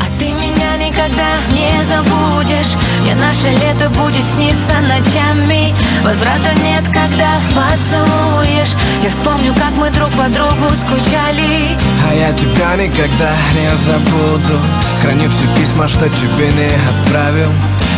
А 0.00 0.18
ты 0.18 0.26
меня 0.26 0.76
никогда 0.76 1.28
не 1.52 1.82
забудешь. 1.84 2.76
Мне 3.02 3.14
наше 3.14 3.48
лето 3.48 3.88
будет 3.90 4.26
сниться 4.26 4.74
ночами. 4.82 5.74
Возврата 6.04 6.52
нет, 6.64 6.84
когда 6.86 7.32
поцелуешь. 7.54 8.74
Я 9.02 9.10
вспомню, 9.10 9.54
как 9.54 9.72
мы 9.76 9.90
друг 9.90 10.10
по 10.10 10.28
другу 10.28 10.74
скучали. 10.74 11.76
А 12.08 12.14
я 12.14 12.32
тебя 12.32 12.76
никогда 12.76 13.32
не 13.54 13.74
забуду. 13.76 14.60
Храню 15.02 15.30
все 15.30 15.60
письма, 15.60 15.88
что 15.88 16.08
тебе 16.08 16.46
не 16.52 16.70
отправил 17.00 17.50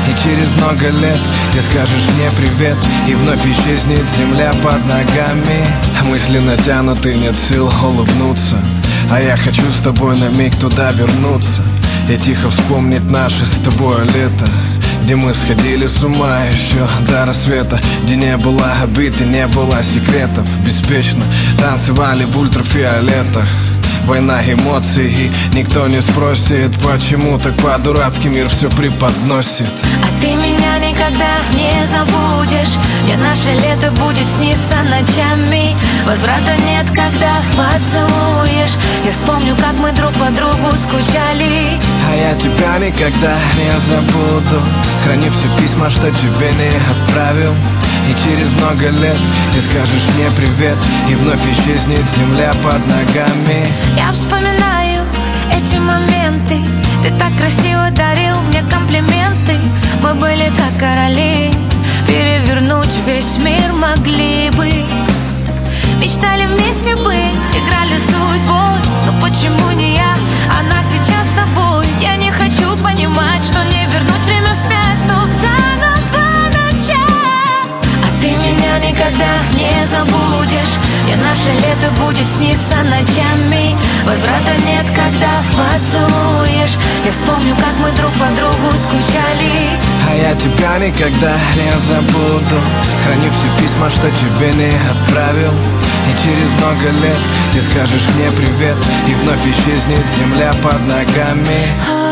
И 0.09 0.23
через 0.23 0.53
много 0.53 0.89
лет 0.91 1.19
ты 1.53 1.63
скажешь 1.63 2.09
мне 2.17 2.31
привет 2.37 2.77
И 3.09 3.15
вновь 3.15 3.45
исчезнет 3.47 4.05
земля 4.17 4.53
под 4.63 4.85
ногами. 4.87 5.65
Мысли 6.05 6.39
натянуты, 6.39 7.15
нет 7.15 7.35
сил 7.37 7.71
улыбнуться 7.83 8.57
А 9.11 9.21
я 9.21 9.37
хочу 9.37 9.71
с 9.73 9.81
тобой 9.81 10.17
на 10.19 10.29
миг 10.29 10.55
туда 10.57 10.93
вернуться. 10.93 11.63
И 12.09 12.17
тихо 12.17 12.51
вспомнить 12.51 13.09
наше 13.11 13.47
с 13.47 13.59
тобой 13.59 14.05
лето 14.15 14.49
где 15.05 15.17
мы 15.17 15.35
сходили 15.35 15.87
с 15.87 16.03
ума 16.03 16.45
еще 16.47 16.89
до 17.07 17.27
рассвета 17.27 17.79
Где 18.05 18.17
не 18.17 18.39
было 18.39 18.73
обид 18.83 19.21
и 19.21 19.25
не 19.25 19.47
было 19.49 19.83
секретов. 19.83 20.49
Беспечно 20.65 21.23
танцевали 21.59 22.25
в 22.25 22.39
ультрафиолетах 22.39 23.47
Война 24.07 24.43
эмоций. 24.45 25.11
И 25.11 25.33
никто 25.55 25.87
не 25.87 26.03
спросит 26.03 26.71
Почему 26.83 27.39
так 27.39 27.55
по-дурацки 27.55 28.29
мир 28.29 28.49
все 28.49 28.69
преподносит. 28.71 29.69
А 30.03 30.21
ты 30.21 30.35
меня 30.35 30.79
никогда 30.79 31.31
не 31.55 31.87
забудешь. 31.87 32.77
Мне 33.05 33.17
наше 33.17 33.51
лето 33.51 33.91
будет 33.93 34.29
сниться 34.29 34.77
ночами. 34.83 35.77
Возврата 36.07 36.55
нет, 36.69 36.87
когда 36.89 37.33
поцелуешь. 37.57 38.77
Я 39.05 39.13
вспомню, 39.13 39.57
как 39.57 39.75
мы 39.79 39.93
друг 39.93 40.13
по 40.13 40.31
другу 40.31 40.77
скучали. 40.77 41.81
А 42.11 42.17
я 42.17 42.35
тебя 42.35 42.79
никогда 42.79 43.35
не 43.57 43.73
забуду. 43.89 44.63
Храни 45.05 45.31
все 45.31 45.49
письма, 45.63 45.89
что 45.89 46.11
тебе 46.11 46.53
не 46.53 46.69
отправил 46.91 47.55
И 48.09 48.15
через 48.23 48.51
много 48.53 48.91
лет 48.91 49.17
ты 49.53 49.63
скажешь 49.63 50.05
мне 50.15 50.29
привет 50.37 50.77
И 51.09 51.15
вновь 51.15 51.41
исчезнет 51.53 52.05
земля 52.17 52.53
под 52.63 52.87
ногами. 52.87 53.67
Я 53.97 54.13
вспоминаю 54.13 55.03
эти 55.51 55.77
моменты. 55.77 56.61
Ты 57.03 57.11
так 57.19 57.35
красиво 57.39 57.91
дарил 57.93 58.41
мне 58.49 58.63
комплименты. 58.71 59.59
Мы 60.03 60.15
были 60.15 60.51
как 60.57 60.79
короли. 60.79 61.51
Перевернуть 62.07 62.95
весь 63.07 63.39
мир 63.39 63.73
могли 63.73 64.51
бы. 64.51 64.69
Мечтали 65.99 66.45
вместе 66.47 66.95
быть, 66.97 67.51
играли 67.57 67.99
судьбой 67.99 68.79
Но 69.07 69.13
почему 69.23 69.71
не 69.71 69.95
я, 69.95 70.15
она 70.61 70.83
сейчас 70.83 71.29
с 71.29 71.33
тобой. 71.33 71.87
Я 72.01 72.17
не 72.17 72.31
хочу 72.31 72.77
понимать, 72.83 73.43
что 73.43 73.65
не 73.65 73.87
вернуть 73.87 74.25
время 74.27 74.53
вспять 74.53 74.99
Чтоб 74.99 75.33
заново 75.33 75.94
меня 78.75 78.89
никогда 78.89 79.27
не 79.55 79.87
забудешь. 79.87 80.79
И 81.07 81.15
наше 81.17 81.51
лето 81.61 81.91
будет 82.01 82.29
сниться 82.29 82.77
ночами. 82.77 83.77
Возврата 84.07 84.53
нет, 84.67 84.87
когда 84.89 85.43
поцелуешь. 85.53 86.79
Я 87.05 87.13
вспомню, 87.13 87.55
как 87.57 87.75
мы 87.83 87.91
друг 87.93 88.13
по 88.13 88.27
другу 88.37 88.77
скучали. 88.77 89.71
А 90.09 90.15
я 90.15 90.35
тебя 90.35 90.79
никогда 90.79 91.35
не 91.57 91.71
забуду. 91.89 92.61
Храню 93.05 93.31
все 93.33 93.63
письма, 93.63 93.91
что 93.91 94.11
тебе 94.11 94.53
не 94.53 94.73
отправил. 94.91 95.53
И 96.07 96.23
через 96.23 96.51
много 96.61 96.91
лет 97.01 97.19
ты 97.55 97.63
скажешь 97.63 98.07
мне 98.15 98.31
привет 98.33 98.77
И 99.09 99.15
вновь 99.15 99.41
исчезнет 99.47 100.05
земля 100.19 100.53
под 100.63 100.79
ногами 100.87 102.04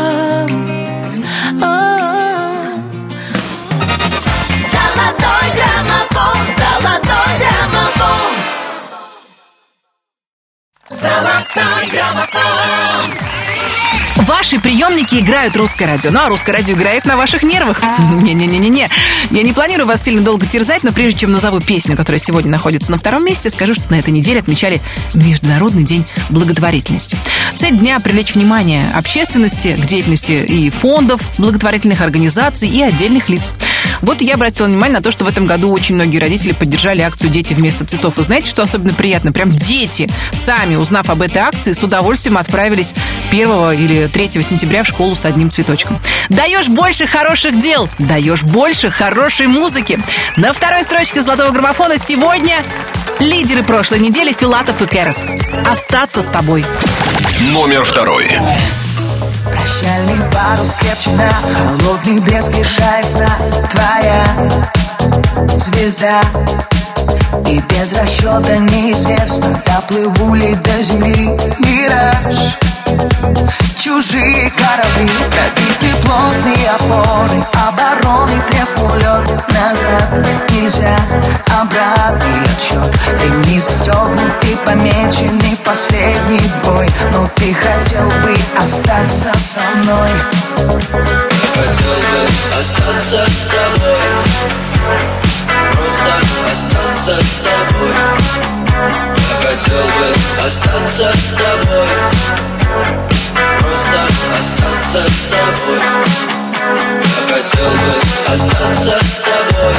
золотой 7.13 7.37
граммофон. 7.39 8.33
Золотой. 10.89 12.82
Ваши 14.43 14.59
приемники 14.59 15.15
играют 15.15 15.55
русское 15.55 15.85
радио. 15.85 16.11
Ну, 16.11 16.19
а 16.19 16.27
русское 16.27 16.51
радио 16.51 16.75
играет 16.75 17.05
на 17.05 17.15
ваших 17.15 17.43
нервах. 17.43 17.79
Не-не-не-не-не. 17.97 18.89
Я 19.31 19.41
не 19.41 19.53
планирую 19.53 19.87
вас 19.87 20.03
сильно 20.03 20.21
долго 20.21 20.45
терзать, 20.45 20.83
но 20.83 20.91
прежде 20.91 21.21
чем 21.21 21.31
назову 21.31 21.61
песню, 21.61 21.95
которая 21.95 22.19
сегодня 22.19 22.51
находится 22.51 22.91
на 22.91 22.97
втором 22.97 23.23
месте, 23.23 23.49
скажу, 23.49 23.73
что 23.73 23.89
на 23.89 23.99
этой 23.99 24.09
неделе 24.09 24.41
отмечали 24.41 24.81
Международный 25.13 25.83
день 25.83 26.05
благотворительности. 26.29 27.17
Цель 27.55 27.77
дня– 27.77 27.97
привлечь 28.01 28.35
внимание 28.35 28.91
общественности 28.93 29.77
к 29.81 29.85
деятельности 29.85 30.33
и 30.33 30.69
фондов, 30.69 31.21
благотворительных 31.37 32.01
организаций 32.01 32.67
и 32.67 32.81
отдельных 32.81 33.29
лиц. 33.29 33.53
Вот 34.01 34.21
я 34.21 34.35
обратила 34.35 34.67
внимание 34.67 34.97
на 34.97 35.03
то, 35.03 35.11
что 35.11 35.23
в 35.23 35.27
этом 35.29 35.45
году 35.45 35.71
очень 35.71 35.95
многие 35.95 36.17
родители 36.17 36.51
поддержали 36.51 37.01
акцию 37.01 37.29
«Дети 37.29 37.53
вместо 37.53 37.85
цветов». 37.85 38.19
И 38.19 38.23
знаете, 38.23 38.49
что 38.49 38.61
особенно 38.63 38.93
приятно? 38.93 39.31
Прям 39.31 39.51
дети, 39.51 40.09
сами 40.33 40.75
узнав 40.75 41.09
об 41.09 41.21
этой 41.21 41.37
акции, 41.37 41.71
с 41.71 41.81
удовольствием 41.81 42.37
отправились 42.37 42.93
1 43.31 43.49
или 43.71 44.09
3 44.11 44.32
сентября 44.41 44.83
в 44.83 44.87
школу 44.87 45.15
с 45.15 45.25
одним 45.25 45.51
цветочком. 45.51 45.99
Даешь 46.29 46.67
больше 46.67 47.05
хороших 47.05 47.61
дел, 47.61 47.89
даешь 47.99 48.43
больше 48.43 48.89
хорошей 48.89 49.47
музыки. 49.47 49.99
На 50.37 50.53
второй 50.53 50.83
строчке 50.83 51.21
«Золотого 51.21 51.51
граммофона» 51.51 51.97
сегодня 51.97 52.63
лидеры 53.19 53.63
прошлой 53.63 53.99
недели 53.99 54.33
Филатов 54.33 54.81
и 54.81 54.87
Керос. 54.87 55.17
«Остаться 55.69 56.21
с 56.21 56.25
тобой». 56.25 56.65
Номер 57.51 57.83
второй. 57.83 58.27
Прощальный 59.45 60.23
парус 60.31 60.73
крепчина 60.79 61.29
Холодный 61.55 62.19
блеск 62.21 62.49
лишает 62.57 63.05
сна 63.05 63.37
Твоя 63.71 64.23
звезда 65.57 66.21
И 67.49 67.61
без 67.69 67.93
расчета 67.93 68.57
неизвестно 68.57 69.61
Доплыву 69.65 70.35
ли 70.35 70.55
до 70.55 70.81
земли 70.81 71.29
мираж 71.59 72.55
Чужие 73.77 74.51
корабли 74.51 75.09
Пробиты 75.31 75.95
плотные 76.03 76.69
опоры 76.69 77.43
Обороны 77.67 78.41
треснул 78.49 78.93
лед 78.95 79.29
Назад 79.49 80.25
нельзя 80.49 80.97
Обратный 81.47 82.41
отсчет 82.55 82.91
Ремни 83.21 83.59
застегнуты 83.59 84.57
Помеченный 84.65 85.57
последний 85.63 86.51
бой. 86.63 86.87
Но 87.11 87.27
ты 87.35 87.53
хотел 87.53 88.07
бы 88.21 88.35
остаться 88.61 89.31
со 89.37 89.61
мной? 89.77 90.09
Хотел 91.55 91.93
бы 92.11 92.59
остаться 92.59 93.25
с 93.25 93.47
тобой 93.47 95.22
Просто 95.71 96.11
остаться 96.51 97.15
с 97.21 97.41
тобой. 97.43 97.93
Я 99.29 99.35
хотел 99.47 99.85
бы 99.97 100.07
остаться 100.45 101.07
с 101.11 101.33
тобой. 101.33 101.89
Просто 103.61 103.99
остаться 104.39 105.01
с 105.09 105.23
тобой. 105.31 105.81
Я 107.03 107.21
хотел 107.33 107.71
бы 107.71 107.93
остаться 108.33 108.95
с 108.99 109.21
тобой. 109.21 109.75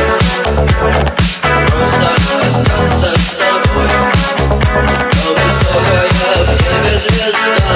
Просто 1.69 2.09
остаться 2.41 3.09
с 3.09 3.37
тобой. 3.37 3.91
Но 5.15 5.29
высокая 5.35 6.09
в 6.41 6.49
небе 6.63 6.95
звезда 6.99 7.69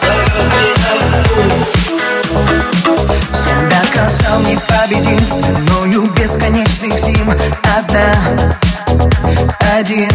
Зовет 0.00 0.48
меня 0.56 0.92
в 1.00 1.12
путь. 1.34 1.74
Всем 3.32 3.58
доказал 3.68 4.38
непобедим 4.40 5.18
Ценою 5.30 5.75
зим 7.26 7.34
Одна, 7.76 8.14
один 9.76 10.10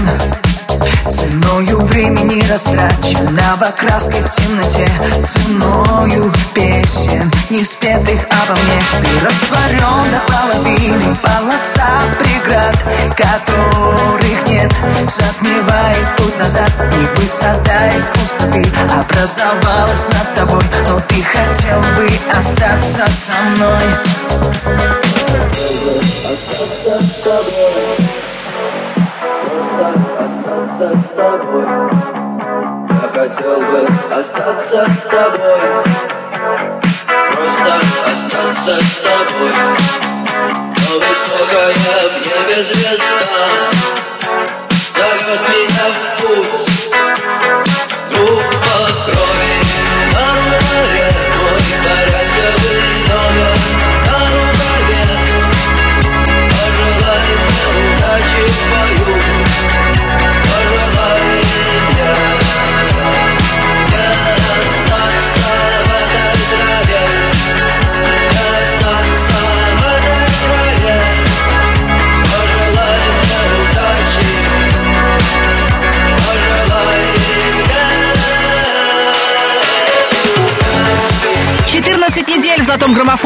Ценою 1.10 1.82
времени 1.82 2.42
растраченного 2.50 3.72
краской 3.78 4.22
в 4.22 4.30
темноте 4.30 4.90
Ценою 5.26 6.32
песен, 6.54 7.30
не 7.50 7.64
спетых 7.64 8.26
обо 8.30 8.60
мне 8.60 8.82
Ты 9.02 9.26
растворен 9.26 10.06
половины 10.28 11.16
полоса 11.22 12.02
преград 12.20 12.78
Которых 13.16 14.48
нет, 14.48 14.72
затмевает 15.10 16.16
путь 16.18 16.38
назад 16.40 16.72
И 16.94 17.20
высота 17.20 17.88
из 17.88 18.10
пустоты 18.10 18.66
образовалась 18.90 20.08
над 20.08 20.34
тобой 20.34 20.64
Но 20.88 21.00
ты 21.02 21.22
хотел 21.24 21.80
бы 21.96 22.10
остаться 22.38 23.06
со 23.12 23.34
мной 23.50 25.11
Остаться 25.32 27.02
с 27.02 27.22
тобой 27.24 27.96
Просто 29.46 29.86
остаться 30.20 30.88
с 30.92 31.16
тобой 31.16 31.66
Я 32.90 33.08
хотел 33.14 33.58
бы 33.62 33.80
остаться 34.14 34.80
с 34.92 35.10
тобой 35.10 35.62
Просто 37.32 37.72
остаться 38.12 38.74
с 38.84 39.00
тобой 39.00 39.54
Но 40.50 40.92
высокая 41.00 42.04
в 42.10 42.16
небе 42.26 42.58
звезда 42.64 43.42
Зовет 44.94 45.44
меня 45.48 45.88
в 45.94 45.98
путь 46.22 46.92
Группа 48.10 49.01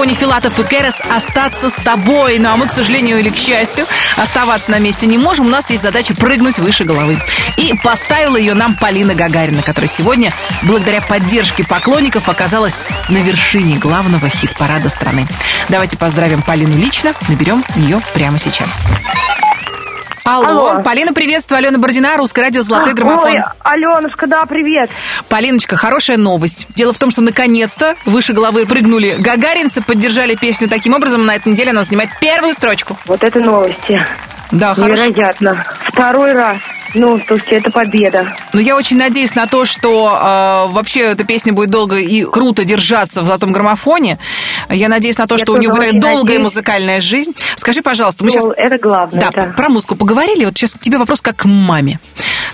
граммофоне 0.06 0.14
Филатов 0.14 0.60
и 0.60 0.64
Керес 0.64 0.96
остаться 1.10 1.70
с 1.70 1.74
тобой. 1.74 2.38
Ну 2.38 2.50
а 2.50 2.58
мы, 2.58 2.68
к 2.68 2.72
сожалению 2.72 3.20
или 3.20 3.30
к 3.30 3.38
счастью, 3.38 3.88
оставаться 4.16 4.72
на 4.72 4.80
месте 4.80 5.08
не 5.08 5.18
можем. 5.18 5.48
У 5.48 5.50
нас 5.50 5.70
есть 5.70 5.82
задача 5.82 6.14
прыгнуть 6.14 6.60
выше 6.60 6.84
головы. 6.84 7.20
И 7.58 7.74
поставила 7.84 8.38
ее 8.38 8.54
нам 8.54 8.76
Полина 8.76 9.16
Гагарина, 9.16 9.64
которая 9.64 9.90
сегодня, 9.90 10.32
благодаря 10.64 11.02
поддержке 11.02 11.64
поклонников, 11.64 12.30
оказалась 12.30 12.76
на 13.10 13.18
вершине 13.18 13.78
главного 13.78 14.30
хит-парада 14.30 14.90
страны. 14.90 15.28
Давайте 15.70 15.98
поздравим 15.98 16.42
Полину 16.42 16.78
лично, 16.78 17.14
наберем 17.28 17.64
ее 17.76 18.00
прямо 18.14 18.38
сейчас. 18.38 18.80
Алло. 20.26 20.70
Алло. 20.70 20.82
Полина, 20.82 21.14
приветствую. 21.14 21.60
Алена 21.60 21.78
Бородина, 21.78 22.18
Русское 22.18 22.42
радио 22.42 22.64
«Золотой 22.64 22.96
граммофон». 22.96 23.32
Ой, 23.32 23.44
Аленушка, 23.60 24.26
да, 24.26 24.44
привет. 24.48 24.90
Полиночка, 25.30 25.78
хорошая 25.78 26.18
новость. 26.18 26.66
Дело 26.70 26.94
в 26.94 26.98
том, 26.98 27.12
что 27.12 27.22
наконец-то 27.22 27.96
выше 28.06 28.34
головы 28.34 28.66
прыгнули 28.66 29.18
гагаринцы, 29.20 29.82
поддержали 29.82 30.34
песню 30.34 30.68
таким 30.68 30.96
образом. 30.96 31.28
На 31.28 31.36
этой 31.36 31.50
неделе 31.50 31.70
она 31.72 31.84
занимает 31.84 32.10
первую 32.20 32.56
строчку. 32.56 32.98
Вот 33.06 33.22
это 33.22 33.40
новости. 33.40 34.04
Да, 34.50 34.74
хорошо. 34.74 35.06
Невероятно. 35.06 35.64
Второй 35.84 36.34
раз. 36.34 36.58
Ну, 36.96 37.20
слушайте, 37.28 37.58
это 37.58 37.70
победа. 37.72 38.34
Но 38.54 38.60
я 38.62 38.76
очень 38.76 38.98
надеюсь 38.98 39.36
на 39.36 39.48
то, 39.48 39.66
что 39.66 40.18
э, 40.70 40.72
вообще 40.74 41.02
эта 41.12 41.26
песня 41.26 41.52
будет 41.54 41.70
долго 41.70 41.98
и 41.98 42.24
круто 42.24 42.64
держаться 42.64 43.22
в 43.22 43.26
золотом 43.26 43.52
граммофоне. 43.52 44.18
Я 44.70 44.88
надеюсь 44.90 45.18
на 45.18 45.28
то, 45.28 45.36
Я 45.36 45.40
что 45.40 45.54
у 45.54 45.58
нее 45.58 45.70
будет 45.70 46.00
долгая 46.00 46.22
надеюсь. 46.24 46.40
музыкальная 46.44 47.02
жизнь. 47.02 47.34
Скажи, 47.58 47.82
пожалуйста, 47.82 48.24
мы 48.24 48.32
Ну, 48.32 48.40
сейчас... 48.40 48.54
это 48.58 48.78
главное, 48.80 49.20
Да, 49.22 49.30
да. 49.32 49.54
про 49.56 49.68
музыку 49.70 49.96
поговорили. 49.96 50.46
Вот 50.46 50.58
сейчас 50.58 50.76
к 50.76 50.80
тебе 50.80 50.98
вопрос 50.98 51.22
как 51.22 51.36
к 51.36 51.46
маме. 51.46 52.00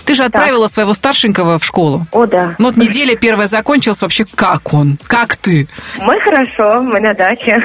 Ты 0.04 0.14
же 0.16 0.24
отправила 0.24 0.66
своего 0.66 0.92
старшенького 0.94 1.60
в 1.60 1.64
школу. 1.64 2.06
О, 2.10 2.26
да. 2.26 2.56
Ну 2.58 2.66
вот 2.66 2.76
неделя 2.76 3.14
первая 3.16 3.46
закончилась. 3.46 4.02
Вообще, 4.02 4.24
как 4.34 4.74
он? 4.74 4.98
Как 5.06 5.36
ты? 5.36 5.68
Мы 5.98 6.18
хорошо, 6.20 6.82
мы 6.82 6.98
на 7.00 7.14
даче. 7.14 7.62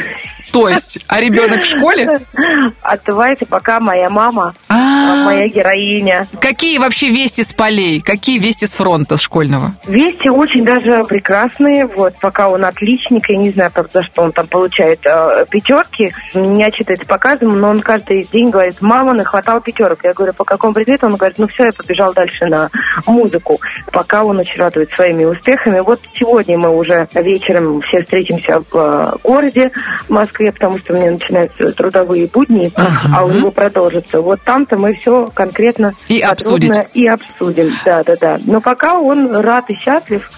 То 0.51 0.69
есть, 0.69 0.99
а 1.07 1.19
ребенок 1.19 1.61
в 1.61 1.65
школе? 1.65 2.21
Отдувается 2.81 3.45
пока 3.45 3.79
моя 3.81 4.09
мама, 4.09 4.53
А. 4.69 5.25
моя 5.25 5.47
героиня. 5.49 6.25
Какие 6.39 6.66
вообще 6.75 7.09
вести 7.09 7.43
с 7.43 7.53
полей? 7.53 8.01
Какие 8.01 8.39
вести 8.39 8.65
с 8.65 8.75
фронта 8.75 9.17
школьного? 9.17 9.73
Вести 9.87 10.29
очень 10.29 10.65
даже 10.65 11.03
прекрасные. 11.05 11.85
Вот, 11.85 12.15
пока 12.19 12.49
он 12.49 12.65
отличник, 12.65 13.29
я 13.29 13.37
не 13.37 13.51
знаю, 13.51 13.71
правда, 13.73 13.91
за 13.93 14.03
что 14.03 14.23
он 14.23 14.31
там 14.33 14.47
получает 14.47 14.99
э, 15.05 15.45
пятерки. 15.49 16.13
Меня 16.33 16.69
читает 16.71 17.07
по 17.07 17.17
каждому, 17.17 17.55
но 17.55 17.69
он 17.69 17.81
каждый 17.81 18.27
день 18.31 18.49
говорит, 18.49 18.75
мама, 18.81 19.13
нахватал 19.13 19.61
пятерок. 19.61 19.99
Я 20.03 20.13
говорю, 20.13 20.33
по 20.33 20.43
какому 20.43 20.73
предмету? 20.73 21.05
Он 21.05 21.15
говорит, 21.15 21.37
ну 21.37 21.47
все, 21.47 21.65
я 21.65 21.71
побежал 21.71 22.13
дальше 22.13 22.45
на 22.45 22.69
музыку. 23.05 23.59
Пока 23.91 24.23
он 24.23 24.39
очень 24.39 24.59
радует 24.59 24.89
своими 24.91 25.23
успехами. 25.23 25.79
Вот 25.79 26.01
сегодня 26.13 26.57
мы 26.57 26.75
уже 26.75 27.07
вечером 27.13 27.81
все 27.81 28.03
встретимся 28.03 28.59
в 28.71 28.75
э, 28.75 29.11
городе 29.23 29.71
в 30.07 30.09
Москве, 30.09 30.51
потому 30.51 30.79
что 30.79 30.93
у 30.93 30.97
меня 30.97 31.11
начинаются 31.11 31.71
трудовые 31.71 32.27
будни, 32.27 32.71
а 32.75 33.25
у 33.25 33.31
него 33.31 33.51
продолжится. 33.51 34.21
Вот 34.21 34.41
там-то 34.43 34.77
мы 34.77 34.93
все 34.95 35.27
конкретно 35.33 35.93
И 36.07 36.19
отметим. 36.21 36.46
Обсудить. 36.55 36.77
И 36.93 37.07
обсудим, 37.07 37.73
да-да-да. 37.85 38.39
Но 38.45 38.61
пока 38.61 38.95
он 38.99 39.35
рад 39.35 39.69
и 39.69 39.75
счастлив. 39.75 40.29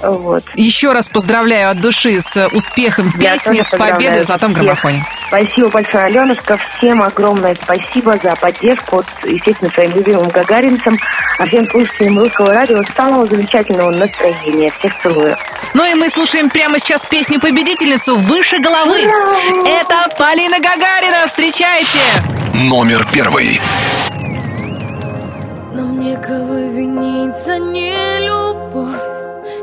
Вот. 0.00 0.44
Еще 0.54 0.92
раз 0.92 1.08
поздравляю 1.08 1.70
от 1.70 1.80
души 1.80 2.20
с 2.20 2.48
успехом 2.52 3.12
Я 3.18 3.32
песни, 3.32 3.62
с 3.62 3.70
победой 3.70 4.22
в 4.22 4.26
золотом 4.26 4.52
граммофоне. 4.52 5.04
Спасибо 5.26 5.68
большое, 5.70 6.04
Аленушка. 6.04 6.58
Всем 6.76 7.02
огромное 7.02 7.56
спасибо 7.60 8.16
за 8.22 8.36
поддержку. 8.36 8.96
Вот, 8.96 9.06
естественно, 9.24 9.70
своим 9.70 9.92
любимым 9.94 10.28
гагаринцам, 10.28 10.98
а 11.38 11.46
всем 11.46 11.68
слушателям 11.68 12.18
русского 12.18 12.54
радио 12.54 12.82
самого 12.96 13.26
замечательного 13.26 13.90
настроения. 13.90 14.72
Всех 14.78 14.92
целую. 15.02 15.36
Ну 15.74 15.84
и 15.84 15.94
мы 15.94 16.08
слушаем 16.10 16.48
прямо 16.48 16.78
сейчас 16.78 17.04
песню-победительницу 17.04 18.16
«Выше 18.16 18.58
головы». 18.58 19.00
Это 19.00 20.14
Полина 20.16 20.60
Гагарина. 20.60 21.26
Встречайте! 21.26 21.98
Номер 22.54 23.06
первый. 23.12 23.60
Некого 26.18 26.58
винить 26.66 27.36
за 27.36 27.58
нелюбовь 27.58 28.88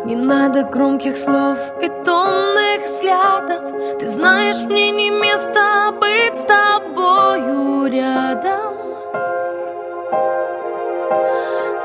Не 0.05 0.15
надо 0.15 0.63
громких 0.63 1.17
слов 1.17 1.57
и 1.81 1.89
томных 2.05 2.81
взглядов. 2.85 3.99
Ты 3.99 4.07
знаешь, 4.07 4.63
мне 4.63 4.91
не 4.91 5.09
место 5.09 5.93
быть 5.99 6.37
с 6.37 6.45
тобою 6.45 7.87
рядом. 7.87 8.73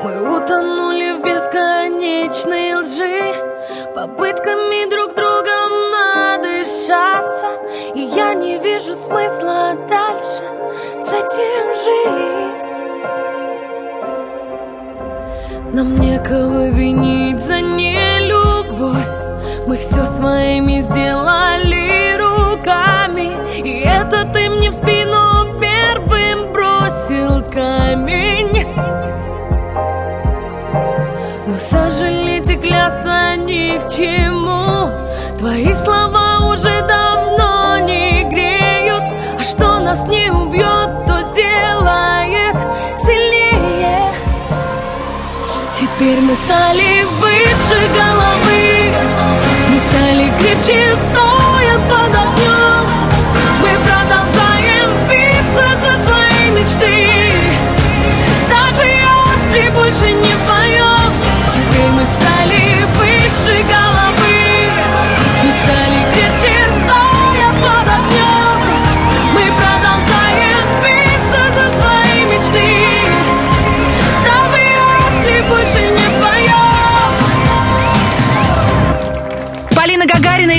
Мы 0.03 0.37
утонули 0.37 1.17
в 1.17 1.21
бесконечной 1.21 2.75
лжи 2.75 3.35
Попытками 3.93 4.89
друг 4.89 5.13
другом 5.15 5.71
надышаться. 5.91 7.47
И 7.93 7.99
я 7.99 8.33
не 8.35 8.57
вижу 8.57 8.95
смысла 8.95 9.75
дальше 9.89 10.43
с 11.01 11.13
этим 11.13 11.73
жить 11.73 12.60
нам 15.73 15.95
некого 15.95 16.69
винить 16.69 17.41
за 17.41 17.61
нелюбовь. 17.61 19.07
Мы 19.67 19.77
все 19.77 20.05
своими 20.05 20.81
сделали 20.81 22.17
руками. 22.17 23.31
И 23.63 23.79
это 23.79 24.25
ты 24.33 24.49
мне 24.49 24.69
в 24.69 24.73
спину 24.73 25.59
первым 25.61 26.51
бросил 26.51 27.43
камень. 27.49 28.65
Но 31.47 31.57
сожалеть 31.57 32.49
и 32.49 32.55
клясться 32.57 33.35
ни 33.37 33.77
к 33.77 33.87
чему. 33.89 34.89
Твои 35.37 35.73
слова 35.75 36.51
уже 36.51 36.85
давно 36.85 37.79
не 37.79 38.29
греют. 38.29 39.03
А 39.39 39.43
что 39.43 39.79
нас 39.79 40.05
не 40.07 40.29
убьет, 40.31 40.80
Теперь 46.01 46.19
мы 46.21 46.35
стали 46.35 47.03
выше 47.19 47.79
головы. 47.95 48.91
Мы 49.69 49.79
стали 49.79 50.31
крепче, 50.39 50.97
стоя 50.97 51.77
под 51.87 52.09
огнем 52.09 52.85
Мы 53.61 53.69
продолжаем 53.85 54.89
биться 55.07 55.67
за 55.79 56.03
свои 56.03 56.49
мечты. 56.57 57.33
Даже 58.49 58.83
если 58.83 59.69
больше 59.75 60.11
не 60.11 60.33
поем 60.47 61.13
Теперь 61.53 61.91
мы 61.91 62.03
стали 62.05 62.20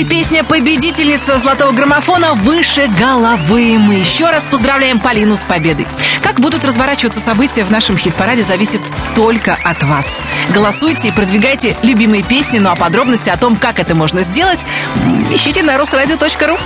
и 0.03 0.05
песня 0.05 0.43
«Победительница 0.43 1.37
золотого 1.37 1.71
граммофона» 1.71 2.33
«Выше 2.33 2.87
головы». 2.99 3.77
Мы 3.79 3.95
еще 3.95 4.29
раз 4.29 4.43
поздравляем 4.43 4.99
Полину 4.99 5.37
с 5.37 5.43
победой. 5.43 5.87
Как 6.33 6.41
будут 6.41 6.65
разворачиваться 6.65 7.19
события 7.19 7.63
в 7.63 7.69
нашем 7.69 7.95
хит-параде, 7.95 8.41
зависит 8.41 8.81
только 9.13 9.55
от 9.63 9.83
вас. 9.83 10.19
Голосуйте 10.49 11.09
и 11.09 11.11
продвигайте 11.11 11.77
любимые 11.83 12.23
песни, 12.23 12.57
ну 12.57 12.71
а 12.71 12.75
подробности 12.75 13.29
о 13.29 13.37
том, 13.37 13.55
как 13.55 13.79
это 13.79 13.93
можно 13.93 14.23
сделать, 14.23 14.65
ищите 15.31 15.61
на 15.61 15.77
русрадио.ру. 15.77 16.57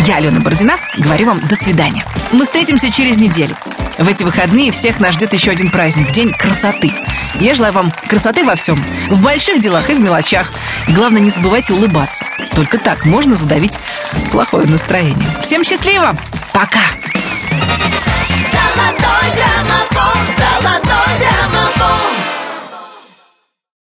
Я, 0.00 0.16
Алена 0.16 0.40
Бородина, 0.40 0.74
говорю 0.98 1.28
вам 1.28 1.40
до 1.48 1.56
свидания. 1.56 2.04
Мы 2.30 2.44
встретимся 2.44 2.90
через 2.90 3.16
неделю. 3.16 3.56
В 3.96 4.06
эти 4.06 4.22
выходные 4.22 4.70
всех 4.70 5.00
нас 5.00 5.14
ждет 5.14 5.32
еще 5.32 5.50
один 5.50 5.70
праздник– 5.70 6.12
День 6.12 6.34
красоты. 6.34 6.92
Я 7.40 7.54
желаю 7.54 7.72
вам 7.72 7.94
красоты 8.08 8.44
во 8.44 8.54
всем, 8.54 8.84
в 9.08 9.22
больших 9.22 9.60
делах 9.60 9.88
и 9.88 9.94
в 9.94 10.00
мелочах. 10.00 10.52
И 10.88 10.92
главное, 10.92 11.22
не 11.22 11.30
забывайте 11.30 11.72
улыбаться. 11.72 12.26
Только 12.54 12.76
так 12.76 13.06
можно 13.06 13.34
задавить 13.34 13.78
плохое 14.30 14.66
настроение. 14.66 15.26
Всем 15.42 15.64
счастливо! 15.64 16.14
Пока! 16.52 16.82
Золотой 18.86 19.30
граммофон, 19.34 20.26
золотой 20.38 21.18
граммофон. 21.18 22.25